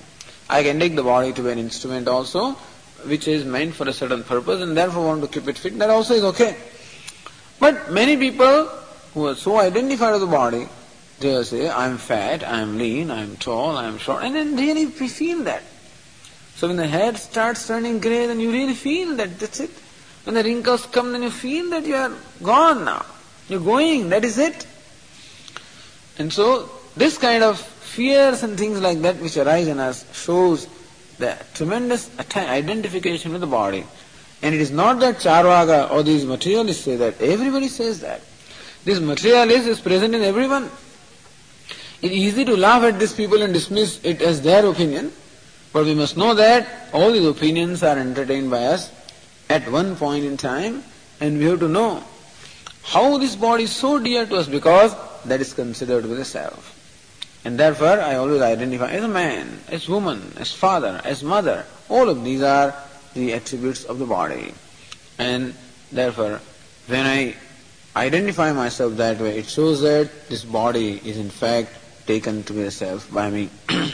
I 0.49 0.63
can 0.63 0.79
take 0.79 0.95
the 0.95 1.03
body 1.03 1.31
to 1.33 1.41
be 1.41 1.51
an 1.51 1.59
instrument 1.59 2.07
also, 2.07 2.51
which 3.05 3.27
is 3.27 3.45
meant 3.45 3.75
for 3.75 3.87
a 3.87 3.93
certain 3.93 4.23
purpose 4.23 4.61
and 4.61 4.75
therefore 4.75 5.05
want 5.05 5.21
to 5.21 5.27
keep 5.27 5.47
it 5.47 5.57
fit. 5.57 5.77
That 5.79 5.89
also 5.89 6.13
is 6.15 6.23
okay. 6.23 6.55
But 7.59 7.91
many 7.91 8.17
people 8.17 8.69
who 9.15 9.27
are 9.27 9.35
so 9.35 9.57
identified 9.57 10.11
with 10.11 10.21
the 10.21 10.27
body, 10.27 10.67
they 11.21 11.41
say, 11.43 11.69
I'm 11.69 11.97
fat, 11.97 12.43
I'm 12.43 12.77
lean, 12.77 13.09
I'm 13.09 13.37
tall, 13.37 13.77
I'm 13.77 13.97
short, 13.97 14.23
and 14.25 14.35
then 14.35 14.57
really 14.57 14.85
we 14.85 15.07
feel 15.07 15.43
that. 15.45 15.63
So 16.55 16.67
when 16.67 16.75
the 16.75 16.85
head 16.85 17.17
starts 17.17 17.65
turning 17.65 18.01
grey, 18.01 18.27
then 18.27 18.41
you 18.41 18.51
really 18.51 18.73
feel 18.73 19.15
that, 19.15 19.39
that's 19.39 19.61
it. 19.61 19.71
When 20.25 20.35
the 20.35 20.43
wrinkles 20.43 20.85
come, 20.87 21.13
then 21.13 21.23
you 21.23 21.31
feel 21.31 21.69
that 21.69 21.85
you 21.85 21.95
are 21.95 22.11
gone 22.43 22.83
now. 22.83 23.05
You're 23.47 23.61
going, 23.61 24.09
that 24.09 24.25
is 24.25 24.37
it. 24.37 24.67
And 26.17 26.31
so, 26.33 26.69
this 26.97 27.17
kind 27.17 27.41
of 27.43 27.59
fears 27.59 28.43
and 28.43 28.57
things 28.57 28.81
like 28.81 29.01
that 29.03 29.15
which 29.21 29.37
arise 29.37 29.67
in 29.67 29.79
us 29.79 30.05
shows 30.13 30.67
the 31.19 31.37
tremendous 31.53 32.09
identification 32.35 33.31
with 33.31 33.41
the 33.41 33.47
body. 33.47 33.85
And 34.41 34.53
it 34.53 34.59
is 34.59 34.71
not 34.71 34.99
that 34.99 35.17
Charvaka 35.17 35.89
or 35.89 36.03
these 36.03 36.25
materialists 36.25 36.83
say 36.83 36.97
that, 36.97 37.21
everybody 37.21 37.69
says 37.69 38.01
that. 38.01 38.21
This 38.85 38.99
materialist 38.99 39.67
is 39.67 39.81
present 39.81 40.13
in 40.13 40.21
everyone. 40.21 40.69
It's 42.03 42.13
easy 42.13 42.45
to 42.45 42.55
laugh 42.55 42.83
at 42.83 42.99
these 42.99 43.13
people 43.13 43.41
and 43.41 43.51
dismiss 43.51 43.99
it 44.03 44.21
as 44.21 44.43
their 44.43 44.63
opinion, 44.63 45.11
but 45.73 45.85
we 45.85 45.95
must 45.95 46.15
know 46.17 46.35
that 46.35 46.89
all 46.93 47.11
these 47.11 47.25
opinions 47.25 47.81
are 47.81 47.97
entertained 47.97 48.51
by 48.51 48.63
us 48.65 48.91
at 49.49 49.67
one 49.71 49.95
point 49.95 50.23
in 50.23 50.37
time, 50.37 50.83
and 51.19 51.39
we 51.39 51.45
have 51.45 51.61
to 51.61 51.67
know 51.67 52.03
how 52.83 53.17
this 53.17 53.35
body 53.35 53.63
is 53.63 53.71
so 53.71 53.97
dear 53.97 54.27
to 54.27 54.35
us 54.35 54.47
because 54.47 54.95
that 55.25 55.41
is 55.41 55.51
considered 55.53 56.05
with 56.05 56.19
the 56.19 56.25
self. 56.25 56.71
And 57.43 57.59
therefore, 57.59 57.99
I 57.99 58.15
always 58.17 58.41
identify 58.41 58.91
as 58.91 59.03
a 59.03 59.07
man, 59.07 59.61
as 59.69 59.89
woman, 59.89 60.33
as 60.37 60.53
father, 60.53 61.01
as 61.03 61.23
mother. 61.23 61.65
All 61.89 62.07
of 62.07 62.23
these 62.23 62.43
are 62.43 62.75
the 63.15 63.33
attributes 63.33 63.83
of 63.83 63.97
the 63.97 64.05
body. 64.05 64.53
And 65.17 65.55
therefore, 65.91 66.39
when 66.87 67.07
I 67.07 67.35
identify 67.95 68.51
myself 68.51 68.95
that 68.97 69.19
way, 69.19 69.37
it 69.39 69.45
shows 69.47 69.81
that 69.81 70.29
this 70.29 70.43
body 70.43 71.01
is 71.05 71.17
in 71.17 71.29
fact 71.29 71.69
taken 72.05 72.43
to 72.43 72.53
be 72.53 72.63
the 72.63 72.71
self 72.71 73.11
by 73.11 73.29
me. 73.29 73.49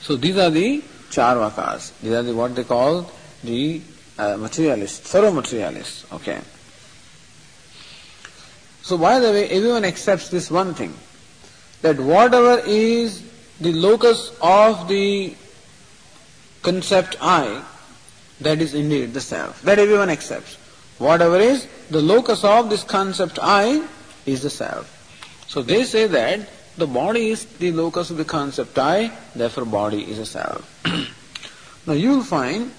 so 0.00 0.16
these 0.16 0.36
are 0.36 0.50
the 0.50 0.82
charvakas. 1.10 1.98
These 2.00 2.12
are 2.12 2.22
the 2.22 2.34
what 2.34 2.54
they 2.54 2.64
call 2.64 3.10
the 3.44 3.80
uh, 4.18 4.36
materialists, 4.36 4.98
thorough 5.10 5.32
materialists. 5.32 6.10
Okay. 6.12 6.40
So 8.82 8.98
by 8.98 9.20
the 9.20 9.30
way, 9.30 9.48
everyone 9.48 9.84
accepts 9.84 10.28
this 10.28 10.50
one 10.50 10.74
thing, 10.74 10.94
that 11.82 11.98
whatever 12.00 12.60
is 12.66 13.22
the 13.60 13.72
locus 13.72 14.36
of 14.42 14.88
the 14.88 15.36
concept 16.62 17.16
I, 17.20 17.64
that 18.40 18.60
is 18.60 18.74
indeed 18.74 19.14
the 19.14 19.20
self. 19.20 19.62
That 19.62 19.78
everyone 19.78 20.10
accepts. 20.10 20.56
Whatever 21.02 21.38
is 21.40 21.66
the 21.90 22.00
locus 22.00 22.44
of 22.44 22.70
this 22.70 22.84
concept 22.84 23.40
I 23.42 23.84
is 24.24 24.42
the 24.42 24.50
self. 24.50 24.86
So 25.48 25.60
they 25.60 25.82
say 25.82 26.06
that 26.06 26.48
the 26.76 26.86
body 26.86 27.30
is 27.30 27.44
the 27.44 27.72
locus 27.72 28.10
of 28.10 28.18
the 28.18 28.24
concept 28.24 28.78
I, 28.78 29.10
therefore 29.34 29.64
body 29.64 30.08
is 30.08 30.20
a 30.20 30.26
self. 30.26 30.62
now 31.88 31.94
you 31.94 32.10
will 32.10 32.22
find, 32.22 32.70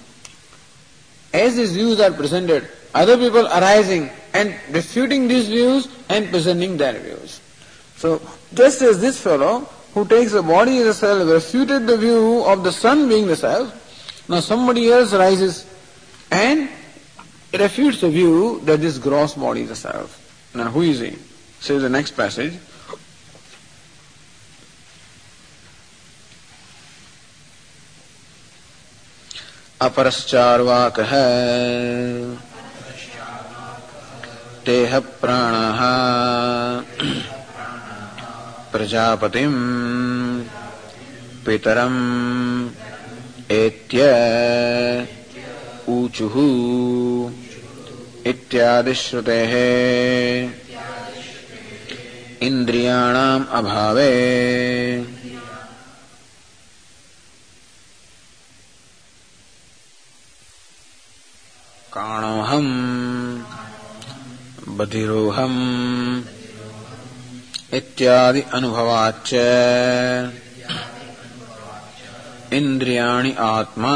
as 1.34 1.56
these 1.56 1.74
views 1.74 2.00
are 2.00 2.12
presented, 2.12 2.66
other 2.94 3.18
people 3.18 3.46
arising 3.46 4.08
and 4.32 4.54
refuting 4.70 5.28
these 5.28 5.48
views 5.48 5.88
and 6.08 6.30
presenting 6.30 6.78
their 6.78 6.98
views. 6.98 7.42
So 7.96 8.22
just 8.54 8.80
as 8.80 9.02
this 9.02 9.20
fellow 9.20 9.68
who 9.92 10.06
takes 10.06 10.32
the 10.32 10.42
body 10.42 10.78
as 10.78 10.86
a 10.86 10.94
self 10.94 11.28
refuted 11.28 11.86
the 11.86 11.98
view 11.98 12.42
of 12.46 12.64
the 12.64 12.72
son 12.72 13.06
being 13.06 13.26
the 13.26 13.36
self, 13.36 14.26
now 14.30 14.40
somebody 14.40 14.90
else 14.90 15.12
rises 15.12 15.66
and 16.30 16.70
it 17.54 17.60
refutes 17.60 18.00
the 18.00 18.10
view 18.10 18.58
that 18.64 18.80
this 18.80 18.98
gross 18.98 19.34
body 19.34 19.60
is 19.62 19.70
a 19.70 19.76
self. 19.76 20.10
Now 20.56 20.70
who 20.72 20.82
is 20.82 20.98
he? 20.98 21.16
Says 21.60 21.82
the 21.82 21.88
next 21.88 22.16
passage. 22.16 22.54
अपरश्चार्वाक 29.84 30.98
है 31.10 31.26
Teh 34.66 34.98
प्राण 35.20 36.84
प्रजापति 38.72 39.44
पितरम 41.46 41.96
एत्य 43.60 44.06
ऊचुः 45.96 46.36
इत्यादिश्रुतेः। 48.26 49.52
इन्द्रियाणाम् 52.42 53.46
अभावे। 53.50 54.10
काणोऽहम् 61.92 63.42
बधिरोऽहम् 64.68 66.22
इत्यादि 67.74 68.40
अनुभवाच्च। 68.40 69.34
इन्द्रियाणि 72.52 73.32
आत्मा 73.32 73.94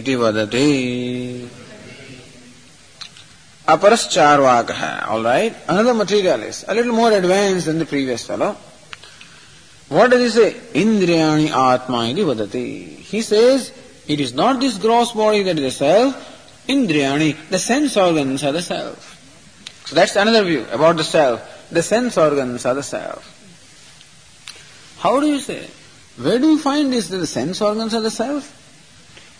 इति 0.00 0.16
vadati. 0.16 1.48
Aparas 3.66 4.16
alright? 5.08 5.54
Another 5.68 5.94
materialist, 5.94 6.64
a 6.68 6.74
little 6.74 6.92
more 6.92 7.12
advanced 7.12 7.66
than 7.66 7.78
the 7.78 7.86
previous 7.86 8.26
fellow. 8.26 8.56
What 9.88 10.10
does 10.10 10.34
he 10.34 10.40
say? 10.40 10.52
Indriyani 10.74 11.50
Atma 11.50 12.08
iti 12.08 12.22
vadati. 12.22 12.96
He 12.98 13.22
says, 13.22 13.72
it 14.06 14.20
is 14.20 14.34
not 14.34 14.60
this 14.60 14.76
gross 14.78 15.12
body 15.12 15.42
that 15.44 15.58
is 15.58 15.64
the 15.64 15.70
self, 15.70 16.66
Indriyani, 16.68 17.48
the 17.48 17.58
sense 17.58 17.96
organs 17.96 18.42
are 18.44 18.52
the 18.52 18.62
self. 18.62 19.12
So 19.86 19.94
that's 19.94 20.16
another 20.16 20.44
view 20.44 20.66
about 20.70 20.96
the 20.96 21.04
self. 21.04 21.68
The 21.70 21.82
sense 21.82 22.16
organs 22.16 22.64
are 22.66 22.74
the 22.74 22.82
self. 22.82 23.30
How 24.98 25.20
do 25.20 25.26
you 25.26 25.40
say? 25.40 25.68
Where 26.16 26.38
do 26.38 26.50
you 26.52 26.58
find 26.58 26.92
this 26.92 27.08
that 27.08 27.18
the 27.18 27.26
sense 27.26 27.60
organs 27.60 27.92
are 27.94 28.00
the 28.00 28.10
self? 28.10 28.63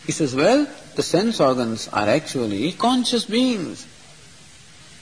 He 0.06 0.12
says, 0.12 0.36
well, 0.36 0.68
the 0.96 1.04
sense 1.04 1.40
organs 1.40 1.88
are 1.90 2.08
actually 2.08 2.72
conscious 2.74 3.26
beings. 3.26 3.88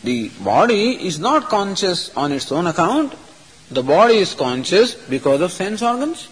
The 0.03 0.29
body 0.43 1.07
is 1.07 1.19
not 1.19 1.49
conscious 1.49 2.15
on 2.15 2.31
its 2.31 2.51
own 2.51 2.67
account. 2.67 3.13
The 3.71 3.83
body 3.83 4.17
is 4.17 4.33
conscious 4.33 4.95
because 4.95 5.41
of 5.41 5.51
sense 5.51 5.81
organs. 5.81 6.27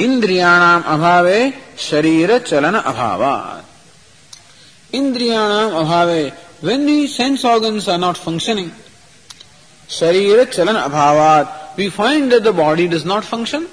इंद्रियाणाम 0.00 0.82
अभावे 0.88 1.40
शरीर 1.78 2.38
चलन 2.48 2.74
अभावात 2.80 4.94
इंद्रियाणाम 4.96 5.72
अभावे 5.80 6.32
when 6.62 6.86
the 6.86 7.06
sense 7.08 7.44
organs 7.44 7.88
are 7.88 7.98
not 7.98 8.16
functioning 8.16 8.70
sharira 9.88 10.46
chalan 10.46 10.76
abhavat 10.82 11.76
we 11.76 11.90
find 11.90 12.32
that 12.32 12.44
the 12.44 12.52
body 12.52 12.88
does 12.88 13.04
not 13.04 13.24
function 13.24 13.66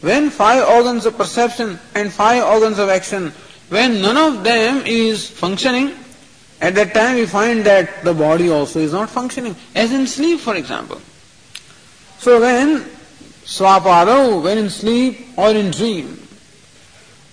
when 0.00 0.30
five 0.30 0.66
organs 0.68 1.06
of 1.06 1.16
perception 1.16 1.78
and 1.94 2.12
five 2.12 2.42
organs 2.44 2.78
of 2.78 2.88
action 2.88 3.32
when 3.68 4.00
none 4.00 4.16
of 4.16 4.44
them 4.44 4.82
is 4.86 5.28
functioning 5.28 5.92
at 6.60 6.74
that 6.74 6.94
time 6.94 7.16
we 7.16 7.26
find 7.26 7.64
that 7.64 8.04
the 8.04 8.14
body 8.14 8.50
also 8.50 8.80
is 8.80 8.92
not 8.92 9.10
functioning 9.10 9.54
as 9.74 9.92
in 9.92 10.06
sleep 10.06 10.40
for 10.40 10.54
example 10.54 11.00
so 12.18 12.40
when 12.40 12.84
Swapado, 13.48 14.42
when 14.42 14.58
in 14.58 14.68
sleep 14.68 15.26
or 15.38 15.50
in 15.52 15.70
dream, 15.70 16.20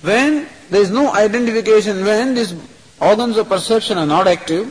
when 0.02 0.48
there 0.70 0.82
is 0.82 0.90
no 0.90 1.14
identification, 1.14 2.06
when 2.06 2.36
these 2.36 2.54
organs 3.02 3.36
of 3.38 3.50
perception 3.50 3.98
are 3.98 4.06
not 4.06 4.26
active, 4.26 4.66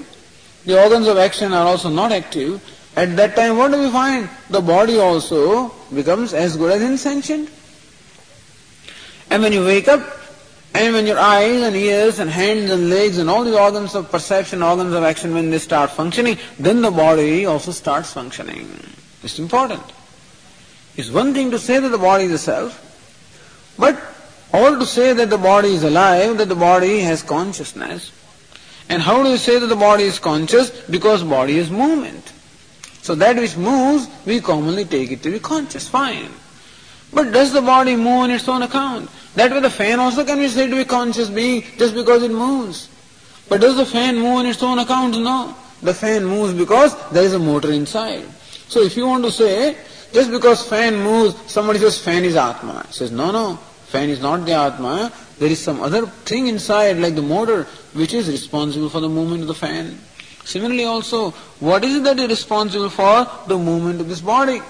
the 0.65 0.83
organs 0.83 1.07
of 1.07 1.19
action 1.19 1.53
are 1.53 1.67
also 1.67 1.91
not 1.91 2.13
active, 2.13 2.63
at 2.97 3.15
that 3.17 3.37
time 3.37 3.59
what 3.59 3.73
do 3.73 3.79
we 3.79 3.91
find? 3.91 4.31
The 4.49 4.63
body 4.63 4.99
also 4.99 5.69
becomes 5.95 6.33
as 6.33 6.57
good 6.57 6.73
as 6.73 6.81
insentient. 6.81 7.51
And 9.35 9.43
when 9.43 9.53
you 9.53 9.64
wake 9.64 9.89
up, 9.89 10.01
and 10.74 10.95
when 10.95 11.09
your 11.09 11.18
eyes 11.18 11.61
and 11.61 11.74
ears 11.74 12.20
and 12.20 12.30
hands 12.30 12.70
and 12.70 12.89
legs 12.89 13.18
and 13.18 13.28
all 13.28 13.43
the 13.43 13.61
organs 13.61 13.97
of 13.97 14.09
perception, 14.09 14.62
organs 14.62 14.95
of 14.95 15.03
action, 15.03 15.35
when 15.35 15.51
they 15.51 15.59
start 15.59 15.91
functioning, 15.91 16.39
then 16.57 16.82
the 16.82 16.93
body 16.93 17.45
also 17.45 17.72
starts 17.72 18.12
functioning. 18.12 18.68
It's 19.24 19.41
important. 19.41 19.82
It's 20.95 21.11
one 21.11 21.35
thing 21.35 21.51
to 21.51 21.59
say 21.59 21.80
that 21.80 21.89
the 21.89 21.99
body 21.99 22.26
is 22.26 22.30
a 22.30 22.39
self, 22.39 23.74
but 23.76 24.01
all 24.53 24.78
to 24.78 24.87
say 24.87 25.12
that 25.12 25.30
the 25.30 25.39
body 25.39 25.70
is 25.70 25.82
alive, 25.82 26.39
that 26.39 26.49
the 26.49 26.55
body 26.55 27.01
has 27.01 27.24
consciousness. 27.24 28.12
And 28.89 29.03
how 29.03 29.20
do 29.24 29.30
you 29.30 29.37
say 29.37 29.59
that 29.59 29.66
the 29.66 29.74
body 29.74 30.05
is 30.05 30.20
conscious? 30.20 30.70
Because 30.82 31.24
body 31.24 31.59
is 31.59 31.72
movement. 31.72 32.32
So 33.03 33.16
that 33.16 33.35
which 33.35 33.57
moves, 33.57 34.07
we 34.26 34.41
commonly 34.41 34.85
take 34.85 35.11
it 35.11 35.24
to 35.24 35.32
be 35.32 35.41
conscious. 35.41 35.89
Fine. 35.89 36.30
But 37.12 37.32
does 37.32 37.53
the 37.53 37.62
body 37.62 37.95
move 37.97 38.07
on 38.07 38.30
its 38.30 38.49
own 38.49 38.62
account? 38.62 39.09
That 39.35 39.51
way 39.51 39.61
the 39.61 39.70
fan 39.70 39.99
also 40.01 40.24
can 40.24 40.39
be 40.39 40.49
said 40.49 40.70
to 40.70 40.76
be 40.76 40.85
conscious 40.85 41.28
being 41.28 41.62
just 41.76 41.95
because 41.95 42.22
it 42.22 42.30
moves. 42.30 42.89
But 43.49 43.61
does 43.61 43.76
the 43.76 43.87
fan 43.87 44.16
move 44.16 44.39
on 44.39 44.47
its 44.47 44.62
own 44.62 44.78
account? 44.78 45.18
No. 45.18 45.57
The 45.82 45.93
fan 45.93 46.24
moves 46.24 46.55
because 46.55 46.95
there 47.11 47.24
is 47.24 47.35
a 47.35 47.39
motor 47.39 47.72
inside. 47.72 48.24
So 48.68 48.80
if 48.80 48.97
you 48.97 49.07
want 49.07 49.24
to 49.24 49.30
say 49.30 49.76
just 50.12 50.30
because 50.30 50.66
fan 50.66 50.97
moves, 50.97 51.35
somebody 51.51 51.78
says 51.80 51.99
fan 51.99 52.24
is 52.24 52.37
Atma. 52.37 52.85
He 52.87 52.93
says, 52.93 53.11
no, 53.11 53.30
no, 53.32 53.57
fan 53.87 54.09
is 54.09 54.22
not 54.22 54.47
the 54.47 54.53
Atma. 54.53 55.12
There 55.39 55.51
is 55.51 55.61
some 55.61 55.80
other 55.80 56.07
thing 56.07 56.47
inside, 56.47 56.99
like 56.99 57.16
the 57.16 57.22
motor, 57.22 57.64
which 57.93 58.14
is 58.14 58.30
responsible 58.30 58.89
for 58.89 59.01
the 59.01 59.09
movement 59.09 59.43
of 59.43 59.49
the 59.49 59.55
fan. 59.55 59.99
Similarly 60.45 60.85
also, 60.85 61.30
what 61.59 61.85
is 61.85 61.97
it 61.97 62.05
that 62.05 62.18
is 62.20 62.28
responsible 62.28 62.91
for 62.91 63.26
the 63.49 63.59
movement 63.59 64.01
of 64.01 64.09
this 64.09 64.20
body? 64.20 64.61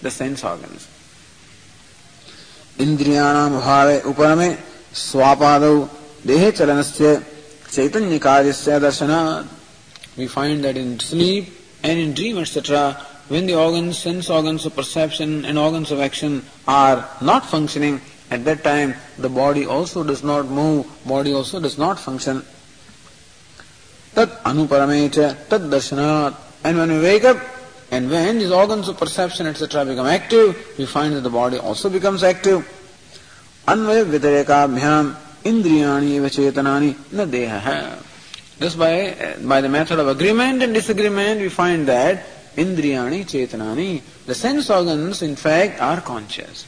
The 0.00 0.10
sense 0.10 0.42
organs. 0.42 0.88
इंद्रियाणाम 2.86 3.58
भावे 3.60 4.00
उपर 4.10 4.34
में 4.40 4.58
स्वापादौ 5.04 5.76
देह 6.26 6.50
चलनस्य 6.58 7.20
चैतन्य 7.72 8.18
कार्यस्य 8.28 8.80
दर्शनात् 8.86 9.58
we 10.18 10.26
find 10.26 10.64
that 10.64 10.76
in 10.76 10.98
sleep 10.98 11.46
and 11.82 11.98
in 11.98 12.12
dream 12.12 12.36
etc 12.38 12.96
when 13.30 13.46
the 13.46 13.54
organs, 13.54 13.96
sense 13.96 14.28
organs 14.28 14.66
of 14.66 14.74
perception 14.74 15.44
and 15.44 15.56
organs 15.56 15.92
of 15.92 16.00
action 16.00 16.44
are 16.66 17.08
not 17.22 17.46
functioning, 17.46 18.00
at 18.28 18.44
that 18.44 18.64
time 18.64 18.94
the 19.18 19.28
body 19.28 19.64
also 19.66 20.02
does 20.02 20.24
not 20.24 20.46
move, 20.46 20.84
body 21.06 21.32
also 21.32 21.60
does 21.60 21.78
not 21.78 22.00
function. 22.00 22.42
Tat 24.16 24.42
anuparamecha, 24.42 25.48
tat 25.48 25.60
darshanat. 25.60 26.34
And 26.64 26.76
when 26.76 26.90
we 26.90 27.00
wake 27.00 27.22
up, 27.22 27.36
and 27.90 28.10
when 28.10 28.38
these 28.38 28.50
organs 28.50 28.88
of 28.88 28.98
perception, 28.98 29.46
etc., 29.46 29.84
become 29.84 30.06
active, 30.06 30.74
we 30.78 30.86
find 30.86 31.14
that 31.14 31.22
the 31.22 31.30
body 31.30 31.58
also 31.58 31.90
becomes 31.90 32.22
active. 32.22 32.66
Anvaya 33.66 34.04
vitarekabhyam 34.04 35.14
indriyani 35.44 36.20
chetana 36.30 37.12
na 37.12 37.24
deha. 37.24 38.02
Just 38.60 38.78
by, 38.78 39.36
by 39.42 39.62
the 39.62 39.68
method 39.70 39.98
of 39.98 40.08
agreement 40.08 40.62
and 40.62 40.74
disagreement, 40.74 41.40
we 41.40 41.48
find 41.48 41.88
that 41.88 42.26
Indriyani 42.56 43.24
Chetanani. 43.24 44.02
The 44.26 44.34
sense 44.34 44.68
organs, 44.68 45.22
in 45.22 45.36
fact, 45.36 45.80
are 45.80 46.00
conscious. 46.02 46.66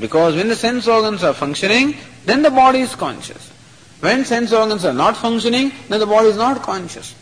Because 0.00 0.34
when 0.34 0.48
the 0.48 0.56
sense 0.56 0.88
organs 0.88 1.22
are 1.24 1.34
functioning, 1.34 1.94
then 2.24 2.42
the 2.42 2.50
body 2.50 2.80
is 2.80 2.94
conscious. 2.94 3.50
When 4.00 4.24
sense 4.24 4.52
organs 4.52 4.84
are 4.84 4.94
not 4.94 5.16
functioning, 5.16 5.72
then 5.88 6.00
the 6.00 6.06
body 6.06 6.28
is 6.28 6.36
not 6.36 6.62
conscious. 6.62 7.14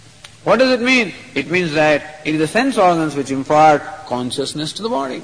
What 0.44 0.58
does 0.58 0.70
it 0.70 0.82
mean? 0.82 1.12
It 1.34 1.50
means 1.50 1.72
that 1.72 2.20
it 2.24 2.34
is 2.34 2.40
the 2.40 2.46
sense 2.46 2.76
organs 2.76 3.16
which 3.16 3.30
impart 3.30 3.82
consciousness 4.06 4.72
to 4.74 4.82
the 4.82 4.90
body. 4.90 5.22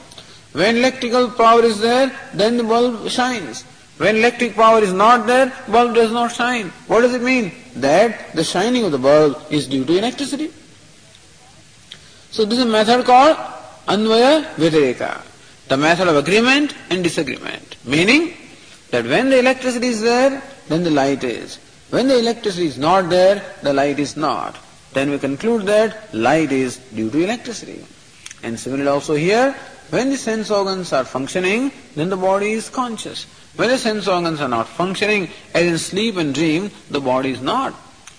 When 0.52 0.78
electrical 0.78 1.30
power 1.30 1.62
is 1.62 1.78
there, 1.78 2.10
then 2.34 2.56
the 2.56 2.64
bulb 2.64 3.08
shines. 3.08 3.62
When 3.98 4.16
electric 4.16 4.54
power 4.54 4.80
is 4.80 4.94
not 4.94 5.26
there, 5.26 5.52
bulb 5.68 5.94
does 5.94 6.10
not 6.10 6.32
shine. 6.32 6.70
What 6.86 7.02
does 7.02 7.14
it 7.14 7.22
mean? 7.22 7.52
That 7.76 8.34
the 8.34 8.42
shining 8.42 8.84
of 8.84 8.92
the 8.92 8.98
bulb 8.98 9.42
is 9.50 9.68
due 9.68 9.84
to 9.84 9.98
electricity. 9.98 10.50
So 12.30 12.46
this 12.46 12.58
is 12.58 12.64
a 12.64 12.68
method 12.68 13.04
called 13.04 13.36
Anvaya 13.86 14.44
Vitareka, 14.54 15.20
the 15.68 15.76
method 15.76 16.08
of 16.08 16.16
agreement 16.16 16.74
and 16.88 17.04
disagreement. 17.04 17.76
Meaning 17.84 18.34
that 18.90 19.04
when 19.04 19.28
the 19.28 19.38
electricity 19.38 19.88
is 19.88 20.00
there, 20.00 20.42
then 20.68 20.82
the 20.82 20.90
light 20.90 21.22
is. 21.22 21.58
When 21.90 22.08
the 22.08 22.18
electricity 22.18 22.66
is 22.66 22.78
not 22.78 23.10
there, 23.10 23.44
the 23.62 23.74
light 23.74 23.98
is 23.98 24.16
not. 24.16 24.56
Then 24.92 25.10
we 25.10 25.18
conclude 25.18 25.66
that 25.66 26.12
light 26.14 26.52
is 26.52 26.78
due 26.78 27.10
to 27.10 27.22
electricity. 27.22 27.84
And 28.42 28.58
similarly 28.58 28.88
also 28.88 29.14
here, 29.14 29.54
when 29.90 30.10
the 30.10 30.16
sense 30.16 30.50
organs 30.50 30.92
are 30.92 31.04
functioning, 31.04 31.72
then 31.94 32.10
the 32.10 32.16
body 32.16 32.52
is 32.52 32.68
conscious. 32.68 33.24
When 33.56 33.68
the 33.68 33.78
sense 33.78 34.06
organs 34.06 34.40
are 34.40 34.48
not 34.48 34.68
functioning, 34.68 35.28
as 35.54 35.66
in 35.66 35.78
sleep 35.78 36.16
and 36.16 36.34
dream, 36.34 36.70
the 36.90 37.00
body 37.00 37.30
is 37.30 37.42
not. 37.42 37.74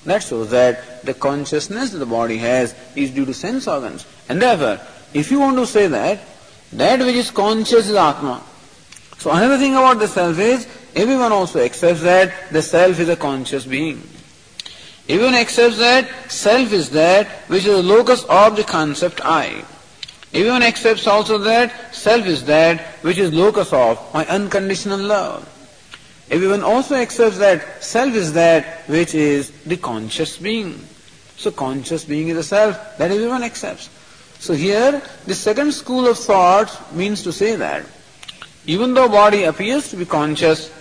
That 0.05 0.23
shows 0.23 0.49
that 0.51 1.05
the 1.05 1.13
consciousness 1.13 1.91
that 1.91 1.99
the 1.99 2.05
body 2.05 2.37
has 2.37 2.75
is 2.95 3.11
due 3.11 3.25
to 3.25 3.33
sense 3.33 3.67
organs. 3.67 4.05
And 4.27 4.41
therefore, 4.41 4.85
if 5.13 5.31
you 5.31 5.39
want 5.39 5.57
to 5.57 5.65
say 5.65 5.87
that, 5.87 6.19
that 6.73 6.99
which 6.99 7.15
is 7.15 7.31
conscious 7.31 7.87
is 7.87 7.95
Atma. 7.95 8.41
So 9.17 9.31
another 9.31 9.57
thing 9.57 9.73
about 9.73 9.99
the 9.99 10.07
self 10.07 10.39
is, 10.39 10.67
everyone 10.95 11.31
also 11.31 11.59
accepts 11.59 12.01
that 12.01 12.51
the 12.51 12.61
self 12.61 12.99
is 12.99 13.09
a 13.09 13.15
conscious 13.15 13.65
being. 13.65 14.01
Everyone 15.09 15.35
accepts 15.35 15.77
that 15.79 16.31
self 16.31 16.71
is 16.71 16.89
that 16.91 17.27
which 17.47 17.65
is 17.65 17.75
the 17.75 17.83
locus 17.83 18.23
of 18.29 18.55
the 18.55 18.63
concept 18.63 19.21
I. 19.23 19.65
Everyone 20.33 20.63
accepts 20.63 21.07
also 21.07 21.37
that 21.39 21.93
self 21.93 22.25
is 22.25 22.45
that 22.45 22.81
which 23.03 23.17
is 23.17 23.33
locus 23.33 23.73
of 23.73 23.99
my 24.13 24.25
unconditional 24.27 24.99
love. 24.99 25.47
Everyone 26.29 26.63
also 26.63 26.95
accepts 26.95 27.39
that 27.39 27.83
self 27.83 28.13
is 28.13 28.33
that 28.33 28.87
which 28.87 29.13
is 29.13 29.51
the 29.65 29.75
conscious 29.75 30.37
being. 30.37 30.79
So 31.35 31.51
conscious 31.51 32.05
being 32.05 32.29
is 32.29 32.37
the 32.37 32.43
self 32.43 32.97
that 32.97 33.11
everyone 33.11 33.43
accepts. 33.43 33.89
So 34.39 34.53
here, 34.53 35.01
the 35.25 35.35
second 35.35 35.73
school 35.73 36.07
of 36.07 36.17
thought 36.17 36.95
means 36.95 37.23
to 37.23 37.33
say 37.33 37.57
that 37.57 37.85
even 38.65 38.93
though 38.93 39.09
body 39.09 39.43
appears 39.43 39.89
to 39.89 39.97
be 39.97 40.05
conscious, 40.05 40.71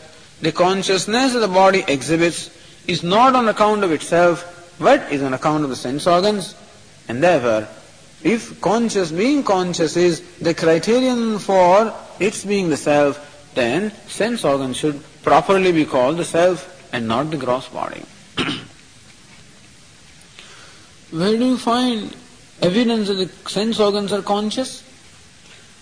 the 0.40 0.52
consciousness 0.52 1.34
of 1.34 1.40
the 1.40 1.48
body 1.48 1.82
exhibits 1.88 2.50
is 2.91 3.03
not 3.05 3.36
on 3.36 3.49
account 3.49 3.84
of 3.84 3.93
itself, 3.93 4.74
but 4.80 5.12
is 5.12 5.22
on 5.22 5.32
account 5.32 5.62
of 5.62 5.70
the 5.70 5.76
sense 5.76 6.09
organs. 6.09 6.57
And 7.09 7.22
therefore, 7.22 7.68
if 8.24 8.61
conscious 8.61 9.12
being 9.12 9.45
conscious 9.45 9.97
is 9.97 10.20
the 10.38 10.55
criterion 10.55 11.38
for 11.38 11.95
its 12.18 12.45
being 12.45 12.68
the 12.68 12.76
self, 12.76 13.53
then 13.55 13.93
sense 14.09 14.45
organs 14.45 14.76
should 14.76 15.01
properly 15.22 15.70
be 15.70 15.84
called 15.84 16.16
the 16.16 16.24
self 16.24 16.66
and 16.93 17.07
not 17.07 17.30
the 17.30 17.36
gross 17.36 17.68
body. 17.68 18.03
Where 21.12 21.36
do 21.38 21.47
you 21.47 21.59
find 21.59 22.16
evidence 22.61 23.07
that 23.07 23.14
the 23.14 23.28
sense 23.49 23.78
organs 23.78 24.12
are 24.12 24.22
conscious? 24.22 24.82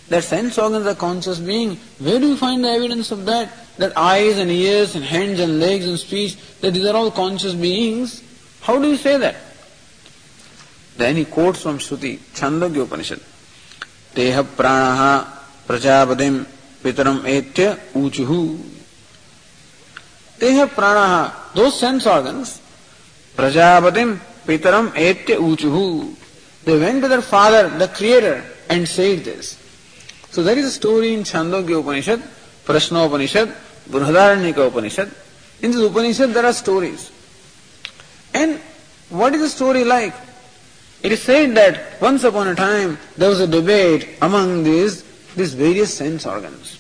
That 0.09 0.25
sense 0.25 0.57
organs 0.57 0.87
are 0.87 0.95
conscious 0.95 1.39
being, 1.39 1.77
where 1.99 2.19
do 2.19 2.29
you 2.29 2.37
find 2.37 2.65
the 2.65 2.69
evidence 2.69 3.11
of 3.11 3.27
that? 3.27 3.53
That 3.77 3.97
eyes 3.97 4.39
and 4.39 4.51
ears 4.51 4.95
and 4.95 5.05
hands 5.05 5.39
and 5.39 5.61
legs 5.61 5.87
and 5.87 5.99
speech, 5.99 6.37
that 6.61 6.73
these 6.73 6.87
are 6.87 6.97
all 6.97 7.11
conscious 7.11 7.53
beings? 7.53 8.23
How 8.63 8.79
do 8.79 8.89
you 8.89 8.97
say 8.97 9.19
that? 9.19 9.37
Then 10.97 11.17
he 11.17 11.27
quotes 11.27 11.63
from 11.63 11.79
Shruti, 11.79 12.19
Chandogya 12.35 12.85
Upanishad. 12.85 13.21
Teha 14.15 14.43
pranaha 14.43 15.27
prajapatim 15.67 16.45
pitaram 16.83 17.25
etya 17.25 17.79
uchuhu. 17.93 18.59
they 20.39 20.55
have 20.55 20.71
pranaha, 20.71 21.53
those 21.55 21.79
sense 21.79 22.07
organs. 22.07 22.61
Prajapatim 23.37 24.19
pitaram 24.47 24.91
etya 24.97 25.37
uchuhu. 25.37 26.15
They 26.65 26.79
went 26.79 27.03
to 27.03 27.09
their 27.09 27.23
father, 27.23 27.69
the 27.69 27.89
creator, 27.89 28.43
and 28.69 28.89
said 28.89 29.25
this. 29.25 29.68
So 30.31 30.43
there 30.43 30.59
is 30.59 30.67
a 30.67 30.71
story 30.71 31.15
in 31.15 31.21
Chandogya 31.21 31.81
Upanishad, 31.81 32.23
Prashna 32.65 33.07
Upanishad, 33.07 33.49
Brihadaranyaka 33.89 34.69
Upanishad. 34.69 35.11
In 35.63 35.71
this 35.71 35.81
Upanishad 35.81 36.31
there 36.31 36.45
are 36.45 36.53
stories. 36.53 37.11
And 38.35 38.61
what 39.09 39.35
is 39.35 39.41
the 39.41 39.49
story 39.49 39.85
like? 39.85 40.15
It 41.03 41.13
is 41.13 41.23
said 41.23 41.55
that 41.57 42.01
once 42.01 42.25
upon 42.25 42.49
a 42.49 42.55
time 42.55 42.99
there 43.17 43.31
was 43.31 43.41
a 43.41 43.47
debate 43.47 44.17
among 44.21 44.65
these, 44.65 45.03
these 45.35 45.55
various 45.55 45.95
sense 45.95 46.27
organs. 46.27 46.79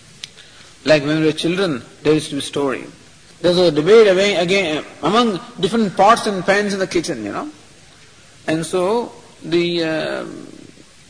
Like 0.84 1.04
when 1.04 1.20
we 1.20 1.26
were 1.26 1.32
children, 1.32 1.82
there 2.02 2.14
used 2.14 2.30
to 2.30 2.36
be 2.36 2.40
a 2.40 2.42
story. 2.42 2.84
There 3.40 3.50
was 3.50 3.58
a 3.58 3.70
debate 3.70 4.08
again 4.08 4.84
among 5.02 5.40
different 5.60 5.96
pots 5.96 6.26
and 6.26 6.44
pans 6.44 6.74
in 6.74 6.80
the 6.80 6.86
kitchen, 6.86 7.24
you 7.24 7.32
know. 7.32 7.50
And 8.46 8.64
so 8.66 9.12
the 9.42 9.84
uh, 9.84 10.26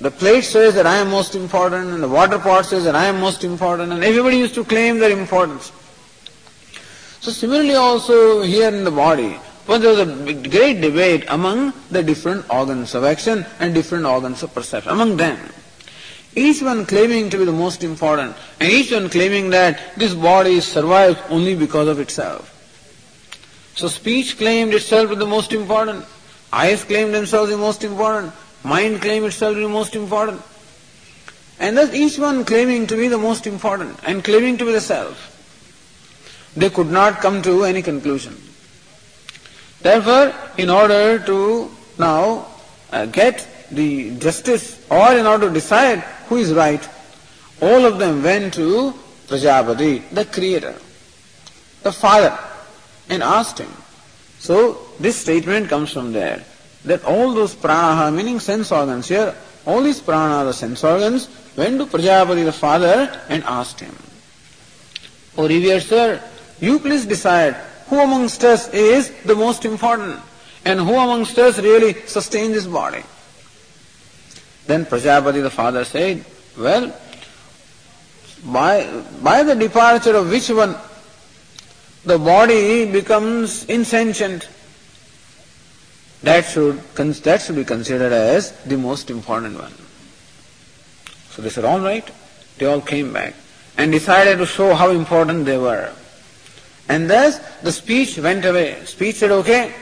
the 0.00 0.10
plate 0.10 0.44
says 0.44 0.74
that 0.74 0.86
I 0.86 0.98
am 0.98 1.10
most 1.10 1.34
important, 1.34 1.90
and 1.90 2.02
the 2.02 2.08
water 2.08 2.38
pot 2.38 2.66
says 2.66 2.84
that 2.84 2.94
I 2.94 3.06
am 3.06 3.18
most 3.20 3.42
important, 3.42 3.92
and 3.92 4.04
everybody 4.04 4.38
used 4.38 4.54
to 4.54 4.64
claim 4.64 4.98
their 4.98 5.10
importance. 5.10 5.72
So 7.20 7.32
similarly 7.32 7.74
also 7.74 8.42
here 8.42 8.68
in 8.68 8.84
the 8.84 8.92
body, 8.92 9.38
but 9.66 9.78
there 9.78 9.90
was 9.90 9.98
a 9.98 10.34
great 10.48 10.80
debate 10.80 11.24
among 11.28 11.72
the 11.90 12.02
different 12.02 12.48
organs 12.48 12.94
of 12.94 13.02
action 13.02 13.44
and 13.58 13.74
different 13.74 14.06
organs 14.06 14.42
of 14.42 14.54
perception, 14.54 14.92
among 14.92 15.16
them. 15.16 15.38
Each 16.36 16.62
one 16.62 16.86
claiming 16.86 17.28
to 17.30 17.38
be 17.38 17.44
the 17.44 17.52
most 17.52 17.82
important, 17.82 18.36
and 18.60 18.70
each 18.70 18.92
one 18.92 19.10
claiming 19.10 19.50
that 19.50 19.96
this 19.96 20.14
body 20.14 20.60
survives 20.60 21.18
only 21.28 21.56
because 21.56 21.88
of 21.88 21.98
itself. 21.98 22.54
So 23.74 23.88
speech 23.88 24.38
claimed 24.38 24.74
itself 24.74 25.08
to 25.08 25.16
be 25.16 25.18
the 25.18 25.26
most 25.26 25.52
important, 25.52 26.04
eyes 26.52 26.84
claimed 26.84 27.12
themselves 27.12 27.50
the 27.50 27.58
most 27.58 27.82
important, 27.82 28.32
mind 28.64 29.00
claimed 29.00 29.26
itself 29.26 29.54
to 29.54 29.56
be 29.56 29.62
the 29.62 29.68
most 29.68 29.94
important. 29.94 30.42
And 31.60 31.76
thus 31.76 31.92
each 31.92 32.18
one 32.18 32.44
claiming 32.44 32.86
to 32.86 32.96
be 32.96 33.08
the 33.08 33.18
most 33.18 33.46
important 33.46 33.98
and 34.04 34.22
claiming 34.22 34.58
to 34.58 34.64
be 34.64 34.72
the 34.72 34.80
self. 34.80 35.34
They 36.56 36.70
could 36.70 36.90
not 36.90 37.20
come 37.20 37.42
to 37.42 37.64
any 37.64 37.82
conclusion. 37.82 38.36
Therefore, 39.80 40.34
in 40.56 40.70
order 40.70 41.18
to 41.26 41.70
now 41.98 42.46
uh, 42.92 43.06
get 43.06 43.46
the 43.70 44.16
justice 44.18 44.84
or 44.90 45.12
in 45.14 45.26
order 45.26 45.48
to 45.48 45.54
decide 45.54 46.00
who 46.28 46.36
is 46.36 46.52
right, 46.52 46.88
all 47.60 47.84
of 47.84 47.98
them 47.98 48.22
went 48.22 48.54
to 48.54 48.94
Prajapati, 49.26 50.08
the 50.10 50.24
creator, 50.24 50.74
the 51.82 51.92
father, 51.92 52.36
and 53.08 53.22
asked 53.22 53.58
him. 53.58 53.70
So 54.38 54.78
this 54.98 55.16
statement 55.16 55.68
comes 55.68 55.92
from 55.92 56.12
there 56.12 56.44
that 56.84 57.04
all 57.04 57.34
those 57.34 57.54
pranaha, 57.54 58.14
meaning 58.14 58.40
sense 58.40 58.70
organs 58.72 59.08
here, 59.08 59.34
all 59.66 59.82
these 59.82 60.00
prana, 60.00 60.44
the 60.44 60.52
sense 60.52 60.82
organs, 60.82 61.28
went 61.56 61.78
to 61.78 61.86
Prajapati, 61.86 62.44
the 62.44 62.52
father, 62.52 63.20
and 63.28 63.42
asked 63.44 63.80
him, 63.80 63.94
O 65.36 65.46
revered 65.46 65.82
sir, 65.82 66.22
you 66.60 66.78
please 66.78 67.04
decide 67.04 67.54
who 67.88 68.00
amongst 68.00 68.44
us 68.44 68.68
is 68.72 69.10
the 69.24 69.34
most 69.34 69.64
important 69.64 70.20
and 70.64 70.80
who 70.80 70.94
amongst 70.94 71.38
us 71.38 71.58
really 71.58 71.94
sustains 72.06 72.54
this 72.54 72.66
body. 72.66 73.02
Then 74.66 74.84
Prajapati 74.86 75.42
the 75.42 75.50
father 75.50 75.84
said, 75.84 76.24
Well, 76.56 76.94
by, 78.44 79.02
by 79.22 79.42
the 79.42 79.54
departure 79.54 80.16
of 80.16 80.30
which 80.30 80.50
one 80.50 80.76
the 82.04 82.18
body 82.18 82.90
becomes 82.90 83.64
insentient, 83.64 84.48
that 86.22 86.44
should, 86.44 86.80
that 86.94 87.42
should 87.42 87.56
be 87.56 87.64
considered 87.64 88.12
as 88.12 88.52
the 88.64 88.76
most 88.76 89.10
important 89.10 89.58
one. 89.58 89.72
So 91.30 91.42
they 91.42 91.50
said, 91.50 91.64
All 91.64 91.80
right. 91.80 92.08
They 92.58 92.66
all 92.66 92.80
came 92.80 93.12
back 93.12 93.34
and 93.76 93.92
decided 93.92 94.38
to 94.38 94.46
show 94.46 94.74
how 94.74 94.90
important 94.90 95.44
they 95.46 95.56
were. 95.56 95.92
And 96.88 97.08
thus 97.08 97.38
the 97.60 97.70
speech 97.70 98.18
went 98.18 98.44
away. 98.44 98.84
Speech 98.84 99.16
said, 99.16 99.30
Okay, 99.30 99.72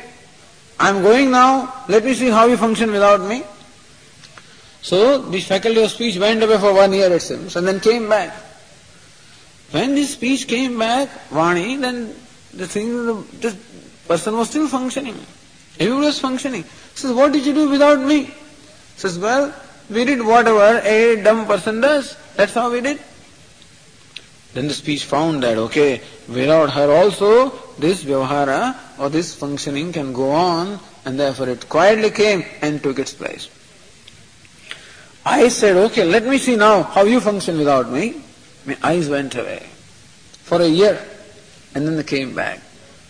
I'm 0.78 1.02
going 1.02 1.30
now, 1.30 1.84
let 1.88 2.04
me 2.04 2.12
see 2.12 2.28
how 2.28 2.46
you 2.46 2.56
function 2.56 2.90
without 2.92 3.22
me. 3.22 3.44
So 4.82 5.18
this 5.18 5.48
faculty 5.48 5.82
of 5.82 5.90
speech 5.90 6.18
went 6.18 6.42
away 6.42 6.58
for 6.58 6.74
one 6.74 6.92
year 6.92 7.12
it 7.12 7.22
seems 7.22 7.56
and 7.56 7.66
then 7.66 7.80
came 7.80 8.08
back. 8.08 8.36
When 9.70 9.94
this 9.94 10.12
speech 10.12 10.46
came 10.46 10.78
back, 10.78 11.08
Vani, 11.30 11.80
then 11.80 12.14
the 12.54 12.68
thing, 12.68 13.06
the 13.40 13.56
person 14.06 14.36
was 14.36 14.50
still 14.50 14.68
functioning. 14.68 15.18
Everybody 15.78 16.06
was 16.06 16.18
functioning. 16.18 16.64
Says, 16.94 17.12
what 17.12 17.32
did 17.32 17.44
you 17.44 17.54
do 17.54 17.68
without 17.68 18.00
me? 18.00 18.34
Says, 18.96 19.18
well, 19.18 19.54
we 19.90 20.04
did 20.04 20.24
whatever 20.24 20.80
a 20.84 21.22
dumb 21.22 21.46
person 21.46 21.80
does. 21.80 22.16
That's 22.36 22.54
how 22.54 22.70
we 22.70 22.80
did. 22.80 23.00
Then 24.54 24.68
the 24.68 24.74
speech 24.74 25.04
found 25.04 25.42
that, 25.42 25.58
okay, 25.58 26.00
without 26.28 26.70
her 26.70 26.90
also, 26.90 27.50
this 27.78 28.04
vyavahara 28.04 28.74
or 28.98 29.10
this 29.10 29.34
functioning 29.34 29.92
can 29.92 30.14
go 30.14 30.30
on, 30.30 30.80
and 31.04 31.20
therefore 31.20 31.50
it 31.50 31.68
quietly 31.68 32.10
came 32.10 32.44
and 32.62 32.82
took 32.82 32.98
its 32.98 33.12
place. 33.12 33.50
I 35.26 35.48
said, 35.48 35.76
okay, 35.76 36.04
let 36.04 36.24
me 36.24 36.38
see 36.38 36.54
now 36.54 36.84
how 36.84 37.02
you 37.02 37.20
function 37.20 37.58
without 37.58 37.90
me. 37.90 38.22
My 38.64 38.78
eyes 38.82 39.08
went 39.08 39.34
away 39.34 39.66
for 40.44 40.62
a 40.62 40.68
year 40.68 41.04
and 41.74 41.86
then 41.86 41.96
they 41.96 42.04
came 42.04 42.32
back. 42.34 42.60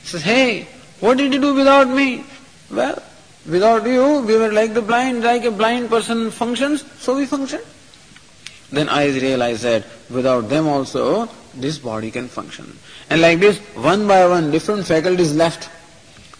Says, 0.02 0.22
hey, 0.22 0.66
what 1.00 1.18
did 1.18 1.34
you 1.34 1.40
do 1.40 1.54
without 1.54 1.88
me? 1.88 2.24
Well, 2.70 3.02
without 3.48 3.86
you, 3.86 4.20
we 4.22 4.36
were 4.36 4.52
like 4.52 4.74
the 4.74 4.82
blind, 4.82 5.22
like 5.22 5.44
a 5.44 5.50
blind 5.50 5.88
person 5.88 6.30
functions, 6.30 6.84
so 6.98 7.16
we 7.16 7.26
function. 7.26 7.60
Then 8.70 8.88
I 8.88 9.06
realized 9.06 9.62
that 9.62 9.84
without 10.10 10.48
them 10.48 10.66
also, 10.66 11.28
this 11.54 11.78
body 11.78 12.10
can 12.10 12.28
function. 12.28 12.78
And 13.08 13.20
like 13.20 13.38
this, 13.38 13.58
one 13.74 14.08
by 14.08 14.26
one, 14.26 14.50
different 14.50 14.86
faculties 14.86 15.34
left. 15.34 15.70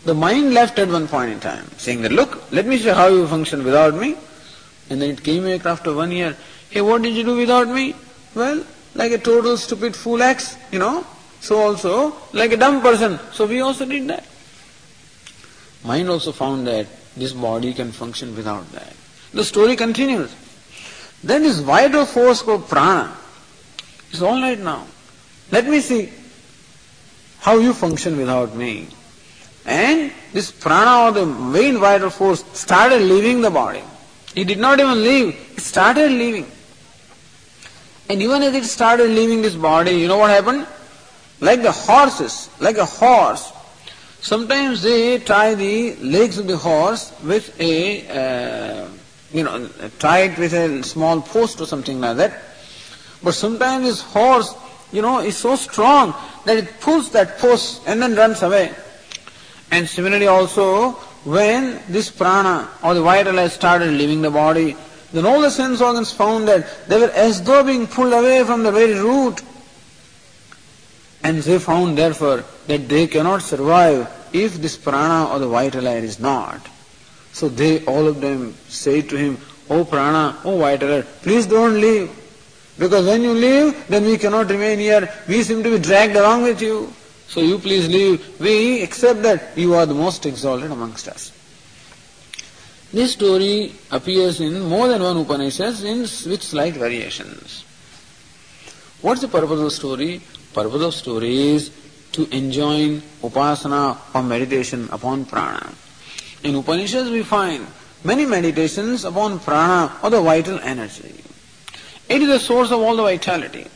The 0.05 0.15
mind 0.15 0.53
left 0.55 0.79
at 0.79 0.89
one 0.89 1.09
point 1.09 1.33
in 1.33 1.41
time, 1.41 1.67
saying 1.79 2.03
that, 2.03 2.13
look, 2.13 2.51
let 2.53 2.67
me 2.67 2.79
see 2.79 2.89
how 2.89 3.09
you 3.09 3.27
function 3.27 3.65
without 3.65 3.95
me. 3.95 4.17
And 4.91 5.01
then 5.01 5.11
it 5.11 5.23
came 5.23 5.45
back 5.45 5.67
after 5.67 5.93
one 5.93 6.13
year. 6.13 6.37
Hey, 6.71 6.81
what 6.81 7.03
did 7.03 7.15
you 7.15 7.25
do 7.25 7.37
without 7.37 7.69
me? 7.69 7.95
Well, 8.35 8.65
like 8.95 9.13
a 9.13 9.19
total 9.19 9.57
stupid 9.57 9.95
fool 9.97 10.23
acts, 10.23 10.57
you 10.71 10.79
know. 10.79 11.07
So 11.41 11.59
also, 11.59 12.17
like 12.33 12.53
a 12.53 12.57
dumb 12.57 12.83
person. 12.83 13.19
So 13.33 13.47
we 13.47 13.61
also 13.61 13.85
did 13.85 14.09
that. 14.09 14.25
Mind 15.87 16.11
also 16.11 16.33
found 16.33 16.67
that 16.67 16.87
this 17.17 17.33
body 17.33 17.73
can 17.73 17.93
function 17.93 18.35
without 18.35 18.71
that. 18.73 18.95
The 19.33 19.45
story 19.45 19.77
continues. 19.77 20.35
Then 21.23 21.43
this 21.45 21.61
vital 21.61 22.05
force 22.05 22.43
called 22.43 22.69
prana 22.69 23.17
is 24.11 24.23
all 24.23 24.41
right 24.41 24.59
now. 24.59 24.87
Let 25.53 25.67
me 25.67 25.81
see 25.81 26.13
how 27.39 27.59
you 27.59 27.73
function 27.73 28.17
without 28.17 28.57
me. 28.57 28.89
And 29.65 30.13
this 30.33 30.51
prana 30.51 31.07
or 31.07 31.13
the 31.13 31.27
main 31.27 31.79
vital 31.79 32.11
force 32.11 32.45
started 32.53 33.03
leaving 33.03 33.41
the 33.41 33.51
body. 33.51 33.83
It 34.35 34.45
did 34.45 34.59
not 34.59 34.81
even 34.81 35.03
leave, 35.03 35.29
it 35.57 35.61
started 35.61 36.11
leaving. 36.11 36.47
And 38.09 38.23
even 38.23 38.43
as 38.43 38.55
it 38.55 38.65
started 38.65 39.11
leaving 39.11 39.43
this 39.43 39.55
body, 39.55 39.93
you 39.93 40.09
know 40.09 40.19
what 40.19 40.31
happened? 40.31 40.67
Like 41.41 41.63
the 41.63 41.73
horses, 41.73 42.49
like 42.61 42.77
a 42.77 42.85
horse, 42.85 43.53
sometimes 44.21 44.83
they 44.83 45.19
tie 45.19 45.55
the 45.55 45.97
legs 45.97 46.39
of 46.39 46.47
the 46.47 46.57
horse 46.57 47.13
with 47.23 47.59
a, 47.61 48.09
uh, 48.09 48.89
you 49.33 49.43
know, 49.43 49.69
tie 49.99 50.21
it 50.21 50.39
with 50.39 50.53
a 50.53 50.83
small 50.83 51.21
post 51.21 51.61
or 51.61 51.67
something 51.67 52.01
like 52.01 52.17
that. 52.17 52.43
But 53.23 53.33
sometimes 53.33 53.85
this 53.85 54.03
horse, 54.03 54.55
you 54.93 55.03
know, 55.03 55.21
is 55.21 55.37
so 55.37 55.57
strong 55.57 56.15
that 56.45 56.57
it 56.57 56.81
pulls 56.81 57.11
that 57.11 57.39
post 57.39 57.83
and 57.87 58.01
then 58.01 58.15
runs 58.15 58.43
away. 58.43 58.75
And 59.71 59.89
similarly 59.89 60.27
also, 60.27 60.93
when 61.25 61.83
this 61.89 62.11
prana 62.11 62.69
or 62.85 62.95
the 62.95 63.03
vital 63.03 63.37
has 63.37 63.53
started 63.53 63.91
leaving 63.91 64.23
the 64.23 64.31
body, 64.31 64.77
then 65.13 65.27
all 65.27 65.41
the 65.41 65.51
sense 65.51 65.81
organs 65.81 66.13
found 66.13 66.47
that 66.47 66.89
they 66.89 66.99
were 66.99 67.11
as 67.11 67.43
though 67.43 67.65
being 67.65 67.87
pulled 67.87 68.13
away 68.13 68.45
from 68.45 68.63
the 68.63 68.71
very 68.71 68.95
root. 68.95 69.41
And 71.27 71.39
they 71.39 71.59
found 71.59 71.99
therefore 71.99 72.45
that 72.69 72.89
they 72.89 73.09
cannot 73.09 73.43
survive 73.43 74.07
if 74.33 74.55
this 74.65 74.77
prana 74.77 75.29
or 75.33 75.41
the 75.41 75.49
vital 75.49 75.89
air 75.89 76.05
is 76.05 76.21
not. 76.21 76.61
So 77.33 77.49
they, 77.49 77.85
all 77.85 78.07
of 78.07 78.21
them, 78.21 78.55
say 78.69 79.03
to 79.03 79.17
him, 79.17 79.37
Oh 79.69 79.85
prana, 79.85 80.39
oh 80.45 80.59
vital 80.59 80.89
air, 80.89 81.03
please 81.23 81.47
don't 81.47 81.81
leave. 81.81 82.09
Because 82.79 83.07
when 83.07 83.23
you 83.23 83.33
leave, 83.33 83.89
then 83.89 84.05
we 84.05 84.19
cannot 84.19 84.49
remain 84.51 84.79
here. 84.79 85.13
We 85.27 85.43
seem 85.43 85.65
to 85.65 85.71
be 85.71 85.81
dragged 85.81 86.15
along 86.15 86.45
with 86.45 86.63
you. 86.63 86.93
So 87.27 87.41
you 87.41 87.59
please 87.59 87.89
leave. 87.89 88.39
We 88.39 88.83
accept 88.85 89.23
that 89.23 89.59
you 89.59 89.75
are 89.75 89.85
the 89.85 89.95
most 89.95 90.27
exalted 90.27 90.71
amongst 90.71 91.09
us. 91.09 91.33
This 92.93 93.15
story 93.15 93.73
appears 93.91 94.41
in 94.41 94.61
more 94.61 94.87
than 94.87 95.03
one 95.03 95.17
Upanishads 95.17 95.83
in, 95.83 96.03
with 96.03 96.43
slight 96.43 96.75
variations. 96.75 97.65
What's 99.03 99.23
the 99.23 99.29
purpose 99.29 99.59
of 99.59 99.65
the 99.65 99.71
story? 99.73 100.21
Purpose 100.57 100.81
of 100.81 100.95
story 100.95 101.37
is 101.49 101.71
to 102.13 102.27
enjoin 102.35 103.03
upasana 103.21 103.99
or 104.15 104.23
meditation 104.23 104.89
upon 104.91 105.27
prana. 105.27 105.75
In 106.45 106.55
Upanishads 106.55 107.11
we 107.11 107.23
find 107.23 107.67
many 108.03 108.25
meditations 108.25 109.05
upon 109.05 109.39
prana 109.39 109.93
or 110.03 110.09
the 110.09 110.23
vital 110.23 110.59
energy. 110.61 111.13
It 112.09 112.23
is 112.23 112.29
the 112.29 112.39
source 112.39 112.71
of 112.71 112.81
all 112.81 112.97
the 112.97 113.03
vitality. 113.03 113.67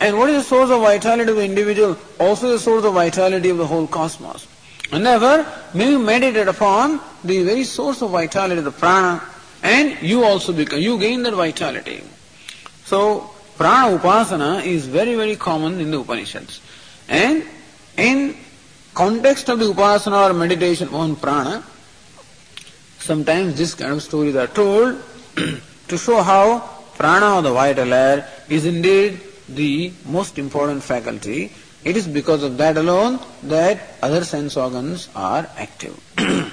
And 0.00 0.18
what 0.18 0.28
is 0.28 0.42
the 0.42 0.48
source 0.48 0.70
of 0.70 0.80
vitality 0.80 1.30
of 1.30 1.36
the 1.36 1.44
individual? 1.44 1.96
Also 2.18 2.48
the 2.48 2.58
source 2.58 2.84
of 2.84 2.94
vitality 2.94 3.50
of 3.50 3.58
the 3.58 3.68
whole 3.68 3.86
cosmos. 3.86 4.48
And 4.90 5.06
therefore, 5.06 5.46
may 5.72 5.90
you 5.90 6.00
meditate 6.00 6.48
upon 6.48 6.98
the 7.22 7.44
very 7.44 7.62
source 7.62 8.02
of 8.02 8.10
vitality, 8.10 8.60
the 8.60 8.72
prana, 8.72 9.22
and 9.62 10.02
you 10.02 10.24
also 10.24 10.52
become, 10.52 10.80
you 10.80 10.98
gain 10.98 11.22
that 11.22 11.34
vitality. 11.34 12.02
So, 12.86 13.30
prana 13.56 13.96
upasana 13.98 14.64
is 14.64 14.86
very, 14.86 15.14
very 15.14 15.36
common 15.36 15.80
in 15.80 15.90
the 15.90 16.00
Upanishads. 16.00 16.60
And 17.08 17.44
in 17.96 18.36
context 18.94 19.48
of 19.48 19.58
the 19.58 19.66
upasana 19.66 20.30
or 20.30 20.34
meditation 20.34 20.88
on 20.88 21.16
prana, 21.16 21.62
sometimes 22.98 23.56
this 23.56 23.74
kind 23.74 23.92
of 23.92 24.02
stories 24.02 24.36
are 24.36 24.46
told 24.46 25.02
to 25.88 25.98
show 25.98 26.22
how 26.22 26.58
prana 26.96 27.36
or 27.36 27.42
the 27.42 27.52
vital 27.52 27.92
air 27.92 28.28
is 28.48 28.64
indeed 28.64 29.20
the 29.48 29.92
most 30.06 30.38
important 30.38 30.82
faculty. 30.82 31.52
It 31.84 31.96
is 31.96 32.08
because 32.08 32.42
of 32.42 32.56
that 32.58 32.78
alone 32.78 33.20
that 33.42 33.96
other 34.02 34.24
sense 34.24 34.56
organs 34.56 35.10
are 35.14 35.46
active. 35.58 36.00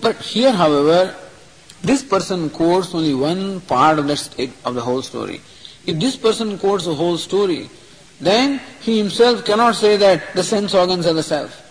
but 0.00 0.16
here, 0.16 0.52
however, 0.52 1.14
this 1.86 2.02
person 2.02 2.50
quotes 2.50 2.94
only 2.94 3.14
one 3.14 3.60
part 3.62 3.98
of 3.98 4.06
the, 4.06 4.50
of 4.64 4.74
the 4.74 4.80
whole 4.80 5.02
story. 5.02 5.40
If 5.86 6.00
this 6.00 6.16
person 6.16 6.58
quotes 6.58 6.84
the 6.84 6.94
whole 6.94 7.16
story, 7.16 7.70
then 8.20 8.60
he 8.80 8.98
himself 8.98 9.44
cannot 9.44 9.76
say 9.76 9.96
that 9.96 10.34
the 10.34 10.42
sense 10.42 10.74
organs 10.74 11.06
are 11.06 11.12
the 11.12 11.22
self. 11.22 11.62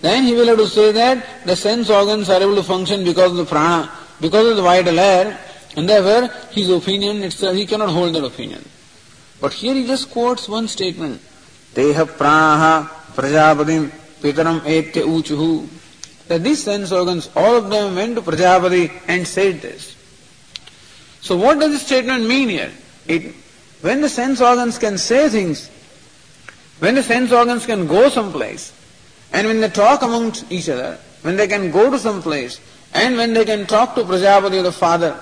Then 0.00 0.24
he 0.24 0.34
will 0.34 0.46
have 0.46 0.58
to 0.58 0.66
say 0.66 0.92
that 0.92 1.46
the 1.46 1.56
sense 1.56 1.90
organs 1.90 2.30
are 2.30 2.40
able 2.40 2.56
to 2.56 2.62
function 2.62 3.04
because 3.04 3.32
of 3.32 3.36
the 3.36 3.44
prana, 3.44 3.90
because 4.20 4.48
of 4.48 4.56
the 4.56 4.62
vital 4.62 4.98
air, 4.98 5.38
and 5.76 5.88
therefore 5.88 6.28
his 6.52 6.70
opinion 6.70 7.22
itself, 7.22 7.56
he 7.56 7.66
cannot 7.66 7.90
hold 7.90 8.14
that 8.14 8.24
opinion. 8.24 8.64
But 9.40 9.52
here 9.52 9.74
he 9.74 9.86
just 9.86 10.10
quotes 10.10 10.48
one 10.48 10.68
statement. 10.68 11.20
Teha 11.74 12.06
pranaha 12.06 12.88
prajapatim 13.14 13.88
pitaram 14.22 14.64
etya 14.64 15.02
uchuhu. 15.02 15.68
That 16.28 16.42
these 16.42 16.62
sense 16.62 16.90
organs, 16.90 17.30
all 17.36 17.56
of 17.56 17.70
them 17.70 17.94
went 17.96 18.16
to 18.16 18.22
Prajapati 18.22 18.90
and 19.08 19.26
said 19.26 19.60
this. 19.60 19.94
So 21.20 21.36
what 21.36 21.58
does 21.58 21.72
this 21.72 21.86
statement 21.86 22.26
mean 22.26 22.48
here? 22.48 22.72
It, 23.06 23.34
when 23.82 24.00
the 24.00 24.08
sense 24.08 24.40
organs 24.40 24.78
can 24.78 24.96
say 24.98 25.28
things, 25.28 25.68
when 26.78 26.94
the 26.94 27.02
sense 27.02 27.32
organs 27.32 27.66
can 27.66 27.86
go 27.86 28.08
someplace, 28.08 28.72
and 29.32 29.46
when 29.46 29.60
they 29.60 29.68
talk 29.68 30.02
amongst 30.02 30.50
each 30.50 30.68
other, 30.68 30.98
when 31.22 31.36
they 31.36 31.48
can 31.48 31.70
go 31.70 31.90
to 31.90 31.98
some 31.98 32.22
place, 32.22 32.60
and 32.94 33.16
when 33.16 33.34
they 33.34 33.44
can 33.44 33.66
talk 33.66 33.94
to 33.96 34.04
Prajapati, 34.04 34.62
the 34.62 34.72
father, 34.72 35.18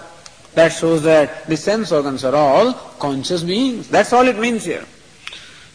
that 0.54 0.68
shows 0.68 1.02
that 1.02 1.46
the 1.46 1.56
sense 1.56 1.90
organs 1.90 2.24
are 2.24 2.34
all 2.34 2.72
conscious 2.98 3.42
beings. 3.42 3.88
That's 3.88 4.12
all 4.12 4.26
it 4.28 4.38
means 4.38 4.64
here. 4.64 4.84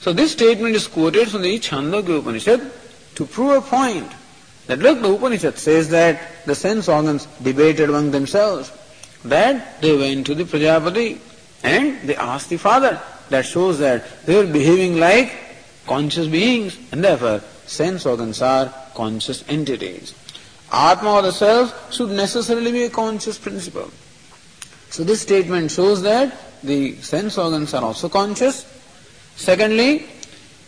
So 0.01 0.13
this 0.13 0.31
statement 0.31 0.75
is 0.75 0.87
quoted 0.87 1.29
from 1.29 1.41
the 1.41 1.59
Chandogya 1.59 2.19
Upanishad 2.19 2.71
to 3.15 3.25
prove 3.25 3.57
a 3.57 3.61
point. 3.61 4.11
That 4.67 4.79
look, 4.79 5.01
the 5.01 5.13
Upanishad 5.13 5.57
says 5.57 5.89
that 5.89 6.45
the 6.45 6.53
sense 6.53 6.87
organs 6.87 7.25
debated 7.41 7.89
among 7.89 8.11
themselves. 8.11 8.71
That 9.23 9.81
they 9.81 9.95
went 9.97 10.25
to 10.27 10.35
the 10.35 10.43
Prajapati 10.43 11.19
and 11.63 12.07
they 12.07 12.15
asked 12.15 12.49
the 12.49 12.57
father. 12.57 13.01
That 13.29 13.45
shows 13.45 13.79
that 13.79 14.25
they 14.25 14.35
were 14.35 14.51
behaving 14.51 14.99
like 14.99 15.33
conscious 15.85 16.27
beings 16.27 16.77
and 16.91 17.03
therefore 17.03 17.41
sense 17.65 18.05
organs 18.05 18.41
are 18.41 18.73
conscious 18.93 19.43
entities. 19.47 20.13
Atma 20.71 21.15
or 21.15 21.21
the 21.21 21.31
self 21.31 21.93
should 21.93 22.09
necessarily 22.09 22.71
be 22.71 22.83
a 22.83 22.89
conscious 22.89 23.37
principle. 23.37 23.89
So 24.89 25.03
this 25.03 25.21
statement 25.21 25.71
shows 25.71 26.01
that 26.01 26.35
the 26.63 26.95
sense 26.95 27.37
organs 27.37 27.73
are 27.73 27.83
also 27.83 28.09
conscious. 28.09 28.65
Secondly, 29.35 30.05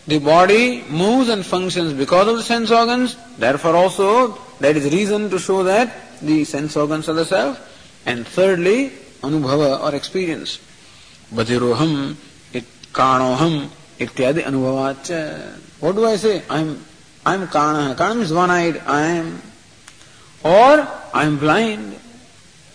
the 0.10 0.20
body 0.20 0.84
moves 0.90 1.30
and 1.30 1.46
functions 1.46 1.94
because 1.94 2.28
of 2.28 2.38
the 2.38 2.44
sense 2.44 2.72
organs, 2.72 3.16
therefore 3.38 3.76
also 3.76 4.40
that 4.60 4.76
is 4.76 4.92
reason 4.92 5.30
to 5.30 5.38
show 5.38 5.64
that 5.64 6.20
the 6.22 6.44
sense 6.44 6.76
organs 6.76 7.08
are 7.08 7.14
the 7.14 7.26
self. 7.26 7.58
And 8.06 8.28
thirdly, 8.28 8.90
anubhava 9.22 9.82
or 9.84 9.96
experience. 9.96 10.60
Bhatiroham, 11.32 12.16
it 12.54 12.66
kanoham, 12.92 13.70
anubhavacha. 14.00 15.60
What 15.80 15.96
do 15.96 16.06
I 16.06 16.16
say? 16.16 16.42
I'm 16.50 16.84
I'm 17.26 17.48
kana. 17.48 17.94
Kana 17.96 18.16
means 18.16 18.34
one-eyed. 18.34 18.82
I 18.88 19.02
am. 19.02 19.42
Or 20.44 20.88
I 21.14 21.26
am 21.26 21.38
blind. 21.38 21.96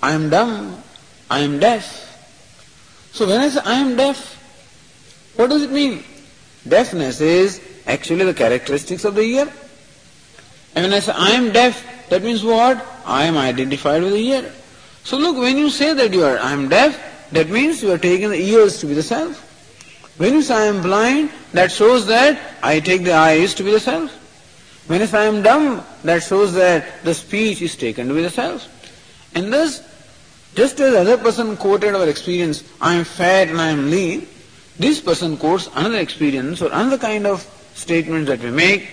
I 0.02 0.12
am 0.12 0.30
dumb. 0.30 0.82
I 1.30 1.40
am 1.40 1.58
deaf. 1.58 2.00
So 3.12 3.26
when 3.26 3.40
I 3.40 3.48
say 3.48 3.60
I 3.64 3.74
am 3.74 3.96
deaf, 3.96 4.36
what 5.36 5.50
does 5.50 5.62
it 5.62 5.72
mean? 5.72 6.04
Deafness 6.66 7.20
is 7.20 7.60
actually 7.86 8.24
the 8.24 8.34
characteristics 8.34 9.04
of 9.04 9.14
the 9.14 9.22
ear. 9.22 9.52
And 10.74 10.84
when 10.84 10.92
I 10.92 11.00
say 11.00 11.12
I 11.12 11.30
am 11.30 11.52
deaf, 11.52 12.08
that 12.08 12.22
means 12.22 12.42
what? 12.42 12.84
I 13.04 13.24
am 13.24 13.36
identified 13.36 14.02
with 14.02 14.12
the 14.12 14.28
ear. 14.28 14.52
So 15.04 15.18
look, 15.18 15.36
when 15.36 15.58
you 15.58 15.70
say 15.70 15.92
that 15.92 16.12
you 16.12 16.24
are 16.24 16.38
I 16.38 16.52
am 16.52 16.68
deaf, 16.68 17.30
that 17.32 17.50
means 17.50 17.82
you 17.82 17.92
are 17.92 17.98
taking 17.98 18.30
the 18.30 18.40
ears 18.40 18.78
to 18.80 18.86
be 18.86 18.94
the 18.94 19.02
self. 19.02 19.50
When 20.16 20.32
you 20.32 20.42
say 20.42 20.54
I 20.54 20.66
am 20.66 20.80
blind, 20.80 21.30
that 21.52 21.72
shows 21.72 22.06
that 22.06 22.40
I 22.62 22.80
take 22.80 23.04
the 23.04 23.12
eyes 23.12 23.54
to 23.54 23.64
be 23.64 23.72
the 23.72 23.80
self. 23.80 24.12
When 24.86 25.00
you 25.00 25.06
say 25.06 25.18
I 25.18 25.24
am 25.24 25.42
dumb, 25.42 25.82
that 26.04 26.22
shows 26.22 26.54
that 26.54 27.02
the 27.04 27.14
speech 27.14 27.60
is 27.62 27.76
taken 27.76 28.08
to 28.08 28.14
be 28.14 28.22
the 28.22 28.30
self. 28.30 28.68
And 29.34 29.52
thus, 29.52 29.82
just 30.54 30.78
as 30.80 30.94
other 30.94 31.18
person 31.18 31.56
quoted 31.56 31.94
our 31.94 32.08
experience, 32.08 32.62
I 32.80 32.94
am 32.94 33.04
fat 33.04 33.48
and 33.48 33.60
I 33.60 33.70
am 33.70 33.90
lean, 33.90 34.28
this 34.78 35.00
person 35.00 35.36
quotes 35.36 35.68
another 35.74 35.98
experience 35.98 36.60
or 36.60 36.66
another 36.66 36.98
kind 36.98 37.26
of 37.26 37.42
statements 37.74 38.28
that 38.28 38.40
we 38.40 38.50
make 38.50 38.88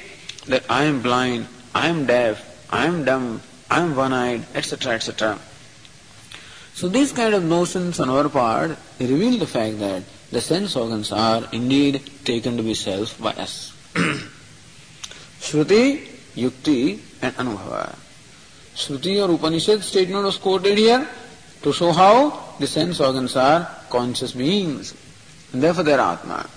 that 0.47 0.63
I 0.69 0.83
am 0.83 1.01
blind, 1.01 1.47
I 1.73 1.87
am 1.87 2.05
deaf, 2.05 2.67
I 2.69 2.85
am 2.85 3.03
dumb, 3.05 3.41
I 3.69 3.81
am 3.81 3.95
one-eyed, 3.95 4.45
etc., 4.53 4.93
etc. 4.93 5.39
So 6.73 6.87
these 6.87 7.11
kind 7.11 7.33
of 7.33 7.43
notions 7.43 7.99
on 7.99 8.09
our 8.09 8.29
part 8.29 8.77
reveal 8.99 9.37
the 9.37 9.47
fact 9.47 9.79
that 9.79 10.03
the 10.31 10.41
sense 10.41 10.75
organs 10.75 11.11
are 11.11 11.47
indeed 11.51 12.01
taken 12.23 12.57
to 12.57 12.63
be 12.63 12.73
self 12.73 13.19
by 13.19 13.31
us. 13.33 13.73
Shruti, 15.41 16.07
Yukti 16.35 16.99
and 17.21 17.35
Anubhava. 17.35 17.95
Shruti 18.75 19.21
or 19.21 19.33
Upanishad 19.33 19.83
statement 19.83 20.23
was 20.23 20.37
quoted 20.37 20.77
here 20.77 21.07
to 21.63 21.73
show 21.73 21.91
how 21.91 22.55
the 22.59 22.67
sense 22.67 22.99
organs 22.99 23.35
are 23.35 23.67
conscious 23.89 24.31
beings 24.31 24.95
therefore 25.53 25.83
they 25.83 25.93
are 25.93 26.13
Atma. 26.13 26.49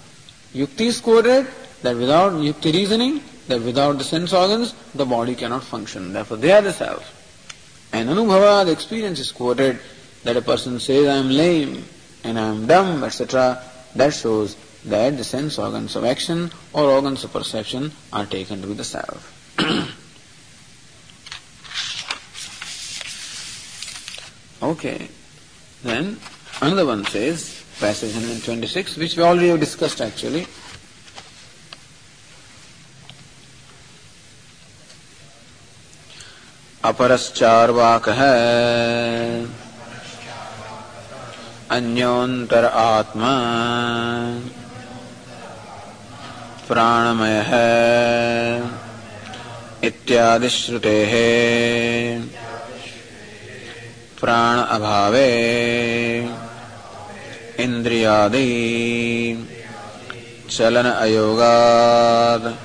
Yukti 0.53 0.86
is 0.86 1.01
quoted 1.01 1.47
that 1.82 1.97
without 1.97 2.32
Yukti 2.32 2.72
reasoning, 2.72 3.22
that 3.49 3.61
without 3.62 3.99
the 3.99 4.05
sense 4.05 4.32
organs, 4.32 4.74
the 4.95 5.05
body 5.05 5.34
cannot 5.34 5.64
function. 5.64 6.12
Therefore 6.12 6.36
they 6.36 6.53
are 6.53 6.62
the 6.62 6.72
self. 6.72 7.11
And 7.92 8.09
Anubhava, 8.09 8.64
the 8.64 8.72
experience 8.72 9.18
is 9.18 9.32
quoted 9.32 9.78
that 10.24 10.36
a 10.36 10.42
person 10.42 10.80
says, 10.80 11.07
I 11.07 11.16
am 11.16 11.30
lame 11.30 11.84
and 12.22 12.38
I 12.38 12.49
am 12.49 12.66
dumb, 12.66 13.05
etc. 13.05 13.62
That 13.95 14.14
shows 14.14 14.57
that 14.84 15.16
the 15.16 15.24
sense 15.24 15.59
organs 15.59 15.97
of 15.97 16.05
action 16.05 16.51
or 16.72 16.84
organs 16.84 17.24
of 17.24 17.32
perception 17.32 17.92
are 18.12 18.26
taken 18.26 18.61
to 18.62 18.66
be 18.66 18.74
the 18.74 18.84
self. 18.84 19.30
Okay. 24.64 25.09
Then 25.82 26.18
another 26.62 26.86
one 26.86 27.05
says, 27.05 27.64
passage 27.85 28.14
126, 28.14 28.97
which 28.97 29.14
we 29.16 29.22
already 29.22 29.49
have 29.49 29.61
discussed 29.61 30.01
actually. 30.01 30.47
अपरश्चार्वाक 36.85 38.09
है 38.16 38.32
अन्योन्तर 41.76 42.64
आत्मा 42.64 43.30
प्राणमय 46.68 47.37
है 47.49 47.64
इत्यादि 49.89 50.49
श्रुते 50.59 50.97
है 51.12 51.24
प्राण 54.20 54.59
अभावे 54.76 55.28
इंद्रियादि 57.61 59.48
चलन 60.50 60.82
अयोगाद। 60.82 62.59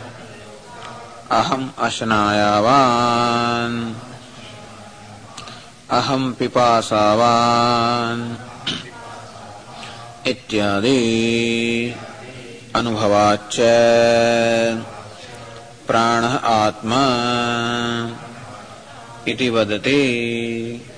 अहम 1.31 1.73
अशनायावान। 1.79 3.95
अहम 5.89 6.33
पिपासावान। 6.33 8.37
इत्यादि। 10.27 11.95
अनुभवाच 12.75 13.57
प्राण 15.87 16.37
आत्मा। 16.43 17.05
इति 19.27 19.49
वदति 19.49 20.88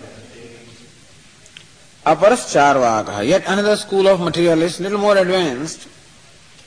Aparas 2.05 3.27
yet 3.27 3.43
another 3.47 3.75
school 3.75 4.07
of 4.07 4.19
materialists, 4.19 4.79
little 4.79 4.99
more 4.99 5.17
advanced. 5.17 5.87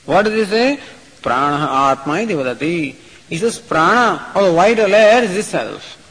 What 0.05 0.23
does 0.23 0.33
he 0.33 0.45
say? 0.45 0.79
Prana 1.21 1.91
Atma 1.91 2.13
vadati. 2.13 2.95
He 3.29 3.37
says 3.37 3.59
prana 3.59 4.31
or 4.35 4.43
the 4.43 4.53
vital 4.53 4.93
air 4.93 5.23
is 5.23 5.33
the 5.33 5.43
self. 5.43 6.01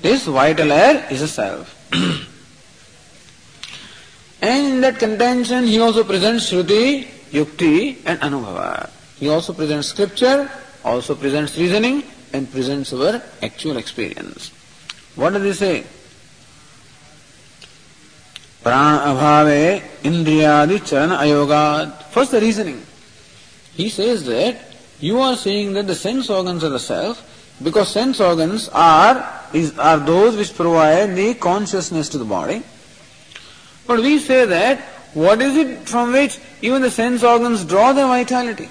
This 0.00 0.26
vital 0.26 0.70
air 0.70 1.06
is 1.10 1.22
a 1.22 1.28
self. 1.28 1.76
and 4.42 4.74
in 4.74 4.80
that 4.82 4.98
contention 4.98 5.64
he 5.64 5.80
also 5.80 6.04
presents 6.04 6.50
Shruti, 6.50 7.06
Yukti 7.32 7.98
and 8.04 8.20
Anubhava. 8.20 8.90
He 9.18 9.28
also 9.28 9.52
presents 9.52 9.88
scripture, 9.88 10.50
also 10.84 11.14
presents 11.14 11.56
reasoning 11.56 12.04
and 12.32 12.50
presents 12.52 12.92
our 12.92 13.22
actual 13.42 13.78
experience. 13.78 14.50
What 15.16 15.32
does 15.32 15.42
he 15.42 15.52
say? 15.52 15.84
Prana 18.62 19.10
abhave 19.10 19.82
indriyadi 20.02 20.78
charana 20.80 21.18
ayoga. 21.18 22.02
First 22.10 22.32
the 22.32 22.40
reasoning. 22.40 22.82
He 23.74 23.88
says 23.88 24.26
that 24.26 24.60
you 25.00 25.18
are 25.20 25.36
saying 25.36 25.72
that 25.74 25.86
the 25.86 25.94
sense 25.94 26.28
organs 26.28 26.62
are 26.62 26.68
the 26.68 26.78
self 26.78 27.26
because 27.62 27.88
sense 27.88 28.20
organs 28.20 28.68
are, 28.70 29.40
is, 29.54 29.78
are 29.78 29.98
those 29.98 30.36
which 30.36 30.54
provide 30.54 31.16
the 31.16 31.34
consciousness 31.34 32.08
to 32.10 32.18
the 32.18 32.24
body. 32.24 32.62
But 33.86 34.00
we 34.00 34.18
say 34.18 34.44
that 34.44 34.80
what 35.14 35.40
is 35.40 35.56
it 35.56 35.88
from 35.88 36.12
which 36.12 36.38
even 36.62 36.82
the 36.82 36.90
sense 36.90 37.22
organs 37.22 37.64
draw 37.64 37.92
their 37.92 38.06
vitality? 38.06 38.68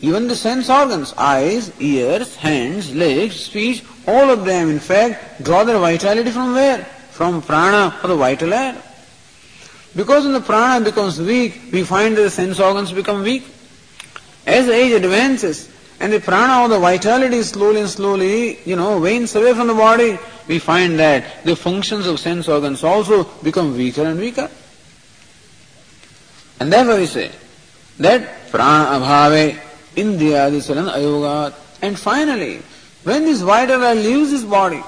Even 0.00 0.28
the 0.28 0.36
sense 0.36 0.68
organs, 0.68 1.14
eyes, 1.16 1.72
ears, 1.80 2.34
hands, 2.36 2.94
legs, 2.94 3.36
speech, 3.36 3.84
all 4.06 4.30
of 4.30 4.44
them 4.44 4.68
in 4.68 4.80
fact 4.80 5.42
draw 5.42 5.64
their 5.64 5.78
vitality 5.78 6.30
from 6.30 6.52
where? 6.52 6.86
From 7.14 7.40
prana 7.42 7.96
or 8.02 8.08
the 8.08 8.16
vital 8.16 8.52
air. 8.52 8.76
Because 9.94 10.24
when 10.24 10.32
the 10.32 10.40
prana 10.40 10.84
becomes 10.84 11.20
weak, 11.20 11.60
we 11.70 11.84
find 11.84 12.16
that 12.16 12.22
the 12.22 12.30
sense 12.30 12.58
organs 12.58 12.90
become 12.90 13.22
weak. 13.22 13.44
As 14.44 14.68
age 14.68 14.92
advances, 14.92 15.70
and 16.00 16.12
the 16.12 16.18
prana 16.18 16.62
or 16.62 16.68
the 16.68 16.80
vitality 16.80 17.40
slowly 17.42 17.82
and 17.82 17.88
slowly, 17.88 18.58
you 18.64 18.74
know, 18.74 18.98
wanes 18.98 19.36
away 19.36 19.54
from 19.54 19.68
the 19.68 19.74
body, 19.74 20.18
we 20.48 20.58
find 20.58 20.98
that 20.98 21.44
the 21.44 21.54
functions 21.54 22.08
of 22.08 22.18
sense 22.18 22.48
organs 22.48 22.82
also 22.82 23.22
become 23.44 23.76
weaker 23.76 24.02
and 24.02 24.18
weaker. 24.18 24.50
And 26.58 26.72
therefore 26.72 26.96
we 26.96 27.06
say 27.06 27.30
that 27.98 28.50
prana 28.50 28.98
abhave 28.98 29.60
indriyadi 29.94 30.58
salan 30.58 30.92
ayogat. 30.92 31.54
And 31.80 31.96
finally, 31.96 32.60
when 33.04 33.24
this 33.24 33.42
vital 33.42 33.84
air 33.84 33.94
leaves 33.94 34.32
his 34.32 34.44
body, 34.44 34.82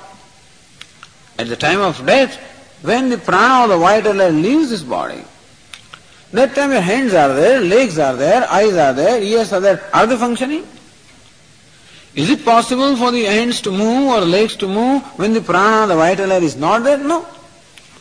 at 1.39 1.49
the 1.49 1.57
time 1.57 1.81
of 1.81 2.05
death, 2.07 2.37
when 2.83 3.09
the 3.09 3.19
prana 3.19 3.65
or 3.65 3.69
the 3.69 3.79
vital 3.79 4.21
air 4.21 4.33
leaves 4.33 4.71
this 4.71 4.83
body, 4.83 5.23
that 6.33 6.55
time 6.55 6.73
your 6.73 6.81
hands 6.81 7.15
are 7.15 7.33
there, 7.35 7.61
legs 7.61 7.99
are 7.99 8.15
there, 8.17 8.49
eyes 8.51 8.75
are 8.75 8.93
there, 8.93 9.23
ears 9.23 9.53
are 9.53 9.61
there. 9.61 9.89
Are 9.95 10.07
they 10.07 10.17
functioning? 10.17 10.67
Is 12.15 12.31
it 12.31 12.45
possible 12.45 12.97
for 12.97 13.11
the 13.11 13.25
hands 13.25 13.61
to 13.63 13.71
move 13.71 14.09
or 14.09 14.21
legs 14.21 14.57
to 14.57 14.69
move 14.69 15.03
when 15.19 15.35
the 15.35 15.41
prana, 15.41 15.87
the 15.87 15.97
vital 15.97 16.33
air 16.33 16.43
is 16.43 16.57
not 16.57 16.83
there? 16.83 16.99
No. 16.99 17.27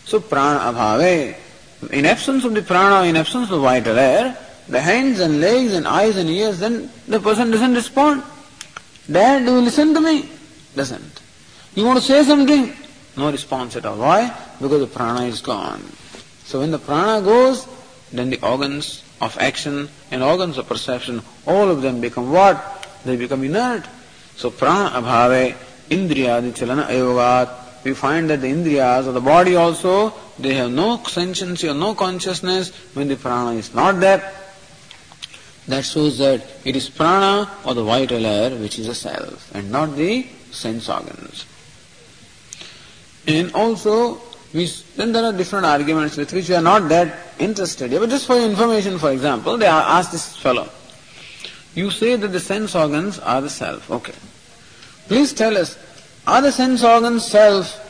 So 0.05 0.19
prana 0.19 0.59
abhave. 0.59 1.35
In 1.91 2.05
absence 2.05 2.45
of 2.45 2.53
the 2.53 2.61
prana, 2.61 3.07
in 3.07 3.15
absence 3.15 3.45
of 3.45 3.57
the 3.57 3.59
vital 3.59 3.97
air, 3.97 4.37
the 4.69 4.81
hands 4.81 5.19
and 5.19 5.41
legs 5.41 5.73
and 5.73 5.87
eyes 5.87 6.17
and 6.17 6.29
ears, 6.29 6.59
then 6.59 6.89
the 7.07 7.19
person 7.19 7.51
doesn't 7.51 7.73
respond. 7.73 8.23
Dad, 9.11 9.45
do 9.45 9.53
you 9.55 9.61
listen 9.61 9.93
to 9.93 10.01
me? 10.01 10.29
Doesn't. 10.75 11.21
You 11.75 11.85
want 11.85 11.99
to 11.99 12.05
say 12.05 12.23
something? 12.23 12.73
No 13.17 13.31
response 13.31 13.75
at 13.75 13.85
all. 13.85 13.97
Why? 13.97 14.35
Because 14.61 14.81
the 14.81 14.87
prana 14.87 15.25
is 15.25 15.41
gone. 15.41 15.81
So 16.43 16.59
when 16.59 16.71
the 16.71 16.79
prana 16.79 17.23
goes, 17.23 17.67
then 18.11 18.29
the 18.29 18.39
organs 18.41 19.03
of 19.21 19.37
action 19.39 19.89
and 20.11 20.21
organs 20.21 20.57
of 20.57 20.67
perception, 20.67 21.21
all 21.47 21.69
of 21.69 21.81
them 21.81 22.01
become 22.01 22.31
what? 22.31 22.57
They 23.05 23.15
become 23.15 23.43
inert. 23.43 23.87
So 24.35 24.51
prana 24.51 24.89
abhave 24.95 25.55
indriyadi 25.89 26.51
chalana 26.53 26.87
ayogat. 26.87 27.83
We 27.83 27.93
find 27.93 28.29
that 28.31 28.41
the 28.41 28.51
indriyas 28.51 29.07
or 29.07 29.11
the 29.11 29.21
body 29.21 29.55
also, 29.55 30.13
they 30.39 30.55
have 30.55 30.71
no 30.71 30.97
sentiency 30.97 31.69
or 31.69 31.73
no 31.73 31.95
consciousness 31.95 32.75
when 32.95 33.07
the 33.07 33.15
prana 33.15 33.51
is 33.51 33.73
not 33.73 33.99
there. 33.99 34.33
That 35.67 35.85
shows 35.85 36.17
that 36.17 36.45
it 36.63 36.75
is 36.75 36.89
prana 36.89 37.49
or 37.63 37.73
the 37.73 37.83
vital 37.83 38.25
air 38.25 38.51
which 38.51 38.77
is 38.77 38.87
a 38.87 38.95
self 38.95 39.53
and 39.55 39.71
not 39.71 39.95
the 39.95 40.27
sense 40.51 40.89
organs. 40.89 41.45
And 43.27 43.53
also, 43.53 44.21
we, 44.53 44.69
then 44.95 45.11
there 45.11 45.23
are 45.23 45.33
different 45.33 45.65
arguments 45.65 46.15
with 46.15 46.31
which 46.31 46.49
we 46.49 46.55
are 46.55 46.61
not 46.61 46.87
that 46.89 47.17
interested. 47.39 47.91
But 47.91 48.09
just 48.09 48.27
for 48.27 48.37
information, 48.37 48.99
for 48.99 49.11
example, 49.11 49.57
they 49.57 49.65
ask 49.65 50.11
this 50.11 50.35
fellow, 50.37 50.69
you 51.73 51.91
say 51.91 52.15
that 52.15 52.29
the 52.29 52.39
sense 52.39 52.75
organs 52.75 53.19
are 53.19 53.41
the 53.41 53.49
self. 53.49 53.89
Okay. 53.91 54.13
Please 55.07 55.33
tell 55.33 55.57
us, 55.57 55.77
are 56.25 56.41
the 56.41 56.51
sense 56.51 56.83
organs 56.83 57.25
self 57.25 57.81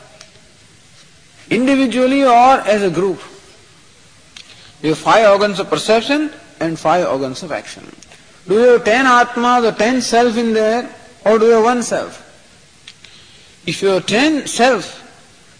individually 1.50 2.24
or 2.24 2.60
as 2.66 2.82
a 2.82 2.90
group? 2.90 3.20
You 4.82 4.90
have 4.90 4.98
five 4.98 5.30
organs 5.30 5.58
of 5.58 5.70
perception 5.70 6.30
and 6.60 6.78
five 6.78 7.06
organs 7.06 7.42
of 7.42 7.52
action. 7.52 7.84
Do 8.48 8.54
you 8.54 8.68
have 8.72 8.84
ten 8.84 9.06
atmas 9.06 9.64
or 9.64 9.72
ten 9.72 10.00
self 10.00 10.36
in 10.36 10.52
there 10.52 10.94
or 11.24 11.38
do 11.38 11.46
you 11.46 11.52
have 11.52 11.64
one 11.64 11.82
self? 11.82 12.22
If 13.66 13.82
you 13.82 13.88
have 13.88 14.06
ten 14.06 14.46
self, 14.46 15.02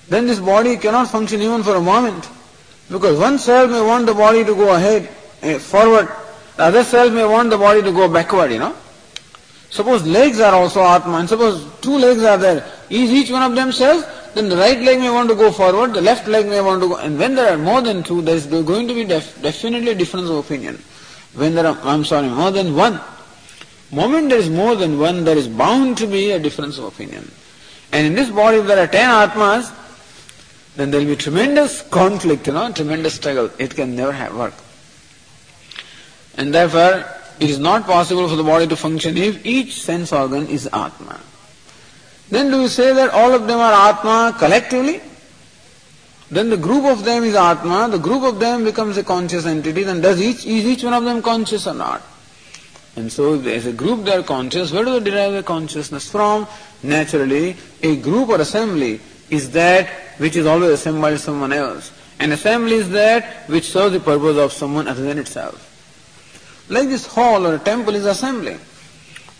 then 0.09 0.27
this 0.27 0.39
body 0.39 0.77
cannot 0.77 1.09
function 1.09 1.41
even 1.41 1.63
for 1.63 1.77
a 1.77 1.81
moment. 1.81 2.29
Because 2.91 3.19
one 3.19 3.39
cell 3.39 3.67
may 3.67 3.81
want 3.81 4.07
the 4.07 4.15
body 4.15 4.45
to 4.45 4.55
go 4.55 4.75
ahead, 4.75 5.09
eh, 5.43 5.59
forward, 5.59 6.09
the 6.57 6.63
other 6.65 6.85
cell 6.85 7.11
may 7.11 7.25
want 7.25 7.51
the 7.51 7.59
body 7.59 7.83
to 7.83 7.93
go 7.93 8.09
backward, 8.09 8.53
you 8.53 8.59
know. 8.59 8.75
Suppose 9.71 10.07
legs 10.07 10.41
are 10.41 10.55
also 10.55 10.81
Atma, 10.83 11.19
and 11.19 11.29
suppose 11.29 11.67
two 11.81 11.99
legs 11.99 12.23
are 12.23 12.39
there. 12.39 12.65
Is 12.89 13.11
each 13.11 13.31
one 13.31 13.43
of 13.43 13.55
them 13.55 13.73
self? 13.73 14.33
Then 14.35 14.49
the 14.49 14.57
right 14.57 14.79
leg 14.81 15.01
may 15.01 15.11
want 15.11 15.29
to 15.31 15.35
go 15.35 15.51
forward, 15.51 15.95
the 15.95 16.01
left 16.01 16.29
leg 16.29 16.47
may 16.47 16.61
want 16.61 16.83
to 16.83 16.89
go, 16.89 16.97
and 16.97 17.18
when 17.18 17.35
there 17.35 17.53
are 17.53 17.59
more 17.59 17.80
than 17.80 18.03
two, 18.03 18.22
there 18.22 18.37
is 18.37 18.47
going 18.47 18.87
to 18.87 18.95
be 18.95 19.05
def- 19.05 19.41
definitely 19.43 19.91
a 19.91 19.95
difference 19.95 20.29
of 20.29 20.37
opinion. 20.37 20.83
When 21.35 21.55
there 21.55 21.67
are, 21.67 21.79
I'm 21.83 22.05
sorry, 22.05 22.29
more 22.29 22.51
than 22.51 22.76
one. 22.76 23.01
Moment 23.91 24.30
there 24.30 24.39
is 24.39 24.51
more 24.51 24.75
than 24.75 24.99
one, 24.99 25.25
there 25.25 25.37
is 25.37 25.49
bound 25.49 25.97
to 25.99 26.07
be 26.07 26.33
a 26.33 26.39
difference 26.39 26.79
of 26.79 26.85
opinion. 26.85 27.30
And 27.93 28.07
in 28.07 28.14
this 28.14 28.30
body, 28.30 28.59
if 28.59 28.67
there 28.67 28.83
are 28.83 28.87
ten 28.87 29.09
Atmas, 29.09 29.72
then 30.77 30.91
there 30.91 31.01
will 31.01 31.09
be 31.09 31.17
tremendous 31.17 31.83
conflict, 31.83 32.47
you 32.47 32.53
know, 32.53 32.71
tremendous 32.71 33.15
struggle. 33.15 33.51
It 33.59 33.75
can 33.75 33.97
never 33.97 34.13
have 34.13 34.37
work. 34.37 34.55
And 36.37 36.55
therefore, 36.55 37.05
it 37.41 37.51
is 37.51 37.59
not 37.59 37.85
possible 37.85 38.29
for 38.29 38.37
the 38.37 38.45
body 38.45 38.67
to 38.67 38.77
function 38.77 39.17
if 39.17 39.45
each 39.45 39.81
sense 39.81 40.13
organ 40.13 40.47
is 40.47 40.67
Atma. 40.73 41.21
Then 42.29 42.51
do 42.51 42.61
you 42.61 42.69
say 42.69 42.93
that 42.93 43.11
all 43.11 43.33
of 43.35 43.47
them 43.47 43.59
are 43.59 43.91
Atma 43.91 44.37
collectively? 44.39 45.01
Then 46.31 46.51
the 46.51 46.57
group 46.57 46.85
of 46.85 47.05
them 47.05 47.25
is 47.25 47.35
Atma, 47.35 47.89
the 47.91 47.99
group 47.99 48.25
of 48.25 48.41
them 48.41 48.65
becomes 48.65 48.97
a 48.97 49.05
conscious 49.05 49.47
entity, 49.47 49.85
then 49.85 50.01
does 50.01 50.21
each, 50.21 50.45
is 50.45 50.67
each 50.67 50.83
one 50.83 50.93
of 50.93 51.05
them 51.05 51.23
conscious 51.23 51.67
or 51.67 51.75
not? 51.75 52.03
And 52.97 53.13
so 53.13 53.35
if 53.35 53.47
as 53.47 53.67
a 53.67 53.73
group 53.73 54.05
they 54.05 54.17
are 54.17 54.23
conscious, 54.23 54.73
where 54.73 54.85
do 54.85 54.99
they 54.99 55.11
derive 55.11 55.33
their 55.33 55.43
consciousness 55.43 56.11
from? 56.11 56.49
Naturally, 56.83 57.57
a 57.83 57.97
group 57.97 58.31
or 58.31 58.41
assembly 58.41 59.01
is 59.31 59.51
that 59.53 59.89
which 60.18 60.37
is 60.37 60.47
always 60.47 60.71
assembled 60.71 61.03
by 61.03 61.17
someone 61.17 61.53
else. 61.53 61.93
An 62.18 62.33
assembly 62.33 62.75
is 62.75 62.91
that 62.91 63.49
which 63.49 63.71
serves 63.71 63.93
the 63.93 64.01
purpose 64.01 64.37
of 64.38 64.53
someone 64.53 64.88
other 64.88 65.03
than 65.03 65.18
itself. 65.18 65.63
Like 66.68 66.88
this 66.88 67.07
hall 67.07 67.47
or 67.47 67.59
temple 67.59 67.95
is 67.95 68.07
assembly 68.07 68.57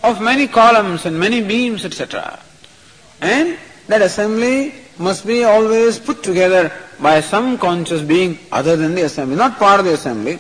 of 0.03 0.21
many 0.21 0.47
columns 0.47 1.07
and 1.07 1.19
many 1.19 1.43
beams, 1.43 1.85
etc. 1.85 2.39
And 3.21 3.59
that 3.89 4.03
assembly 4.03 4.75
must 4.99 5.27
be 5.27 5.45
always 5.45 5.99
put 5.99 6.23
together 6.23 6.73
by 7.01 7.21
some 7.21 7.59
conscious 7.59 8.03
being 8.03 8.39
other 8.53 8.77
than 8.77 8.95
the 8.95 9.03
assembly, 9.03 9.37
not 9.37 9.59
part 9.59 9.81
of 9.81 9.87
the 9.87 9.95
assembly. 9.95 10.39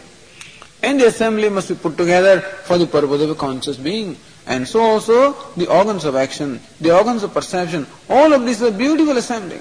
And 0.83 1.01
the 1.01 1.07
assembly 1.07 1.49
must 1.49 1.69
be 1.69 1.75
put 1.75 1.97
together 1.97 2.41
for 2.41 2.79
the 2.79 2.87
purpose 2.87 3.23
of 3.23 3.31
a 3.31 3.35
conscious 3.35 3.77
being. 3.77 4.17
And 4.47 4.69
so 4.69 4.81
also 4.81 5.33
the 5.57 5.67
organs 5.67 6.05
of 6.05 6.15
action, 6.15 6.61
the 6.81 6.97
organs 6.97 7.25
of 7.25 7.35
perception, 7.35 7.87
all 8.09 8.33
of 8.33 8.47
these 8.47 8.63
are 8.63 8.71
beautiful 8.71 9.17
assembly. 9.17 9.61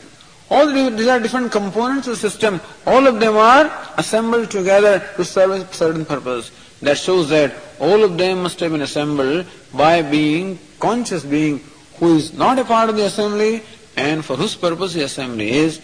All 0.49 0.71
these 0.71 1.07
are 1.07 1.19
different 1.19 1.51
components 1.51 2.07
of 2.07 2.13
the 2.13 2.29
system. 2.29 2.61
All 2.85 3.07
of 3.07 3.19
them 3.19 3.35
are 3.35 3.71
assembled 3.97 4.51
together 4.51 4.99
to 5.15 5.25
serve 5.25 5.51
a 5.51 5.73
certain 5.73 6.05
purpose. 6.05 6.51
That 6.81 6.97
shows 6.97 7.29
that 7.29 7.55
all 7.79 8.03
of 8.03 8.17
them 8.17 8.43
must 8.43 8.59
have 8.59 8.71
been 8.71 8.81
assembled 8.81 9.47
by 9.73 10.01
being 10.01 10.59
conscious 10.79 11.23
being 11.23 11.61
who 11.97 12.17
is 12.17 12.33
not 12.33 12.59
a 12.59 12.65
part 12.65 12.89
of 12.89 12.95
the 12.95 13.05
assembly 13.05 13.63
and 13.97 14.23
for 14.23 14.35
whose 14.35 14.55
purpose 14.55 14.93
the 14.93 15.03
assembly 15.03 15.49
is. 15.49 15.81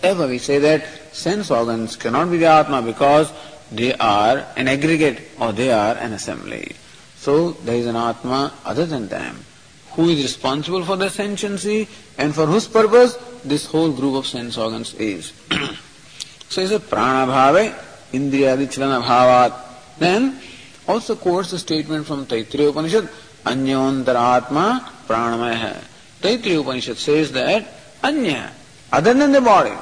Therefore 0.00 0.28
we 0.28 0.38
say 0.38 0.58
that 0.58 1.14
sense 1.14 1.50
organs 1.50 1.96
cannot 1.96 2.30
be 2.30 2.38
the 2.38 2.46
Atma 2.46 2.82
because 2.82 3.32
they 3.70 3.94
are 3.94 4.44
an 4.56 4.68
aggregate 4.68 5.20
or 5.38 5.52
they 5.52 5.70
are 5.70 5.94
an 5.96 6.12
assembly. 6.12 6.74
So 7.16 7.52
there 7.52 7.76
is 7.76 7.86
an 7.86 7.96
Atma 7.96 8.52
other 8.64 8.86
than 8.86 9.08
them 9.08 9.44
who 9.92 10.08
is 10.10 10.22
responsible 10.22 10.84
for 10.84 10.96
the 10.96 11.08
sentiency 11.08 11.88
and 12.18 12.34
for 12.34 12.46
whose 12.46 12.68
purpose 12.68 13.16
this 13.48 13.66
whole 13.66 13.92
group 13.92 14.14
of 14.14 14.26
sense 14.26 14.58
organs 14.58 14.94
is. 14.94 15.32
so 16.48 16.60
he 16.60 16.66
said 16.66 16.82
prana 16.88 17.30
bhave 17.30 17.74
indriyadi 18.12 18.66
chalana 18.66 19.02
bhavat. 19.02 19.52
Then 19.98 20.38
also 20.86 21.16
quotes 21.16 21.50
the 21.50 21.58
statement 21.58 22.06
from 22.06 22.26
Taittiriya 22.26 22.70
Upanishad 22.70 23.08
anyantaratma 23.44 24.80
pranamaya. 25.06 25.82
Taittiriya 26.20 26.60
Upanishad 26.60 26.96
says 26.96 27.32
that 27.32 27.66
anya, 28.02 28.52
other 28.92 29.14
than 29.14 29.32
the 29.32 29.40
body, 29.40 29.74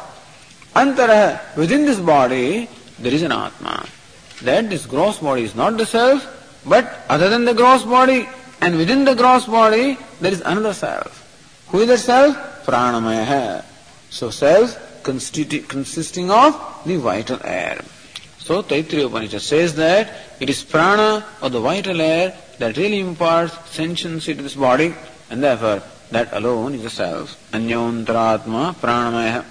antara, 0.75 1.41
within 1.57 1.85
this 1.85 1.99
body, 1.99 2.69
there 2.99 3.13
is 3.13 3.23
an 3.23 3.33
atma. 3.33 3.87
That 4.43 4.71
this 4.71 4.87
gross 4.87 5.19
body 5.19 5.43
is 5.43 5.55
not 5.55 5.77
the 5.77 5.87
self, 5.87 6.27
but 6.67 7.05
other 7.09 7.29
than 7.29 7.45
the 7.45 7.55
gross 7.55 7.85
body, 7.85 8.29
and 8.61 8.77
within 8.77 9.05
the 9.05 9.15
gross 9.15 9.47
body, 9.47 9.99
there 10.21 10.33
is 10.33 10.41
another 10.41 10.73
self. 10.73 11.21
Who 11.69 11.81
is 11.81 11.89
that 11.89 11.99
self? 11.99 12.54
Pranamaya. 12.65 13.65
So 14.11 14.31
self 14.31 15.03
consisting 15.03 16.31
of 16.31 16.83
the 16.87 16.97
vital 16.97 17.39
air. 17.45 17.81
So 18.39 18.63
Taittiriya 18.63 19.07
Upanishad 19.07 19.41
says 19.41 19.75
that 19.77 20.13
it 20.41 20.51
is 20.51 20.63
prana 20.65 21.25
or 21.43 21.51
the 21.51 21.61
vital 21.61 22.01
air 22.01 22.37
that 22.59 22.77
really 22.77 23.01
imparts 23.01 23.55
sentiency 23.71 24.35
to 24.35 24.43
this 24.43 24.55
body 24.55 24.95
and 25.31 25.43
therefore 25.43 25.83
that 26.11 26.33
alone 26.33 26.75
is 26.75 26.83
the 26.83 26.91
self. 26.91 27.51
Anyantaratma 27.53 28.75
pranamaya. 28.75 29.45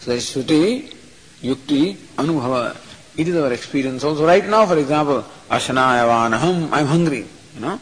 So 0.00 0.10
that 0.10 0.16
is 0.16 0.30
Shruti, 0.30 0.94
Yukti, 1.42 1.94
Anubhava. 2.16 2.76
It 3.16 3.28
is 3.28 3.36
our 3.36 3.52
experience 3.52 4.04
also. 4.04 4.26
Right 4.26 4.46
now, 4.46 4.66
for 4.66 4.78
example, 4.78 5.24
Ashanayavanaham, 5.50 6.70
I'm 6.72 6.86
hungry. 6.86 7.26
You 7.54 7.60
know, 7.60 7.80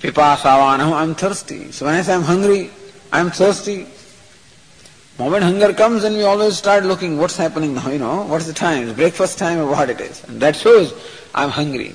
pipasavanam, 0.00 0.92
I'm 0.92 1.14
thirsty. 1.14 1.72
So 1.72 1.86
when 1.86 1.94
I 1.94 2.02
say 2.02 2.14
I'm 2.14 2.22
hungry, 2.22 2.70
I'm 3.14 3.30
thirsty. 3.30 3.86
Moment 5.20 5.44
hunger 5.44 5.72
comes, 5.72 6.02
and 6.02 6.16
we 6.16 6.24
always 6.24 6.56
start 6.58 6.84
looking 6.84 7.16
what's 7.16 7.36
happening 7.36 7.72
now, 7.74 7.88
you 7.88 8.00
know, 8.00 8.22
what's 8.24 8.46
the 8.46 8.52
time, 8.52 8.92
breakfast 8.94 9.38
time 9.38 9.60
or 9.60 9.66
what 9.66 9.88
it 9.88 10.00
is. 10.00 10.24
And 10.24 10.40
that 10.40 10.56
shows 10.56 10.92
I'm 11.32 11.50
hungry. 11.50 11.94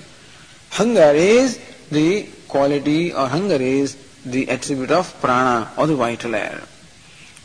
Hunger 0.69 1.11
is 1.13 1.59
the 1.91 2.29
quality 2.47 3.11
or 3.11 3.27
hunger 3.27 3.55
is 3.55 3.97
the 4.23 4.49
attribute 4.49 4.91
of 4.91 5.13
prana 5.19 5.69
or 5.77 5.87
the 5.87 5.95
vital 5.97 6.35
air. 6.35 6.61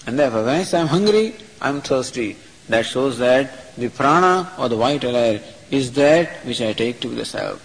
And 0.06 0.20
therefore 0.20 0.44
when 0.44 0.54
I 0.54 0.62
say 0.62 0.80
I'm 0.80 0.86
hungry, 0.86 1.34
I'm 1.60 1.80
thirsty. 1.80 2.36
That 2.68 2.86
shows 2.86 3.18
that 3.18 3.74
the 3.74 3.88
prana 3.88 4.52
or 4.56 4.68
the 4.68 4.76
vital 4.76 5.16
air 5.16 5.42
is 5.72 5.90
that 5.94 6.46
which 6.46 6.60
I 6.60 6.74
take 6.74 7.00
to 7.00 7.08
be 7.08 7.16
the 7.16 7.24
self. 7.24 7.58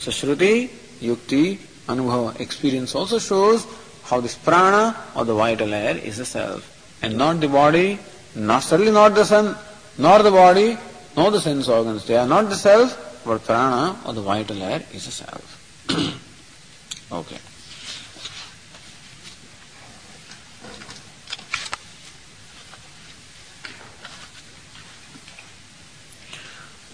So 0.00 0.10
Shruti 0.10 0.68
Yukti, 1.00 1.56
Anubhava, 1.86 2.38
experience 2.40 2.94
also 2.94 3.18
shows 3.18 3.66
how 4.06 4.20
this 4.20 4.36
prana 4.36 4.96
or 5.14 5.24
the 5.24 5.34
vital 5.34 5.74
air 5.74 5.96
is 5.96 6.16
the 6.16 6.24
self 6.24 6.72
and 7.02 7.16
not 7.16 7.40
the 7.40 7.48
body, 7.48 7.98
not 8.34 8.62
certainly 8.62 8.92
not 8.92 9.14
the 9.14 9.24
son, 9.24 9.56
nor 9.98 10.22
the 10.22 10.30
body, 10.30 10.78
nor 11.16 11.30
the 11.30 11.40
sense 11.40 11.68
organs. 11.68 12.06
They 12.06 12.16
are 12.16 12.26
not 12.26 12.48
the 12.48 12.54
self, 12.54 13.22
but 13.24 13.44
prana 13.44 13.98
or 14.06 14.12
the 14.12 14.22
vital 14.22 14.62
air 14.62 14.82
is 14.92 15.06
the 15.06 15.12
self. 15.12 15.88
okay. 17.12 17.38